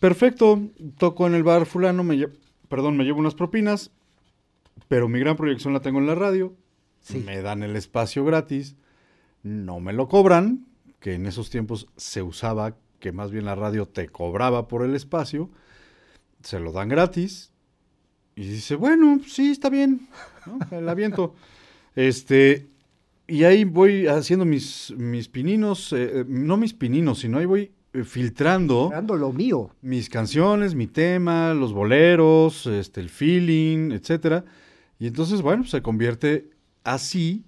[0.00, 0.60] perfecto,
[0.98, 2.28] toco en el bar fulano, me
[2.68, 3.90] perdón, me llevo unas propinas,
[4.88, 6.54] pero mi gran proyección la tengo en la radio,
[7.00, 7.18] Sí.
[7.24, 8.74] me dan el espacio gratis,
[9.44, 10.66] no me lo cobran,
[10.98, 14.96] que en esos tiempos se usaba que más bien la radio te cobraba por el
[14.96, 15.48] espacio,
[16.42, 17.52] se lo dan gratis,
[18.34, 20.08] y dice, bueno, sí, está bien,
[20.46, 20.58] ¿no?
[20.76, 21.34] el aviento.
[21.96, 22.66] Este,
[23.28, 27.72] y ahí voy haciendo mis, mis pininos, eh, eh, no mis pininos, sino ahí voy
[27.92, 29.70] eh, filtrando Dando lo mío.
[29.82, 34.44] mis canciones, mi tema, los boleros, este, el feeling, etcétera.
[34.98, 36.50] Y entonces, bueno, se convierte
[36.84, 37.44] así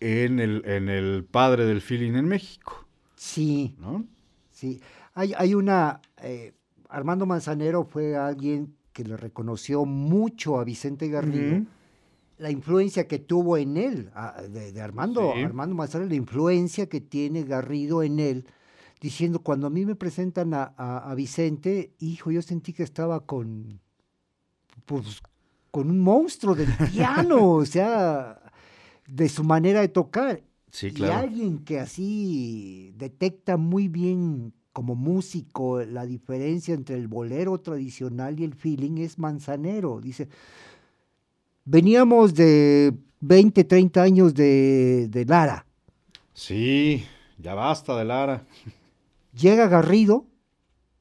[0.00, 2.86] en el, en el padre del feeling en México,
[3.16, 3.74] Sí.
[3.80, 4.04] ¿no?
[4.50, 4.80] Sí,
[5.14, 6.52] hay, hay una, eh,
[6.88, 11.62] Armando Manzanero fue alguien que le reconoció mucho a Vicente Garrido.
[12.38, 14.10] La influencia que tuvo en él,
[14.50, 15.42] de, de Armando, Sí.
[15.42, 18.46] Armando Manzanero, la influencia que tiene Garrido en él,
[19.00, 23.24] diciendo, cuando a mí me presentan a, a- a Vicente, hijo, yo sentí que estaba
[23.26, 23.80] con,
[24.84, 25.22] pues,
[25.70, 28.40] con un monstruo del piano, o sea,
[29.08, 30.42] de su manera de tocar.
[30.70, 37.58] Sí, Y alguien que así detecta muy bien como músico la diferencia entre el bolero
[37.60, 40.00] tradicional y el feeling es Manzanero.
[40.02, 40.28] Dice,
[41.66, 45.66] veníamos de 20, 30 años de, de Lara.
[46.32, 47.04] Sí,
[47.38, 48.44] ya basta de Lara.
[49.38, 50.24] Llega Garrido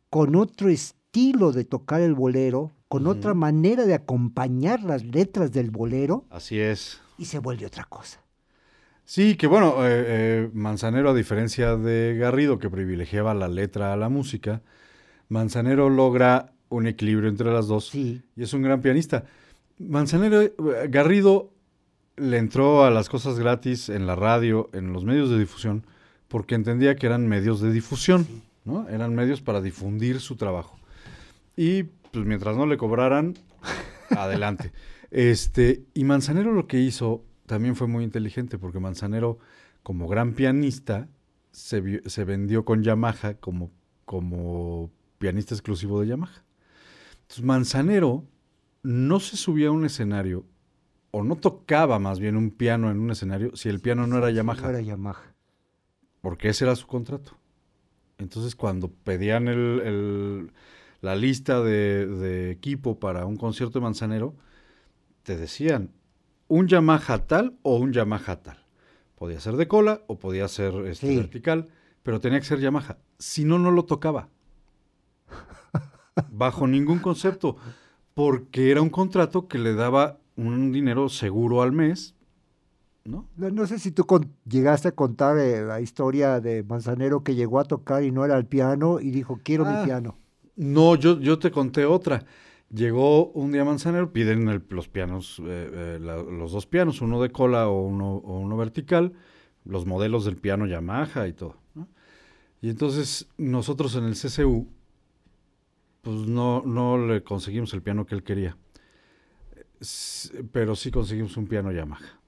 [0.09, 5.71] con otro estilo de tocar el bolero, con otra manera de acompañar las letras del
[5.71, 7.01] bolero Así es.
[7.17, 8.21] y se vuelve otra cosa.
[9.05, 13.97] Sí, que bueno, eh, eh, Manzanero, a diferencia de Garrido, que privilegiaba la letra a
[13.97, 14.61] la música,
[15.29, 19.25] Manzanero logra un equilibrio entre las dos Sí, y es un gran pianista.
[19.77, 20.53] Manzanero, eh,
[20.89, 21.51] Garrido
[22.17, 25.85] le entró a las cosas gratis en la radio, en los medios de difusión,
[26.27, 28.25] porque entendía que eran medios de difusión,
[28.63, 28.87] ¿no?
[28.89, 30.77] Eran medios para difundir su trabajo.
[31.57, 33.35] Y pues mientras no le cobraran,
[34.09, 34.71] adelante.
[35.11, 39.39] Este, y Manzanero lo que hizo también fue muy inteligente, porque Manzanero,
[39.83, 41.07] como gran pianista,
[41.51, 41.79] se,
[42.25, 43.71] vendió con Yamaha como,
[44.03, 46.43] como pianista exclusivo de Yamaha.
[47.21, 48.25] Entonces, Manzanero
[48.85, 50.45] no se subía a un escenario,
[51.11, 54.29] o no tocaba más bien un piano en un escenario, si el piano no era
[54.31, 55.33] Yamaha no era Yamaha.
[56.21, 57.37] porque ese era su contrato.
[58.17, 60.51] Entonces, cuando pedían el, el-
[61.01, 64.35] la lista de, de equipo para un concierto de Manzanero,
[65.23, 65.91] te decían
[66.47, 68.57] un Yamaha tal o un Yamaha tal.
[69.15, 71.15] Podía ser de cola o podía ser este, Sí.
[71.17, 71.67] vertical,
[72.03, 72.97] pero tenía que ser Yamaha.
[73.19, 74.29] Si no, no lo tocaba.
[76.31, 77.57] Bajo ningún concepto,
[78.25, 82.15] porque era un contrato que le daba un dinero seguro al mes,
[83.03, 83.27] ¿no?
[83.35, 87.35] No, no sé si tú con- llegaste a contar eh, la historia de Manzanero que
[87.35, 89.79] llegó a tocar y no era el piano y dijo, quiero Ah.
[89.79, 90.17] mi piano.
[90.55, 92.25] No, yo, yo te conté otra.
[92.73, 97.21] Llegó un día Manzanero, piden el- los pianos, eh, eh, la- los dos pianos, uno
[97.21, 99.11] de cola o uno, o uno vertical,
[99.65, 101.57] los modelos del piano Yamaha y todo.
[101.75, 101.87] ¿no?
[102.61, 104.67] Y entonces nosotros en el CCU,
[106.05, 108.55] pues no, no le conseguimos el piano que él quería,
[110.51, 112.21] pero sí conseguimos un piano Yamaha.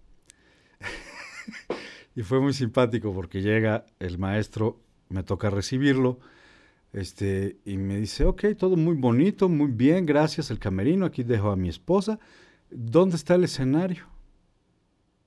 [2.15, 6.19] y fue muy simpático porque llega el maestro, me toca recibirlo.
[6.91, 11.51] Este, y me dice, ok, todo muy bonito, muy bien, gracias, el camerino, aquí dejo
[11.51, 12.17] a mi esposa.
[12.71, 14.07] ¿Dónde está el escenario?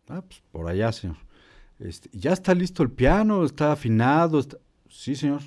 [0.09, 1.19] Ah, pues por allá, señor.
[1.79, 4.41] Este, ya está listo el piano, está afinado.
[4.41, 4.59] está-".
[4.89, 5.43] Sí, señor,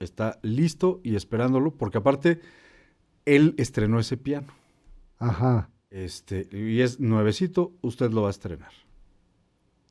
[0.00, 2.40] está listo y esperándolo, porque aparte,
[3.24, 4.48] él estrenó ese piano.
[5.18, 5.70] Ajá.
[5.90, 8.72] Este, y es nuevecito, usted lo va a estrenar.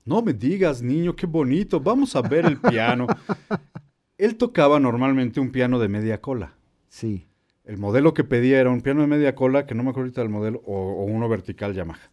[0.05, 3.07] No me digas, niño, qué bonito, vamos a ver el piano.
[4.17, 6.55] Él tocaba normalmente un piano de media cola.
[6.87, 7.27] Sí.
[7.63, 10.21] El modelo que pedía era un piano de media cola, que no me acuerdo ahorita
[10.21, 12.11] del modelo, o, o uno vertical Yamaha.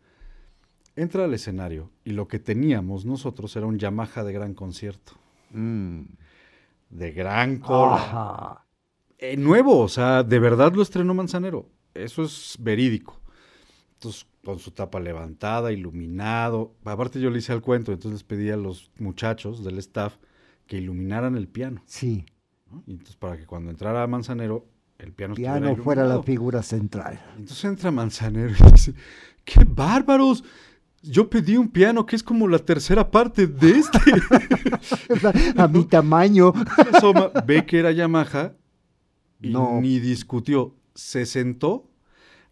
[0.96, 5.12] Entra al escenario y lo que teníamos nosotros era un Yamaha de gran concierto.
[6.92, 8.64] De gran cola.
[9.18, 11.68] Eh, nuevo, o sea, de verdad lo estrenó Manzanero.
[11.94, 13.20] Eso es verídico.
[13.94, 16.74] Entonces, con su tapa levantada, iluminado.
[16.84, 20.16] Aparte yo le hice al cuento, entonces les pedí a los muchachos del staff
[20.66, 21.82] que iluminaran el piano.
[21.86, 22.26] Sí.
[22.70, 22.82] ¿no?
[22.86, 24.66] Y entonces para que cuando entrara Manzanero,
[24.98, 27.20] el piano, estuviera Piano fuera la figura central.
[27.36, 28.94] Entonces entra Manzanero y dice,
[29.44, 30.44] ¡qué bárbaros!
[31.02, 33.98] Yo pedí un piano que es como la tercera parte de este.
[35.56, 36.52] a mi tamaño.
[36.92, 38.52] Asoma, ve que era Yamaha
[39.40, 39.80] y No.
[39.80, 40.74] ni discutió.
[40.94, 41.88] Se sentó.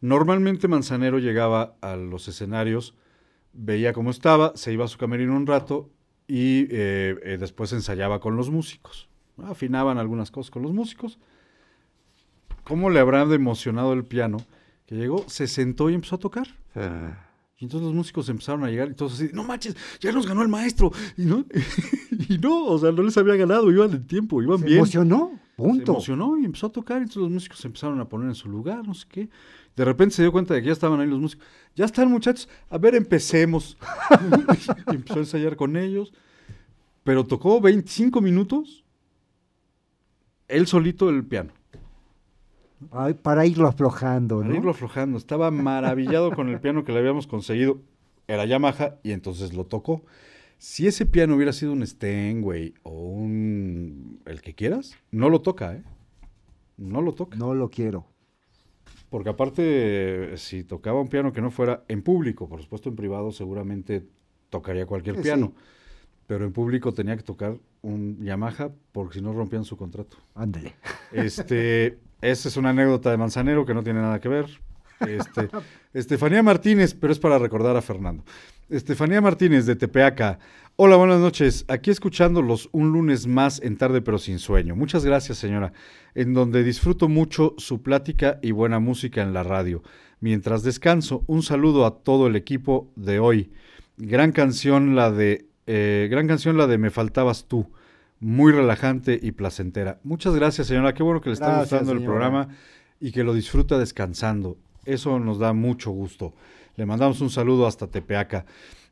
[0.01, 2.95] Normalmente Manzanero llegaba a los escenarios,
[3.53, 5.91] veía cómo estaba, se iba a su camerino un rato
[6.27, 9.09] y eh, eh, después ensayaba con los músicos.
[9.45, 11.19] Afinaban algunas cosas con los músicos.
[12.65, 14.39] ¿Cómo le habrá emocionado el piano?
[14.87, 16.49] Que llegó, se sentó y empezó a tocar.
[17.61, 20.41] Y entonces los músicos empezaron a llegar y todos así, no manches, ya nos ganó
[20.41, 20.91] el maestro.
[21.19, 21.45] Y no,
[22.29, 24.79] y no, o sea, no les había ganado, iban de tiempo, iban Se bien.
[24.79, 25.31] emocionó.
[25.33, 25.93] Se Punto.
[25.93, 28.49] emocionó y empezó a tocar, y entonces los músicos se empezaron a poner en su
[28.49, 29.29] lugar, no sé qué.
[29.77, 31.47] De repente se dio cuenta de que ya estaban ahí los músicos.
[31.77, 33.77] Ya están, muchachos, a ver, empecemos.
[34.91, 36.15] y empezó a ensayar con ellos.
[37.05, 38.85] Pero tocó 25 minutos,
[40.49, 41.53] él solito el piano.
[42.91, 44.55] Ay, para irlo aflojando, Para ¿no?
[44.57, 45.19] irlo aflojando.
[45.19, 47.81] Estaba maravillado con el piano que le habíamos conseguido.
[48.27, 50.05] Era Yamaha y entonces lo tocó.
[50.59, 54.21] Si ese piano hubiera sido un Steinway o un...
[54.27, 55.83] el que quieras, no lo toca, ¿eh?
[56.77, 57.37] No lo toca.
[57.37, 58.07] No lo quiero.
[59.11, 63.33] Porque aparte, si tocaba un piano que no fuera en público, por supuesto en privado
[63.33, 64.07] seguramente
[64.51, 65.53] tocaría cualquier Sí, piano.
[65.57, 65.63] sí.
[66.27, 70.17] Pero en público tenía que tocar un Yamaha porque si no rompían su contrato.
[70.35, 70.75] Ándale.
[71.13, 74.47] Este, esa es una anécdota de Manzanero que no tiene nada que ver.
[75.01, 75.49] Este,
[75.95, 78.25] Estefanía Martínez, pero es para recordar a Fernando.
[78.69, 80.39] Estefanía Martínez de Tepeaca.
[80.77, 81.65] Hola, buenas noches.
[81.69, 84.77] Aquí escuchándolos un lunes más en tarde pero sin sueño.
[84.77, 85.73] Muchas gracias, señora.
[86.15, 89.83] En donde disfruto mucho su plática y buena música en la radio.
[90.21, 93.51] Mientras descanso, un saludo a todo el equipo de hoy.
[93.97, 97.71] Gran canción la de eh, gran canción la de Me faltabas tú.
[98.21, 99.99] Muy relajante y placentera.
[100.05, 100.95] Muchas gracias, señora.
[100.95, 102.49] Qué bueno que le está Gracias, gustando el programa
[103.01, 104.59] y que lo disfruta descansando.
[104.85, 106.35] Eso nos da mucho gusto.
[106.77, 108.45] Le mandamos un saludo hasta Tepeaca.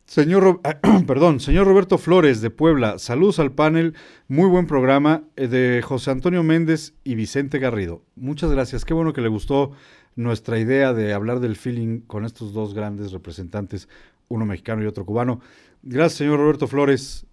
[0.08, 0.62] Señor,
[1.06, 3.94] perdón, señor Roberto Flores de Puebla, saludos al panel,
[4.26, 8.02] muy buen programa eh, de José Antonio Méndez y Vicente Garrido.
[8.16, 9.72] Muchas gracias, qué bueno que le gustó
[10.16, 13.86] nuestra idea de hablar del feeling con estos dos grandes representantes,
[14.28, 15.40] uno mexicano y otro cubano.
[15.82, 17.26] Gracias, señor Roberto Flores.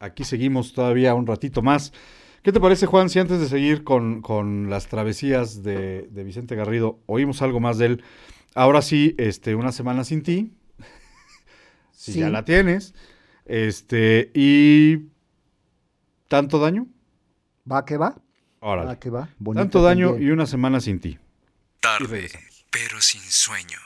[0.00, 1.92] Aquí seguimos todavía un ratito más.
[2.42, 6.56] ¿Qué te parece, Juan, si antes de seguir con, con las travesías de, de Vicente
[6.56, 8.04] Garrido, oímos algo más de él?
[8.54, 10.52] Ahora sí, este, una semana sin ti,
[11.92, 12.18] si Sí.
[12.20, 12.94] ya la tienes,
[13.44, 15.10] este, y
[16.28, 16.86] tanto daño,
[17.70, 18.16] ¿Va que va?
[18.60, 19.28] órale, ¿Va que va?
[19.38, 20.28] Bonita tanto daño también.
[20.28, 21.18] y una semana sin ti.
[21.80, 22.30] Tarde,
[22.70, 23.78] pero sin sueño.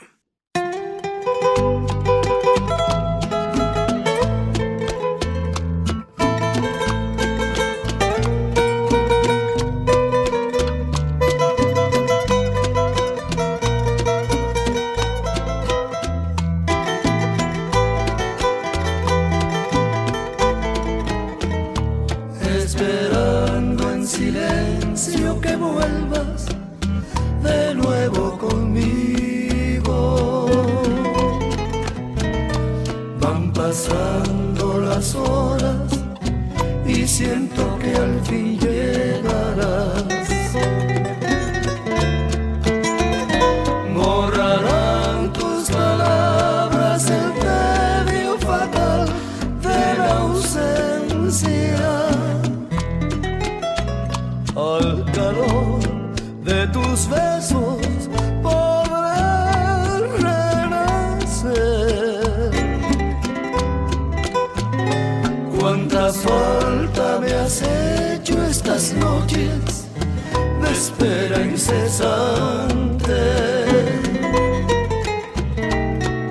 [71.65, 73.23] incesante.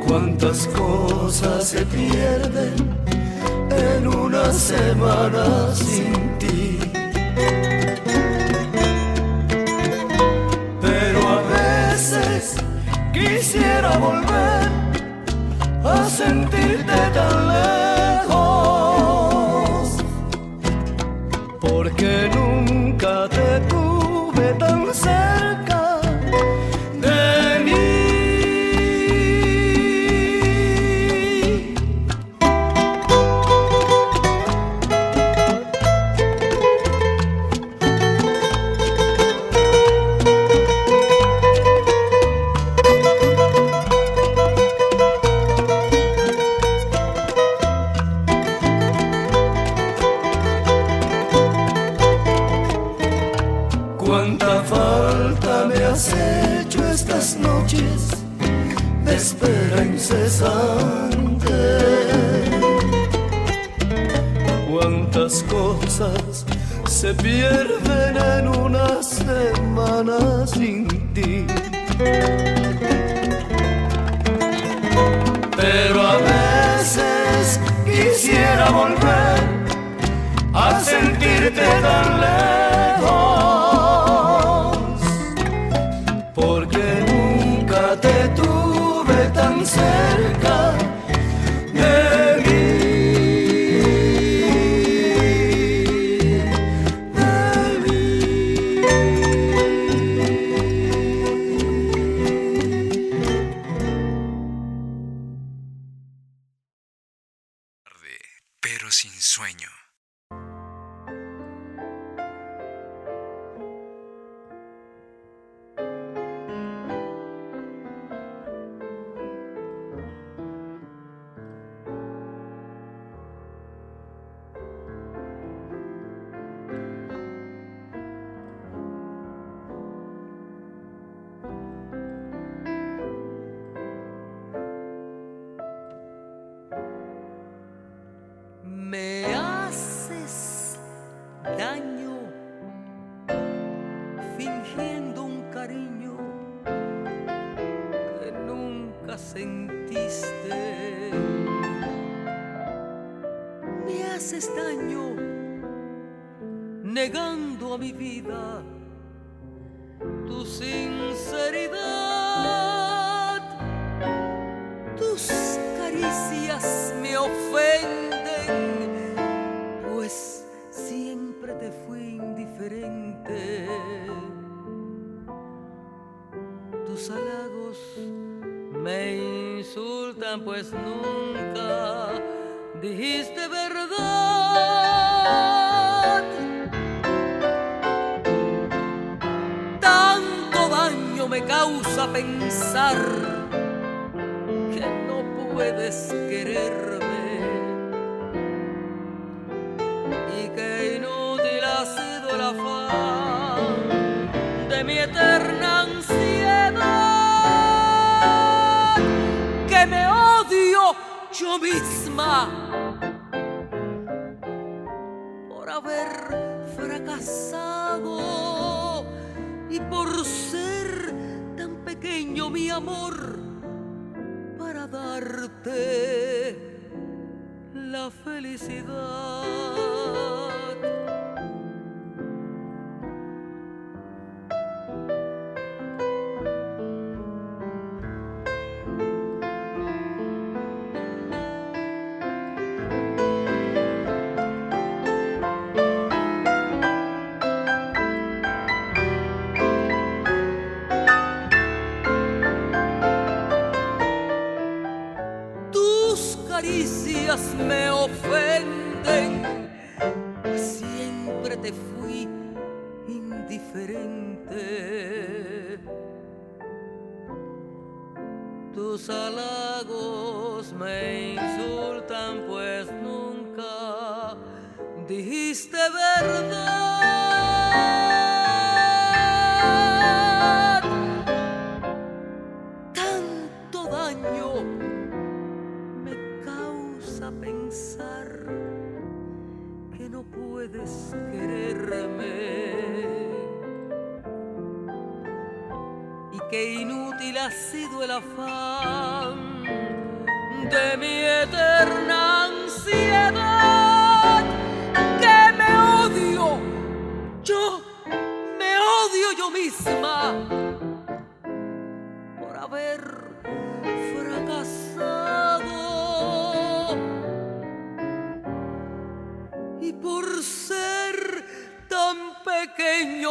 [0.06, 2.74] Cuántas cosas se pierden
[3.70, 6.78] en una semana sin ti.
[10.80, 12.54] Pero a veces
[13.12, 14.70] quisiera volver
[15.84, 18.44] a sentirte tan lejos.
[21.60, 22.33] Porque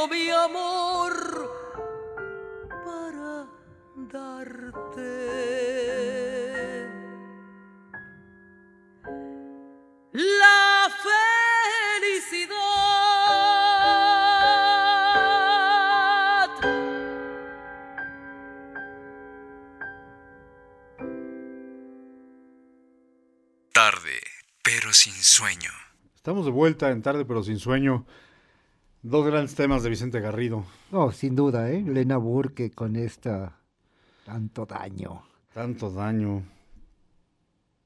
[0.08, 1.14] mi amor
[2.86, 3.48] para
[4.12, 5.14] darte.
[10.12, 10.90] La
[12.02, 12.54] felicidad.
[23.72, 24.22] Tarde,
[24.64, 25.72] pero sin sueño.
[26.16, 28.06] Estamos de vuelta en tarde pero sin sueño.
[29.04, 30.64] Dos grandes temas de Vicente Garrido.
[30.92, 31.82] No, sin duda, ¿eh?
[31.86, 33.58] Lena Burke con esta
[34.26, 35.22] tanto daño.
[35.54, 36.44] Tanto daño.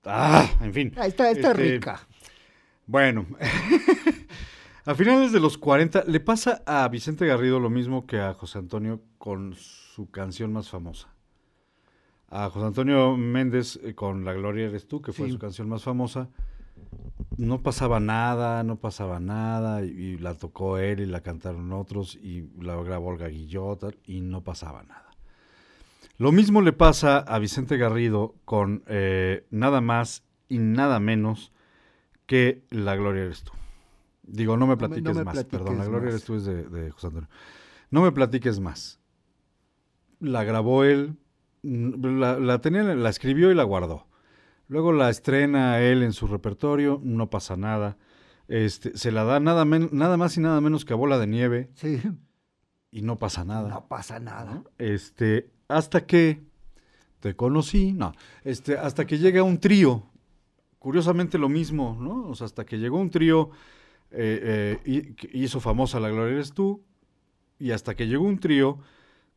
[0.06, 0.94] Ah, en fin.
[0.96, 2.00] Ah, está está Este, rica.
[2.86, 3.26] Bueno,
[4.86, 8.60] a finales de los 40 le pasa a Vicente Garrido lo mismo que a José
[8.60, 11.10] Antonio con su canción más famosa.
[12.30, 15.34] A José Antonio Méndez eh, con La Gloria Eres Tú, que fue Sí.
[15.34, 16.30] su canción más famosa,
[17.38, 22.16] no pasaba nada, no pasaba nada, y, y la tocó él y la cantaron otros,
[22.16, 25.06] y la grabó Olga Guillot, y no pasaba nada.
[26.18, 31.52] Lo mismo le pasa a Vicente Garrido con eh, nada más y nada menos
[32.26, 33.52] que La Gloria Eres Tú.
[34.24, 36.14] Digo, no me me- no platiques me más, platiques perdón, La Gloria más.
[36.16, 37.30] Eres Tú es de, de José Antonio.
[37.92, 39.00] No me platiques más.
[40.20, 41.18] La grabó él,
[41.62, 44.08] la, la tenía, la escribió y la guardó.
[44.68, 47.98] Luego la estrena él en su repertorio, no pasa nada.
[48.48, 52.02] Este, se la da nada, más y nada menos que a Bola de Nieve Sí,
[52.92, 53.70] y no pasa nada.
[53.70, 54.64] no pasa nada.
[54.78, 56.44] Este, hasta que
[57.20, 58.14] te conocí, no,
[58.44, 60.04] este, hasta que llega un trío,
[60.80, 62.28] curiosamente lo mismo, ¿no?
[62.28, 63.50] O sea, hasta que llegó un trío,
[64.12, 66.84] eh, eh, hizo famosa La Gloria Eres Tú,
[67.60, 68.80] y hasta que llegó un trío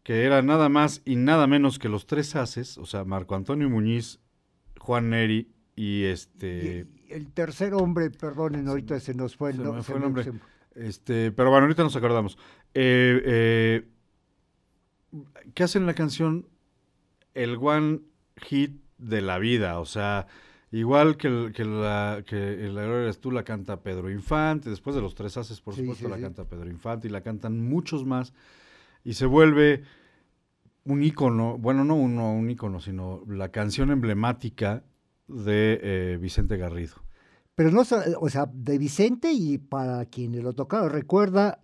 [0.03, 3.69] que era nada más y nada menos que los tres haces, o sea, Marco Antonio
[3.69, 4.21] Muñiz,
[4.81, 6.87] Juan Neri y este...
[7.09, 10.03] Y el tercer hombre, perdonen, ahorita se nos fue el, se no- me fue el
[10.03, 10.25] nombre.
[10.25, 10.33] se-
[10.75, 12.39] Este, pero bueno, ahorita nos acordamos.
[12.75, 13.89] Eh, eh,
[15.55, 16.47] ¿Qué hacen la canción?
[17.35, 18.01] El one
[18.37, 19.81] hit de la vida.
[19.81, 20.27] O sea,
[20.71, 22.37] igual que, el- que la que
[22.67, 24.71] el La Gloria Eres tú la canta Pedro Infante.
[24.71, 26.23] Después de los tres haces, por Sí, supuesto, sí, la sí.
[26.23, 28.33] canta Pedro Infante y la cantan muchos más.
[29.05, 29.83] Y se vuelve
[30.91, 34.83] un ícono, bueno, no uno, un ícono, sino la canción emblemática
[35.29, 36.95] de eh, Vicente Garrido.
[37.55, 37.83] Pero no,
[38.21, 41.61] o sea, de Vicente y para quienes lo tocaron, recuerda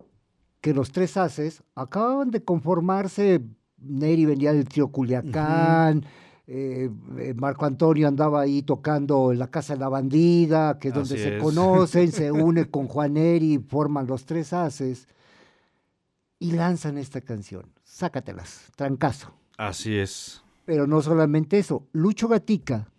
[0.61, 3.41] que los tres haces acababan de conformarse,
[3.77, 6.05] Neri venía del trío Culiacán,
[6.45, 10.93] eh, eh, Marco Antonio andaba ahí tocando en la Casa de la Bandida, que es
[10.93, 11.43] donde Así se es.
[11.43, 15.07] conocen, se une con Juan Neri, forman los tres haces
[16.39, 17.76] y lanzan esta canción.
[17.97, 19.33] Sácatelas, trancazo.
[19.57, 20.43] Así es.
[20.65, 22.91] Pero no solamente eso, Lucho Gatica,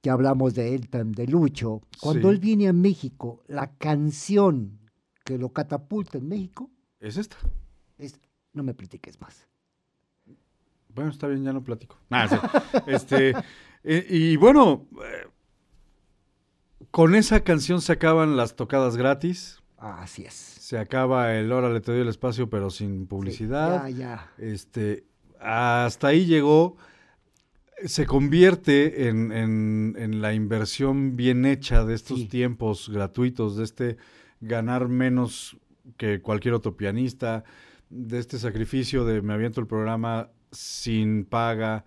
[0.00, 2.34] que hablamos de él, de Lucho, cuando Sí.
[2.34, 4.78] él viene a México, la canción
[5.26, 7.36] que lo catapulta en México Es esta.
[7.98, 8.18] es
[8.54, 9.46] No me platiques más.
[10.88, 11.98] Bueno, está bien, ya no platico.
[12.08, 12.36] Sí.
[12.86, 13.34] este,
[13.82, 15.28] eh, y bueno, eh,
[16.90, 19.60] con esa canción se acaban las tocadas gratis.
[19.86, 20.32] Así es.
[20.34, 23.86] Se acaba el Órale, te doy el espacio, pero sin publicidad.
[23.88, 24.32] Ya, ya.
[24.38, 25.04] Este,
[25.40, 26.76] hasta ahí llegó.
[27.84, 32.26] Se convierte en, en- en la inversión bien hecha de estos Sí.
[32.28, 33.96] tiempos gratuitos, de este
[34.40, 35.56] ganar menos
[35.98, 37.44] que cualquier otro pianista,
[37.90, 41.84] de este sacrificio de me aviento el programa sin paga,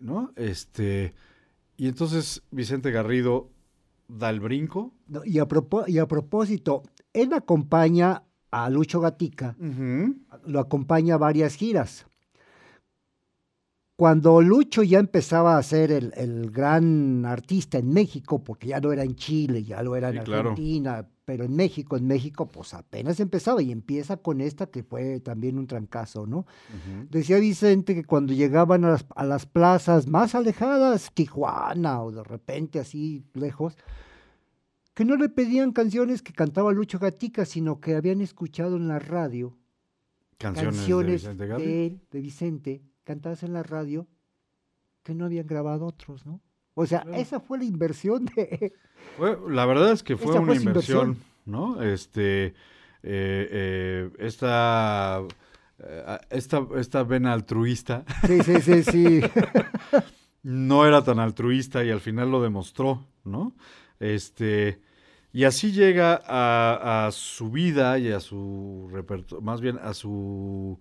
[0.00, 0.32] ¿no?
[0.36, 1.14] Este,
[1.76, 3.50] y entonces Vicente Garrido
[4.08, 4.92] da el brinco.
[5.08, 5.48] No, y, a
[5.88, 9.56] y a propósito, él acompaña a Lucho Gatica,
[10.46, 12.06] lo acompaña a varias giras.
[13.96, 18.92] Cuando Lucho ya empezaba a ser el, el gran artista en México, porque ya no
[18.92, 20.50] era en Chile, ya lo era en Sí, claro.
[20.50, 25.20] Argentina, pero en México, en México, pues apenas empezaba y empieza con esta que fue
[25.20, 26.46] también un trancazo, ¿no?
[27.10, 32.24] Decía Vicente que cuando llegaban a las, a las plazas más alejadas, Tijuana o de
[32.24, 33.76] repente así lejos,
[35.00, 38.98] que no le pedían canciones que cantaba Lucho Gatica, sino que habían escuchado en la
[38.98, 39.56] radio
[40.36, 41.70] Canciones, canciones de Vicente de, Garrido.
[41.70, 44.06] él, de Vicente, cantadas en la radio,
[45.02, 46.42] que no habían grabado otros, ¿no?
[46.74, 48.74] O sea, esa fue la inversión de...
[49.48, 51.24] La verdad es que fue una fue inversión, inversión.
[51.46, 51.82] ¿no?
[51.82, 52.52] Este, eh,
[53.02, 55.22] eh, esta,
[55.78, 58.04] eh, esta, esta vena altruista.
[58.26, 59.20] Sí, sí, sí, sí.
[60.42, 63.54] no era tan altruista y al final lo demostró, ¿no?
[63.98, 64.82] Este,
[65.32, 70.78] y así llega a, a su vida y a su repertorio, más bien a su,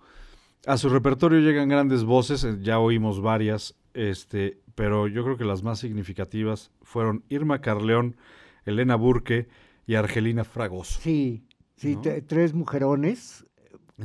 [0.65, 5.45] a su repertorio llegan grandes voces, eh, ya oímos varias, este, pero yo creo que
[5.45, 8.15] las más significativas fueron Irma Carleón,
[8.65, 9.47] Elena Burke
[9.85, 10.99] y Argelina Fragoso.
[11.01, 11.43] Sí,
[11.75, 11.97] sí,
[12.27, 13.45] tres mujerones.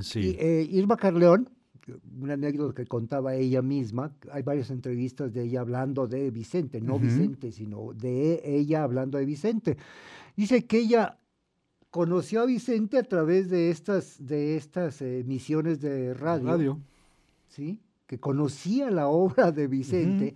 [0.00, 0.20] Sí.
[0.20, 1.48] Y, eh, Irma Carleón,
[2.20, 6.98] una anécdota que contaba ella misma, hay varias entrevistas de ella hablando de Vicente, no.
[6.98, 9.76] Vicente, sino de ella hablando de Vicente.
[10.36, 11.18] Dice que ella
[11.90, 16.80] conoció a Vicente a través de estas, de estas eh, emisiones de radio, Radio.
[17.48, 17.80] ¿sí?
[18.06, 20.34] que conocía la obra de Vicente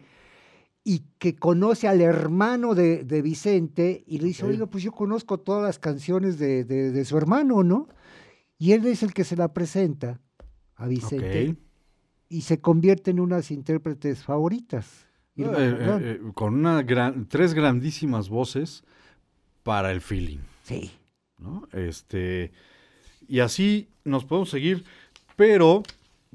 [0.85, 5.39] y que conoce al hermano de, de Vicente y le dice, oiga, pues yo conozco
[5.39, 7.89] todas las canciones de, de- de su hermano, ¿no?
[8.57, 10.19] Y él es el que se la presenta
[10.77, 11.57] a Vicente
[12.31, 15.07] y se convierte en unas intérpretes favoritas.
[15.37, 18.83] Eh, eh, eh, con una gran, tres grandísimas voces
[19.63, 20.39] para el feeling.
[20.63, 20.91] Sí.
[21.39, 21.69] ¿no?
[21.73, 22.53] Este,
[23.29, 24.85] y así nos podemos seguir,
[25.37, 25.83] pero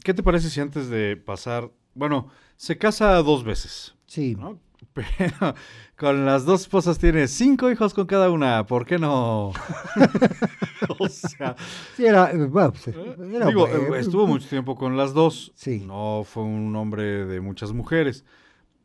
[0.03, 4.35] ¿qué te parece si antes de pasar, bueno, se casa dos veces, Sí.
[4.35, 4.59] ¿no?
[4.93, 5.55] Pero
[5.97, 9.47] con las dos esposas tiene cinco hijos con cada una, ¿por qué no?
[10.99, 11.55] o sea,
[11.95, 15.83] Sí, era, eh, bueno, pues, era digo, eh, estuvo mucho tiempo con las dos, Sí.
[15.85, 18.23] no fue un hombre de muchas mujeres,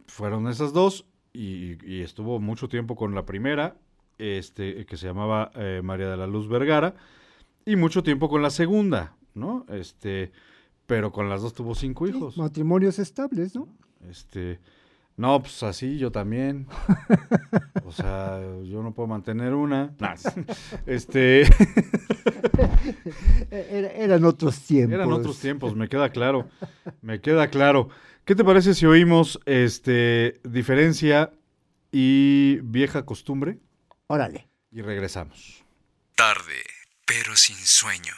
[0.06, 3.76] fueron esas dos y, y estuvo mucho tiempo con la primera,
[4.18, 6.94] este, que se llamaba eh, María de la Luz Vergara,
[7.64, 9.64] y mucho tiempo con la segunda, ¿no?
[9.68, 10.32] Este,
[10.86, 12.36] pero con las dos tuvo cinco Sí, hijos.
[12.38, 13.68] matrimonios estables, ¿no?
[14.08, 14.58] Este,
[15.16, 16.66] no, pues así yo también.
[17.84, 19.92] O sea, yo no puedo mantener una.
[20.00, 20.14] Nah,
[20.86, 21.42] Este,
[23.50, 24.94] Era- eran otros tiempos.
[24.94, 26.48] eran otros tiempos, me queda claro.
[27.02, 27.88] Me queda claro.
[28.24, 31.32] ¿Qué te parece si oímos este diferencia
[31.90, 33.58] y vieja costumbre
[34.10, 34.48] Órale.
[34.70, 35.64] y regresamos?
[36.14, 36.64] Tarde,
[37.06, 38.14] pero sin sueño.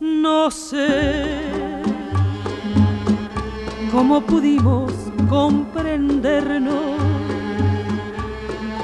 [0.00, 1.33] No sé
[3.94, 4.92] cómo pudimos
[5.28, 6.96] comprendernos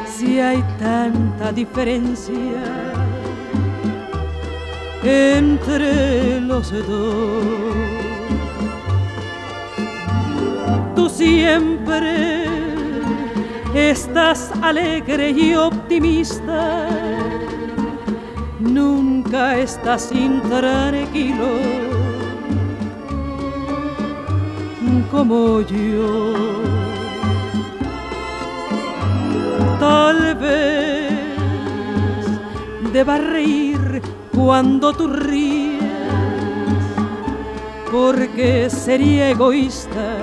[0.07, 2.63] si hay tanta diferencia
[5.03, 7.45] entre los dos.
[10.95, 12.45] Tú siempre
[13.75, 16.87] estás alegre y optimista.
[18.61, 22.00] Nunca estás intranquilo
[25.11, 26.35] como yo.
[29.79, 31.11] Tal vez
[32.93, 34.03] deba reír
[34.35, 35.83] cuando tú ríes,
[37.91, 40.17] porque sería egoísta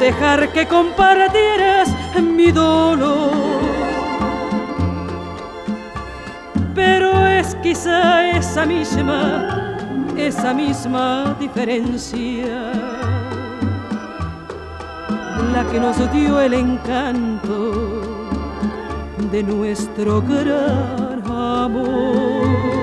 [0.00, 1.88] dejar que compartieras
[2.20, 3.56] mi dolor
[6.76, 9.76] pero es quizá esa misma,
[10.16, 12.85] esa misma diferencia
[15.64, 18.02] que nos dio el encanto
[19.30, 22.75] de nuestro gran amor.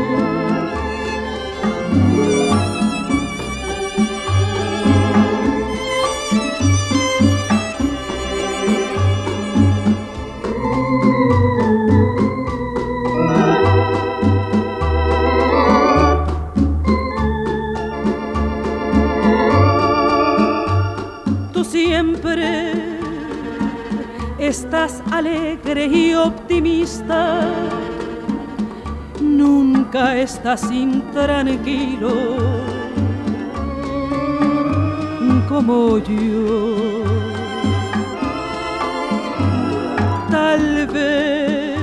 [24.54, 27.42] Estás alegre y optimista,
[29.20, 32.14] nunca estás intranquilo.
[35.50, 37.04] Como yo.
[40.30, 41.80] Tal vez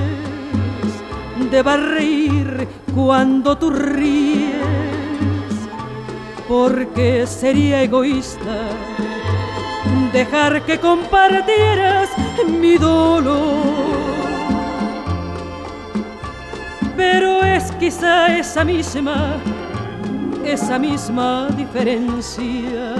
[1.51, 4.55] deba reír cuando tú ríes,
[6.47, 8.55] porque sería egoísta
[10.11, 12.09] dejar que compartieras
[12.47, 13.61] mi dolor.
[16.95, 19.37] Pero es quizá esa misma,
[20.45, 22.95] esa misma diferencia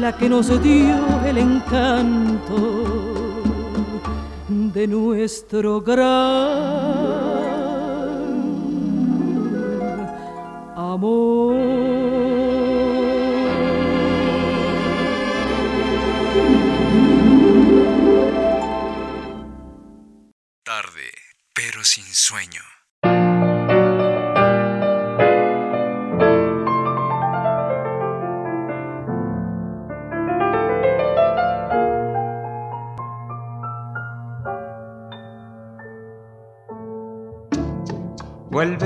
[0.00, 2.84] la que nos dio el encanto
[4.48, 6.02] de nuestro gran
[10.76, 12.01] amor.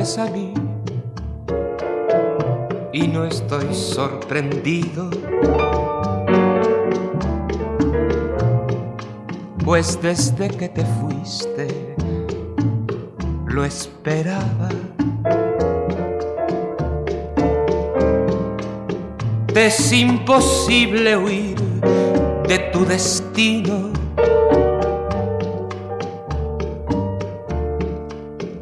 [0.06, 0.54] A mí
[2.92, 5.10] y no estoy sorprendido.
[9.64, 11.96] Pues desde que te fuiste
[13.48, 14.68] lo esperaba.
[19.52, 21.58] Te es imposible huir
[22.46, 23.90] de tu destino.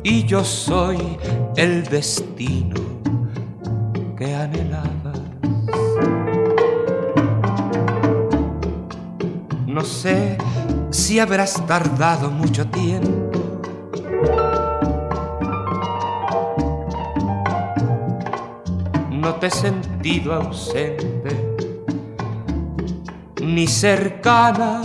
[0.02, 1.18] Y yo soy
[1.56, 2.80] el destino
[4.16, 5.20] que anhelabas.
[9.66, 10.36] No sé
[10.90, 13.30] si habrás tardado mucho tiempo.
[19.10, 21.54] No te he sentido ausente
[23.40, 24.80] ni cercana,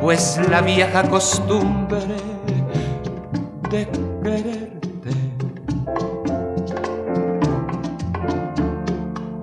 [0.00, 2.07] pues la vieja costumbre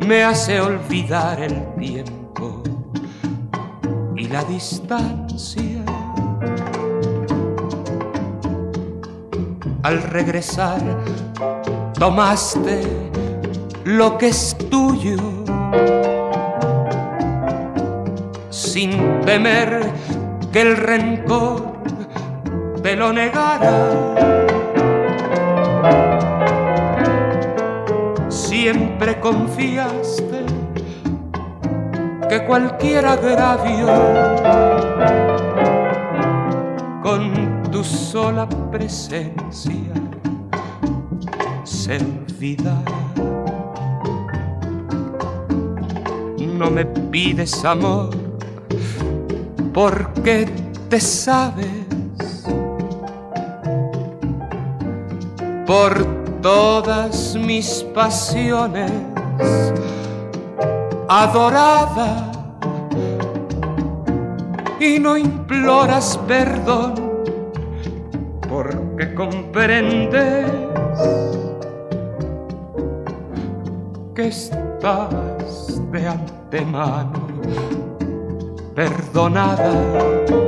[0.06, 2.62] me hace olvidar el tiempo
[4.16, 5.84] y la distancia.
[9.82, 10.80] Al regresar,
[11.98, 12.82] tomaste
[13.84, 15.18] lo que es tuyo
[18.50, 19.92] sin temer
[20.52, 21.78] que el rencor
[22.84, 24.35] te lo negara.
[29.14, 30.46] Confiaste
[32.28, 33.88] que cualquier agravio
[37.04, 39.94] con tu sola presencia
[41.64, 42.82] se olvidara.
[46.58, 48.10] No me pides amor
[49.72, 50.48] porque
[50.90, 52.44] te sabes
[55.68, 56.15] por
[56.46, 58.92] todas mis pasiones
[61.10, 62.32] adorada
[64.80, 66.94] y no imploras perdón
[68.48, 70.52] porque comprendes
[74.14, 77.28] que estás de antemano
[78.76, 80.45] perdonada.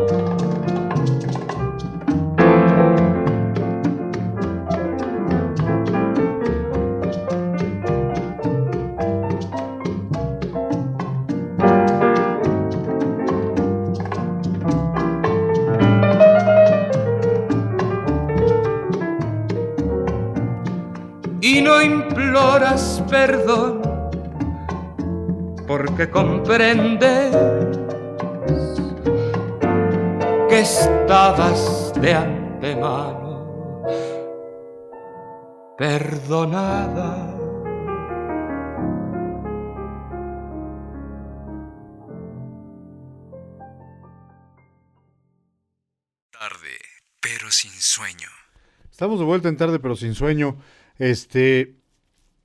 [48.97, 50.57] Estamos de vuelta en tarde, pero sin sueño.
[50.97, 51.75] Este,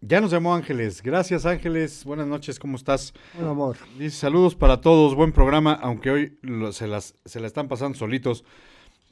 [0.03, 1.03] ya nos llamó Ángeles.
[1.03, 2.05] Gracias, Ángeles.
[2.05, 3.15] Buenas noches, ¿cómo estás?
[3.33, 3.79] Buen amor.
[3.99, 7.97] Dice, saludos para todos, buen programa, aunque hoy lo- se, las, se la están pasando
[7.97, 8.45] solitos.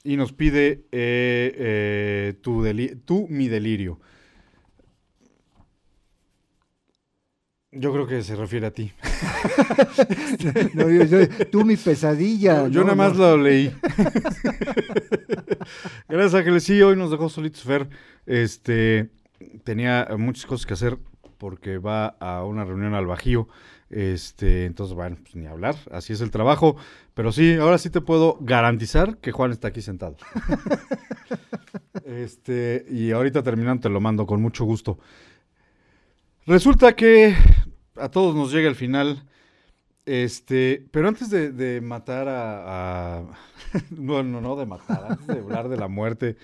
[0.05, 2.62] Y nos pide eh, eh, tu,
[3.07, 3.99] tú, mi delirio.
[7.73, 8.93] Yo creo que se refiere a ti.
[10.75, 12.67] No, yo- yo- tú mi pesadilla.
[12.69, 13.71] Yo nada más lo leí.
[16.09, 16.65] Gracias, Ángeles.
[16.65, 17.89] Sí, hoy nos dejó solitos Fer.
[18.27, 19.11] Este
[19.65, 20.99] tenía muchas cosas que hacer
[21.39, 23.49] porque va a una reunión al Bajío.
[23.89, 25.77] Este, entonces, bueno, pues ni hablar.
[25.91, 26.77] Así es el trabajo.
[27.15, 30.17] Pero sí, ahora sí te puedo garantizar que Juan está aquí sentado.
[32.05, 34.99] este, y ahorita terminando te lo mando con mucho gusto.
[36.51, 37.36] Resulta que
[37.94, 39.22] a todos nos llega el final.
[40.05, 43.39] Este, pero antes de, matar a, a-
[43.97, 46.36] no, no, no de matar, antes de hablar de la muerte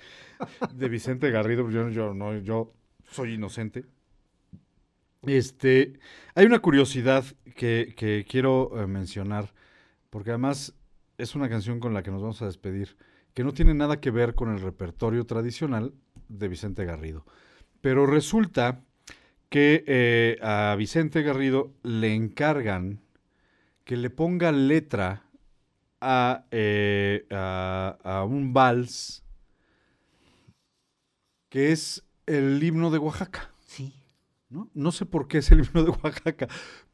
[0.73, 2.73] de Vicente Garrido, yo, yo no, yo
[3.11, 3.85] soy inocente.
[5.23, 5.99] Este,
[6.37, 7.25] hay una curiosidad
[7.57, 9.55] que, que quiero eh, mencionar,
[10.11, 10.73] porque además
[11.19, 12.97] es una canción con la que nos vamos a despedir,
[13.35, 15.95] que no tiene nada que ver con el repertorio tradicional
[16.29, 17.27] de Vicente Garrido.
[17.81, 18.86] Pero resulta
[19.57, 23.01] que eh, a Vicente Garrido le encargan
[23.85, 25.31] que le ponga letra
[25.99, 29.25] a, eh, a, a un vals
[31.49, 33.51] que es el himno de Oaxaca.
[33.65, 33.95] Sí.
[34.51, 34.69] ¿no?
[34.75, 36.49] No sé por qué es el himno de Oaxaca,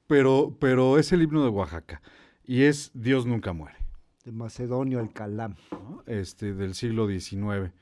[0.07, 2.01] pero, pero es el himno de Oaxaca.
[2.45, 3.79] Y es Dios nunca muere.
[4.25, 5.57] De Macedonio Alcalá.
[5.73, 6.05] ¿no?
[6.07, 7.73] Este, del siglo XIX.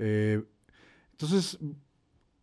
[0.00, 0.42] Eh,
[1.12, 1.60] entonces,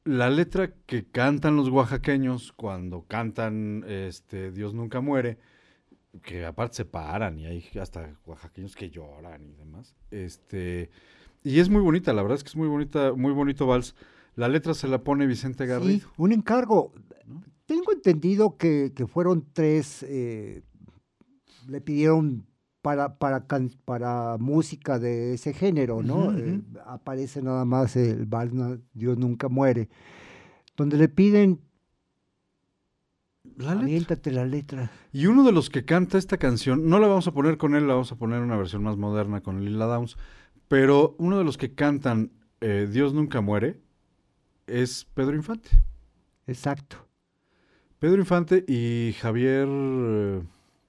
[0.03, 5.38] la letra que cantan los oaxaqueños cuando cantan este, Dios nunca muere,
[6.23, 9.95] que aparte se paran y hay hasta oaxaqueños que lloran y demás.
[10.10, 10.90] Este,
[11.44, 13.95] y es muy bonita, la verdad es que es muy bonita, muy bonito vals.
[14.36, 15.99] La letra se la pone Vicente Garrido.
[15.99, 16.94] Sí, un encargo.
[17.65, 20.64] Tengo entendido que, que fueron tres, eh,
[21.68, 22.45] le pidieron
[22.82, 26.36] para, para, can- para música de ese género, ¿no?
[26.38, 29.90] Eh, aparece nada más el vals Na- Dios nunca muere,
[30.76, 31.60] donde le piden,
[33.58, 34.18] La letra.
[34.32, 34.91] la letra.
[35.12, 37.88] Y uno de los que canta esta canción, no la vamos a poner con él,
[37.88, 40.18] la vamos a poner una versión más moderna con Lila Downs,
[40.68, 42.32] pero uno de los que cantan
[42.62, 43.80] eh, Dios nunca muere
[44.68, 45.70] es Pedro Infante.
[46.48, 46.98] Exacto.
[47.99, 50.41] Pedro Infante y Javier, eh,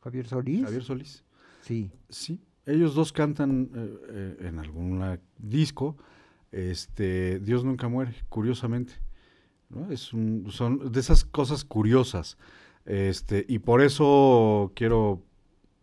[0.03, 0.65] Javier Solís.
[0.65, 1.25] Javier Solís.
[1.63, 1.91] Sí.
[2.11, 5.97] Sí, ellos dos cantan eh, eh, en algún disco
[6.53, 8.93] este, Dios nunca muere, curiosamente.
[9.71, 9.91] ¿no?
[9.91, 12.37] Es un- son de esas cosas curiosas.
[12.85, 15.23] Este, y por eso quiero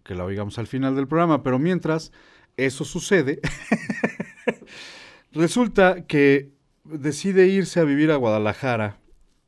[0.03, 2.11] que la oigamos al final del programa, pero mientras
[2.56, 3.39] eso sucede,
[5.34, 6.51] resulta que
[6.84, 8.99] decide irse a vivir a Guadalajara.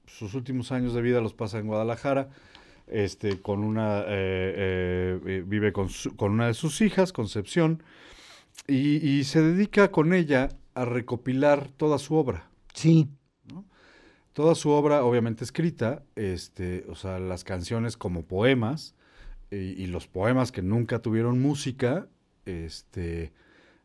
[0.06, 2.30] Sus últimos años de vida los pasa en Guadalajara.
[2.92, 7.82] Este, con una, eh, eh, eh, vive con, su- con una de sus hijas, Concepción,
[8.68, 12.50] y, y se dedica con ella a recopilar toda su obra.
[12.74, 13.08] Sí.
[14.34, 18.96] Toda su obra, obviamente escrita, este, o sea, las canciones como poemas
[19.52, 22.08] y, y los poemas que nunca tuvieron música,
[22.46, 23.34] este,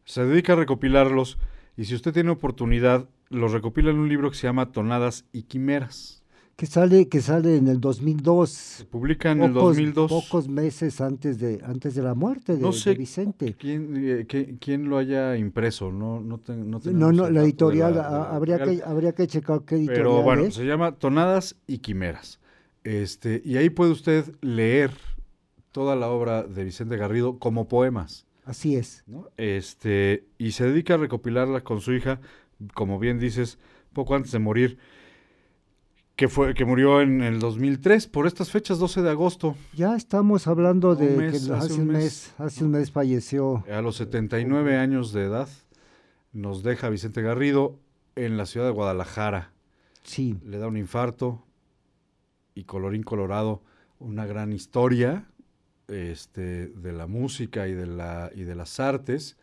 [0.05, 1.39] se dedica a recopilarlos
[1.77, 5.43] y si usted tiene oportunidad, los recopila en un libro que se llama Tonadas y
[5.43, 6.23] Quimeras.
[6.57, 8.49] Que sale, que sale en el 2002.
[8.51, 10.11] Se publica en el 2002.
[10.11, 13.55] Pocos meses antes de, antes de la muerte de, No de sé Vicente.
[13.59, 18.03] quién, eh, qué- quién lo haya impreso, no, no, te- no No, la editorial, la-
[18.05, 20.55] de la a- habría, que, habría que checar qué editorial Pero bueno, es.
[20.55, 22.41] se llama Tonadas y Quimeras.
[22.85, 24.93] Este, y ahí puede usted leer
[25.73, 28.25] toda la obra de Vicente Garrido como poemas.
[28.47, 29.05] Así es.
[29.07, 29.29] ¿no?
[29.37, 32.19] Este, y se dedica a recopilarla con su hija,
[32.73, 33.59] como bien dices,
[33.93, 34.79] poco antes de morir,
[36.17, 40.47] que fue que murió en el 2003, por estas fechas, 12 de agosto, Ya estamos
[40.47, 41.95] hablando de mes, que hace hace un un mes.
[42.03, 43.65] mes, hace un mes falleció.
[43.71, 45.49] a los 79 años de edad,
[46.33, 47.79] nos deja Vicente Garrido
[48.15, 49.53] en la ciudad de Guadalajara.
[50.05, 50.39] Sí.
[50.45, 51.45] Le da un infarto
[52.55, 53.63] y colorín colorado,
[53.99, 55.27] una gran historia
[55.89, 59.37] este, de la música y de, la, y de las artes.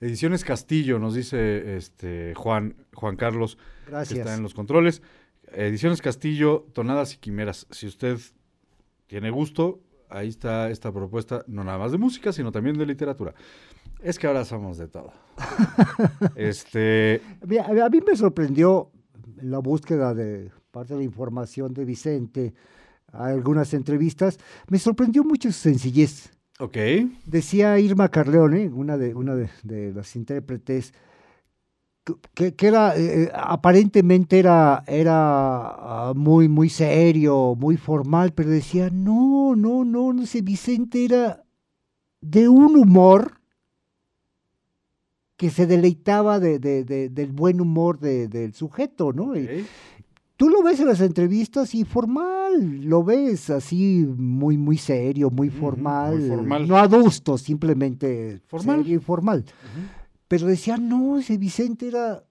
[0.00, 4.14] Ediciones Castillo, nos dice este, Juan, Juan Carlos, Gracias.
[4.14, 5.02] que está en los controles.
[5.56, 7.66] Ediciones Castillo, Tonadas y Quimeras.
[7.70, 8.18] Si usted
[9.06, 9.80] tiene gusto,
[10.10, 13.34] ahí está esta propuesta, no nada más de música, sino también de literatura.
[14.02, 15.12] Es que ahora somos de todo.
[16.36, 18.90] este, A, mí me sorprendió
[19.38, 22.54] en la búsqueda de parte de la información de Vicente,
[23.12, 24.38] algunas entrevistas,
[24.68, 26.30] me sorprendió mucho su sencillez.
[26.58, 26.76] ok.
[27.24, 30.92] Decía Irma Carleone, una de, una de, de las intérpretes,
[32.34, 35.10] que, que era, eh, eh, aparentemente era, era
[36.08, 41.42] ah, muy, muy serio, muy formal, pero decía, no, no, no, no sé, Vicente era
[42.20, 43.40] de un humor
[45.36, 49.36] que se deleitaba de, de- de- del buen humor de- del sujeto, ¿no?
[49.36, 49.66] Y
[50.38, 55.48] Tú lo ves en las entrevistas y formal, lo ves así muy, muy serio, muy
[55.48, 56.68] formal, formal.
[56.68, 58.80] no adusto, simplemente Formal.
[58.82, 59.44] serio y formal.
[60.28, 62.24] Pero decía, no, ese Vicente era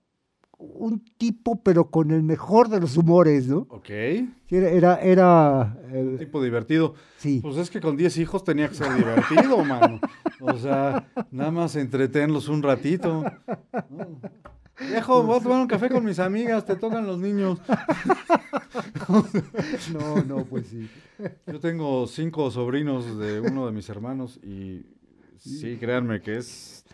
[0.57, 3.67] un tipo, pero con el mejor de los humores, ¿no?
[3.69, 3.89] Ok.
[3.89, 6.93] Era, era, era, eh, Tipo divertido.
[7.17, 7.39] Sí.
[7.41, 9.99] Pues es que con 10 hijos tenía que ser divertido, mano.
[10.41, 13.23] O sea, nada más entretenlos un ratito.
[13.89, 14.19] ¿no?
[14.79, 17.59] Viejo, voy a tomar un café con mis amigas, te tocan los niños.
[19.93, 20.89] No, no, pues sí.
[21.47, 24.85] Yo tengo cinco sobrinos de uno de mis hermanos y
[25.37, 26.84] sí, créanme que es,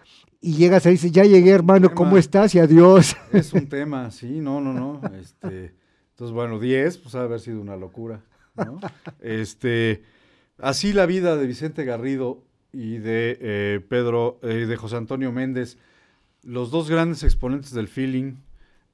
[0.41, 2.55] y llegas ahí y dices, ya llegué hermano, ¿cómo estás?
[2.55, 3.15] Y adiós.
[3.31, 4.99] es un tema, sí, no, no, no.
[5.19, 5.75] Este,
[6.09, 8.21] entonces, bueno, 10, pues ha de haber sido una locura.
[8.55, 8.79] ¿no?
[9.21, 10.03] Este,
[10.57, 12.43] así la vida de Vicente Garrido
[12.73, 15.77] y de eh, Pedro, eh, de José Antonio Méndez,
[16.43, 18.37] los dos grandes exponentes del feeling,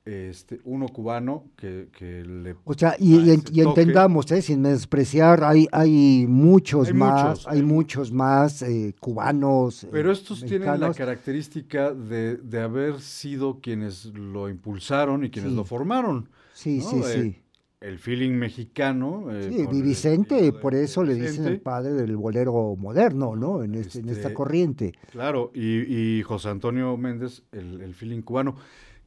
[0.07, 2.55] este, uno cubano que, que le...
[2.63, 3.29] O sea, y,
[3.59, 4.41] entendamos, ¿eh?
[4.41, 9.83] sin despreciar, hay, hay muchos Hay más, muchos, hay muchos más eh, cubanos.
[9.83, 15.51] eh, Pero estos tienen la característica de, de haber sido quienes lo impulsaron y quienes
[15.51, 15.57] Sí.
[15.57, 16.29] lo formaron.
[16.53, 16.89] Sí, ¿no?
[16.89, 17.35] sí, sí.
[17.79, 19.27] El feeling mexicano.
[19.31, 23.61] eh, Sí, Vicente, por eso le dicen el padre del bolero moderno, ¿no?
[23.61, 24.93] En, este, en esta Este, corriente.
[25.11, 28.55] Claro, y, y José Antonio Méndez, el, el feeling cubano,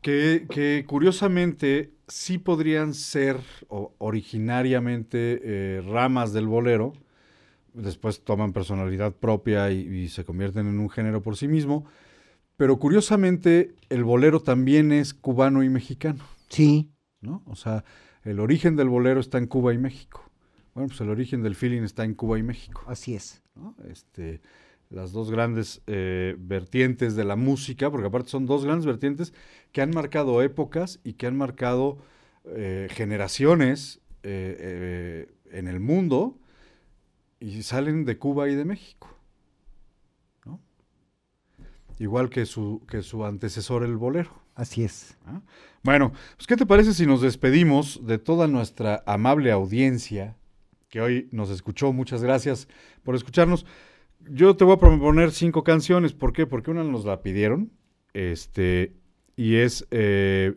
[0.01, 3.37] que, que curiosamente sí podrían ser
[3.69, 6.93] o- originariamente eh, ramas del bolero,
[7.75, 11.85] después toman personalidad propia y, y se convierten en un género por sí mismo,
[12.57, 16.25] pero curiosamente el bolero también es cubano y mexicano.
[16.49, 16.91] Sí.
[17.21, 17.43] ¿no?
[17.47, 17.85] O sea,
[18.25, 20.25] el origen del bolero está en Cuba y México.
[20.75, 22.83] Bueno, pues el origen del feeling está en Cuba y México.
[22.87, 23.43] Así es.
[23.55, 23.75] ¿no?
[23.89, 24.41] Este,
[24.89, 29.33] las dos grandes eh, vertientes de la música, porque aparte son dos grandes vertientes
[29.73, 31.99] que han marcado épocas y que han marcado
[32.45, 36.39] eh, generaciones eh, eh, en el mundo
[37.39, 39.09] y salen de Cuba y de México.
[40.45, 40.61] ¿no?
[41.99, 44.41] Igual que su, que su antecesor, el bolero.
[44.55, 45.17] Así es.
[45.27, 45.41] ¿Ah?
[45.83, 50.37] Bueno, pues ¿qué te parece si nos despedimos de toda nuestra amable audiencia
[50.91, 51.93] que hoy nos escuchó?
[51.93, 52.69] Muchas gracias
[53.03, 53.65] por escucharnos.
[54.29, 56.13] Yo te voy a proponer cinco canciones.
[56.13, 56.47] ¿Por qué?
[56.47, 57.71] Porque una nos la pidieron.
[58.13, 59.00] Este,
[59.41, 60.55] y es eh,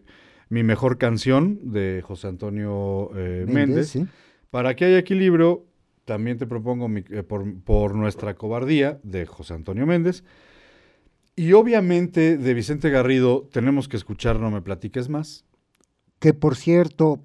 [0.50, 3.90] mi mejor canción de José Antonio eh, Méndez, Méndez.
[3.90, 4.06] sí.
[4.52, 5.66] Para que haya equilibrio,
[6.06, 10.24] también te propongo mi- eh, por, por nuestra cobardía de José Antonio Méndez.
[11.36, 15.46] Y obviamente de Vicente Garrido tenemos que escuchar No me platiques más.
[16.20, 17.24] Que por cierto,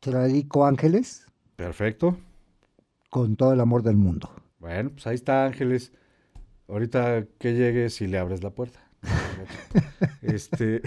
[0.00, 1.26] te la dedico Ángeles
[1.56, 2.16] Perfecto.
[3.10, 4.30] con todo el amor del mundo.
[4.60, 5.92] Bueno, pues ahí está Ángeles.
[6.68, 8.88] Ahorita que llegues y le abres la puerta.
[10.22, 10.82] Este,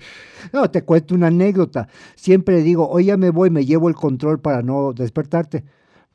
[0.52, 1.88] No, te cuento una anécdota.
[2.16, 5.64] Siempre digo, hoy ya me voy, me llevo el control para no despertarte.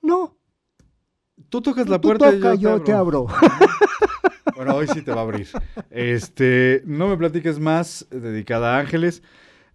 [0.02, 0.38] No.
[1.50, 3.28] Tú tocas la Tú puerta y toca, yo yo te te abro.
[4.56, 5.48] Bueno, hoy sí te va a abrir.
[5.90, 9.22] Este, no me platiques más, dedicada a Ángeles.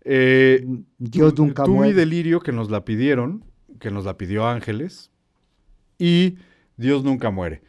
[0.05, 0.66] Eh,
[0.97, 1.92] Dios tú- nunca tú, muere.
[1.92, 3.44] delirio, que nos la pidieron,
[3.78, 5.10] que nos la pidió Ángeles.
[5.98, 6.38] Y
[6.78, 7.62] Dios nunca muere.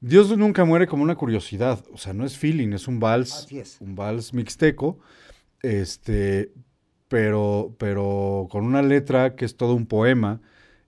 [0.00, 1.82] Dios nunca muere como una curiosidad.
[1.92, 3.46] O sea, no es feeling, es un vals.
[3.50, 3.78] Es.
[3.80, 4.98] Un vals mixteco.
[5.62, 6.52] Este,
[7.08, 10.40] pero, pero con una letra que es todo un poema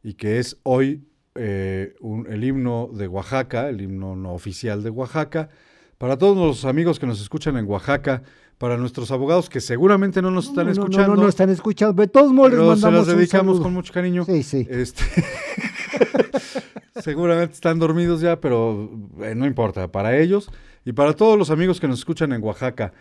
[0.03, 1.05] y que es hoy
[1.41, 5.49] eh, un- el himno de Oaxaca, el himno no oficial de Oaxaca.
[5.97, 8.23] Para todos los amigos que nos escuchan en Oaxaca,
[8.59, 11.09] para nuestros abogados que seguramente no nos están No, escuchando.
[11.11, 12.01] No, no, no están escuchando.
[12.03, 14.25] De todos modos les se mandamos las un dedicamos con mucho cariño.
[14.25, 14.67] Sí, sí.
[14.69, 15.03] Este,
[17.03, 18.91] seguramente están dormidos ya, pero
[19.23, 19.91] eh, no importa.
[19.91, 20.51] Para ellos
[20.85, 22.93] y para todos los amigos que nos escuchan en Oaxaca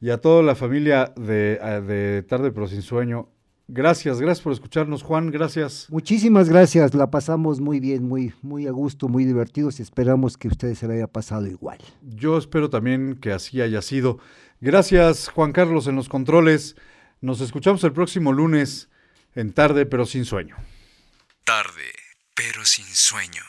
[0.00, 3.28] y a toda la familia de, eh, de Tarde pero sin sueño,
[3.68, 5.86] gracias, gracias por escucharnos, Juan, gracias.
[5.90, 10.48] Muchísimas gracias, la pasamos muy bien, muy, muy a gusto, muy divertidos y esperamos que
[10.48, 11.78] a ustedes se la haya pasado igual.
[12.02, 14.18] Yo espero también que así haya sido.
[14.60, 16.76] Gracias, Juan Carlos, en los controles.
[17.20, 18.88] Nos escuchamos el próximo lunes
[19.34, 20.56] en Tarde pero sin sueño.
[21.44, 21.92] Tarde,
[22.34, 23.44] pero sin sueño.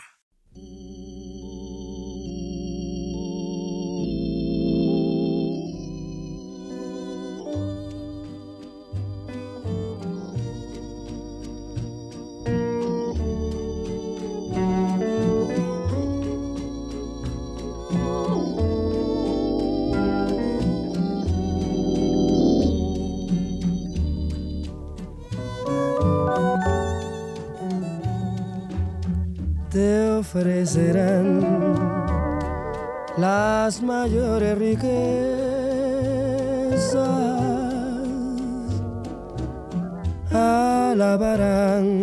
[30.36, 31.40] Ofrecerán
[33.18, 34.90] las mayores riquezas,
[40.30, 42.02] alabarán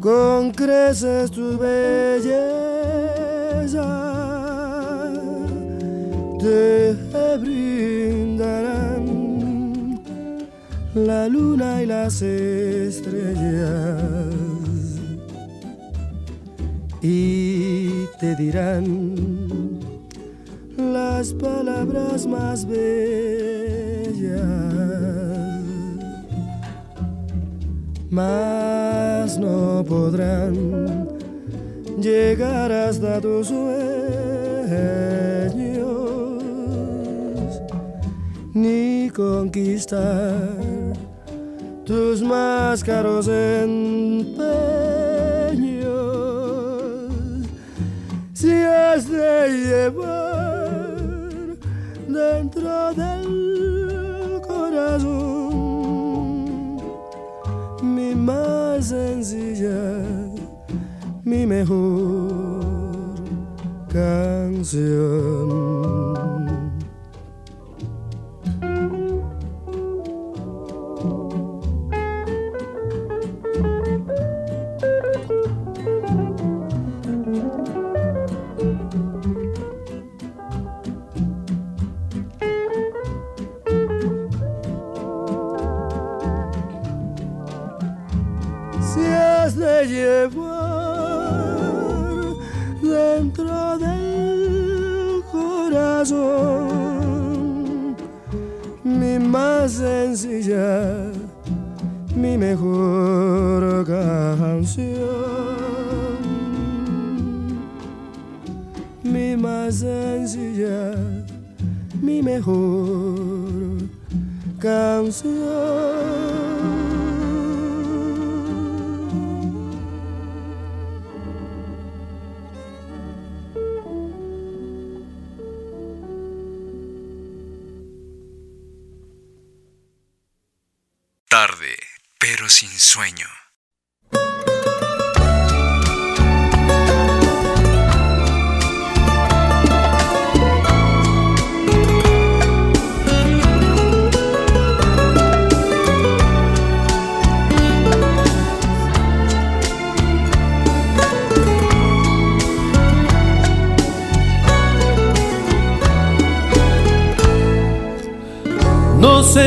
[0.00, 2.46] con creces tu belleza,
[6.40, 6.96] te
[7.38, 9.04] brindarán
[10.94, 14.25] la luna y las estrellas
[18.26, 18.84] te dirán
[20.76, 24.42] las palabras más bellas,
[28.10, 31.06] mas no podrán
[32.00, 33.92] llegar hasta tus sueños
[38.54, 40.48] ni conquistar
[41.84, 43.95] tus más caros empeños
[48.96, 50.86] has de llevar
[52.08, 55.96] dentro del corazón
[57.82, 60.00] mi más sencilla,
[61.24, 62.64] mi mejor
[63.92, 65.35] canción.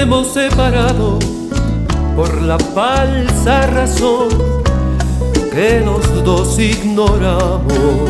[0.10, 1.20] Hemos separado
[2.16, 4.30] por la falsa razón
[5.54, 8.10] que los dos ignoramos.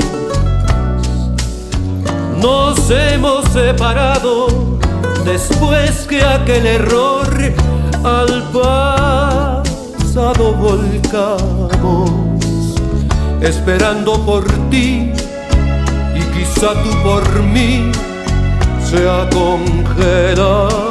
[2.42, 4.48] Nos hemos separado
[5.26, 7.28] después que aquel error
[8.06, 9.74] al pasado
[10.54, 12.12] volcamos,
[13.42, 15.12] esperando por ti
[16.16, 17.92] y quizá tú por mí
[18.90, 20.89] se ha congelado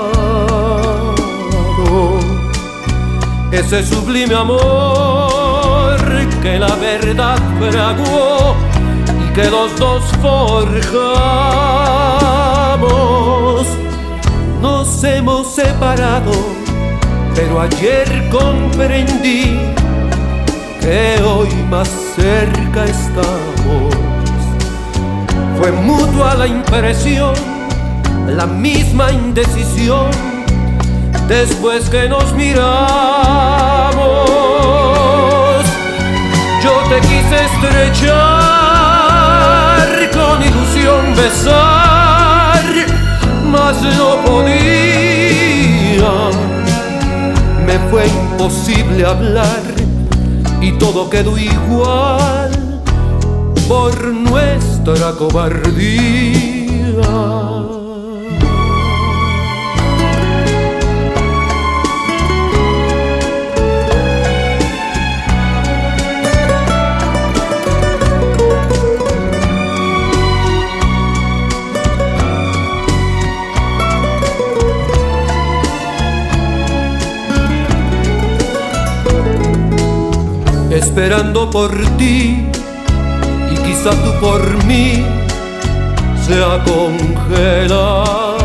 [3.51, 5.97] ese sublime amor
[6.43, 8.55] que la verdad fraguó
[9.25, 10.99] y que los dos forjamos.
[14.61, 16.33] Nos hemos separado,
[17.35, 19.59] pero ayer comprendí
[20.81, 23.95] que hoy más cerca estamos.
[25.59, 27.35] Fue mutua la impresión,
[28.27, 30.28] la misma indecisión
[31.29, 32.89] después que nos miramos.
[36.63, 38.17] Yo te quise estrechar,
[40.11, 42.65] con ilusión besar,
[43.47, 44.51] mas no podía.
[47.67, 49.63] Me fue imposible hablar
[50.63, 52.51] y todo quedó igual
[53.69, 56.59] por nuestra cobardía.
[80.79, 82.47] Esperando por ti
[83.53, 85.05] y quizá tú por mí
[86.25, 88.39] se ha congelado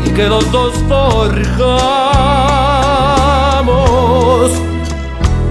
[0.05, 1.79] y que los dos forjamos.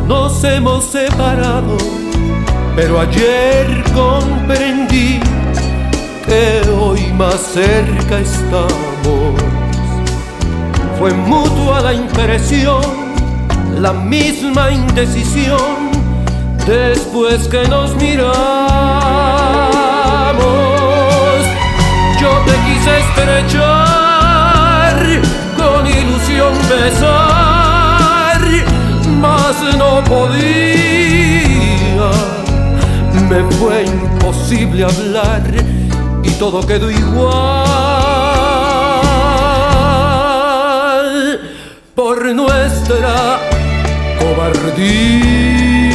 [0.08, 1.78] Nos hemos separado,
[2.76, 5.20] pero ayer comprendí
[6.28, 6.62] que
[7.58, 9.34] cerca estamos.
[11.00, 12.84] Fue mutua la impresión,
[13.80, 15.90] la misma indecisión,
[16.68, 18.28] después que nos miramos.
[22.22, 24.96] Yo te quise estrechar,
[25.58, 28.40] con ilusión besar,
[29.20, 30.48] mas no podía.
[33.28, 35.77] Me fue imposible hablar
[36.38, 37.66] todo quedó igual
[41.96, 43.40] por nuestra
[44.20, 45.87] cobardía.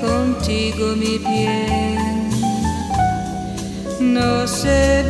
[0.00, 2.30] Contigo, mi bien,
[4.00, 5.02] no sé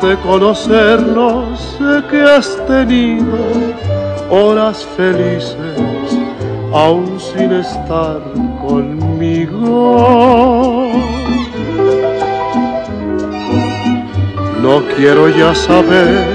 [0.00, 1.76] de conocernos.
[1.78, 3.38] Sé que has tenido
[4.30, 5.56] horas felices
[6.72, 8.20] aún sin estar
[8.60, 9.60] conmigo.
[14.62, 16.26] No quiero ya saber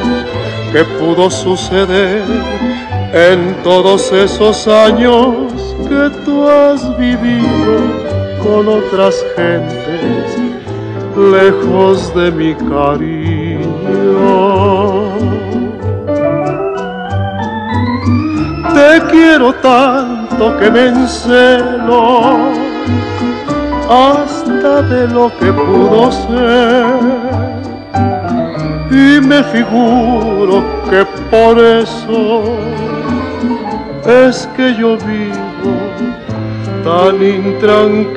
[0.72, 2.24] qué pudo suceder
[3.14, 7.80] en todos esos años que tú has vivido
[8.44, 9.84] con otras gentes
[11.16, 13.13] lejos de mi cariño.
[18.94, 22.52] Te quiero tanto que me encelo
[23.90, 26.86] hasta de lo que pudo ser
[28.92, 32.44] y me figuro que por eso
[34.06, 35.74] es que yo vivo
[36.84, 38.14] tan intranquilo.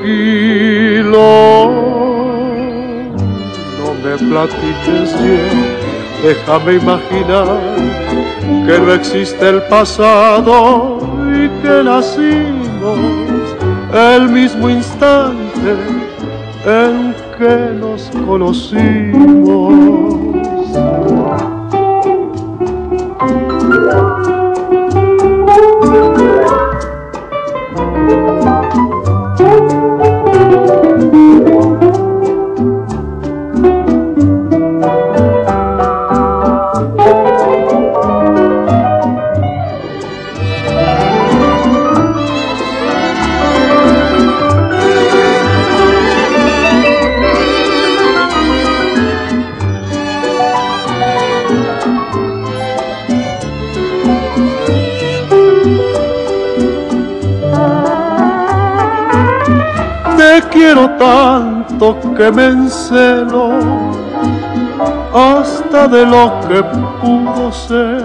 [3.78, 5.85] No me platiques bien,
[6.26, 7.46] déjame imaginar
[8.66, 10.98] que no existe el pasado
[11.32, 12.98] y que nacimos
[13.92, 15.76] el mismo instante
[16.64, 20.05] en que nos conocimos.
[62.16, 63.50] Que me encelo
[65.14, 66.62] hasta de lo que
[67.02, 68.04] pudo ser.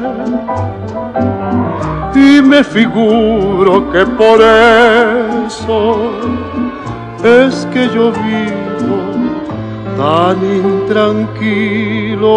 [2.13, 6.11] Y me figuro que por eso
[7.23, 8.99] es que yo vivo
[9.97, 12.31] tan intranquilo.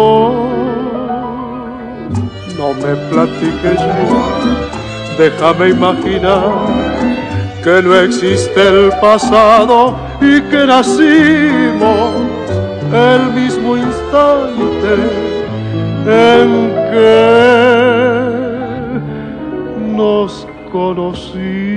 [2.57, 3.95] No me platiques ya,
[5.17, 6.53] déjame imaginar
[7.63, 10.65] que no existe el pasado y que
[12.93, 14.95] el mismo instante
[16.05, 16.49] en
[16.91, 17.15] que
[19.95, 21.74] nos conocimos.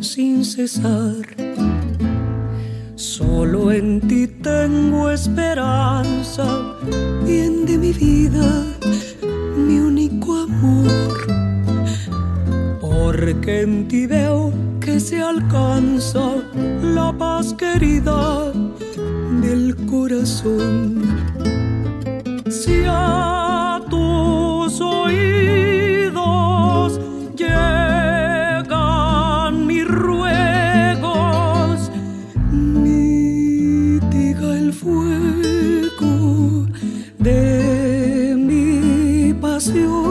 [0.00, 1.24] Sin cesar.
[2.96, 6.46] Solo en ti tengo esperanza,
[7.24, 8.64] bien de mi vida,
[9.56, 11.14] mi único amor
[13.14, 16.36] porque en ti veo que se alcanza
[16.82, 18.52] la paz querida
[19.42, 21.02] del corazón.
[22.48, 22.84] Si
[39.74, 40.03] mi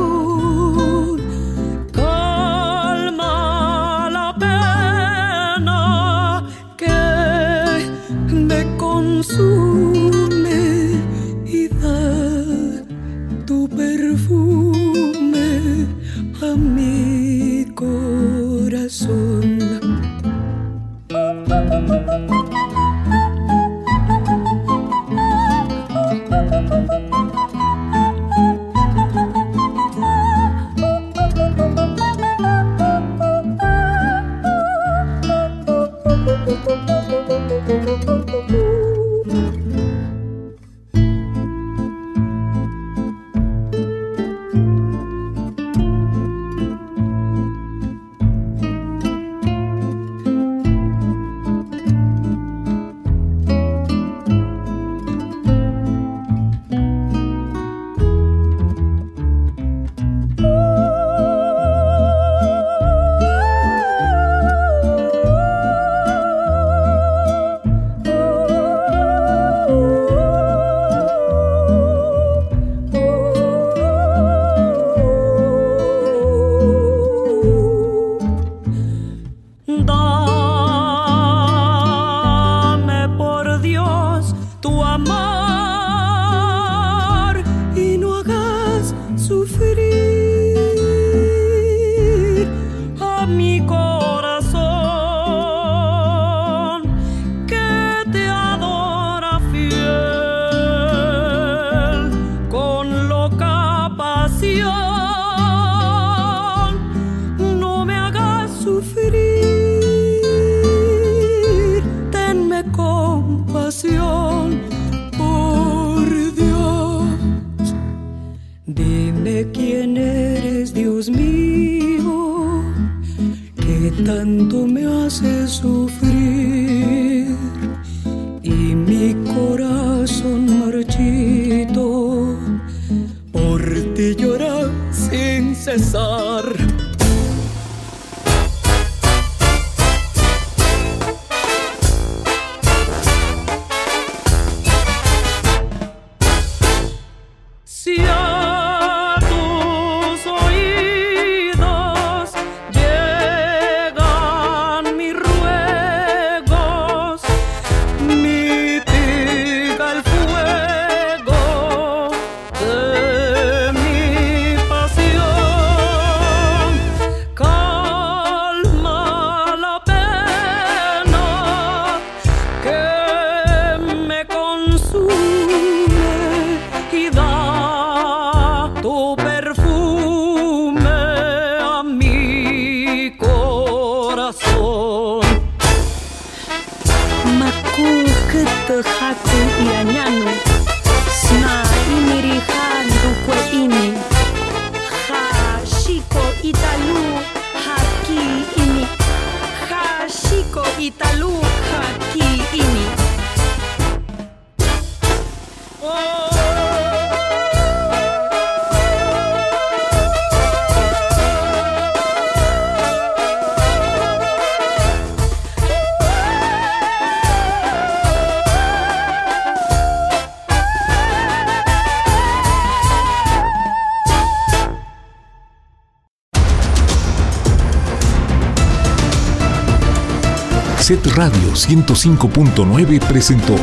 [231.15, 233.55] Radio 105.9 presentó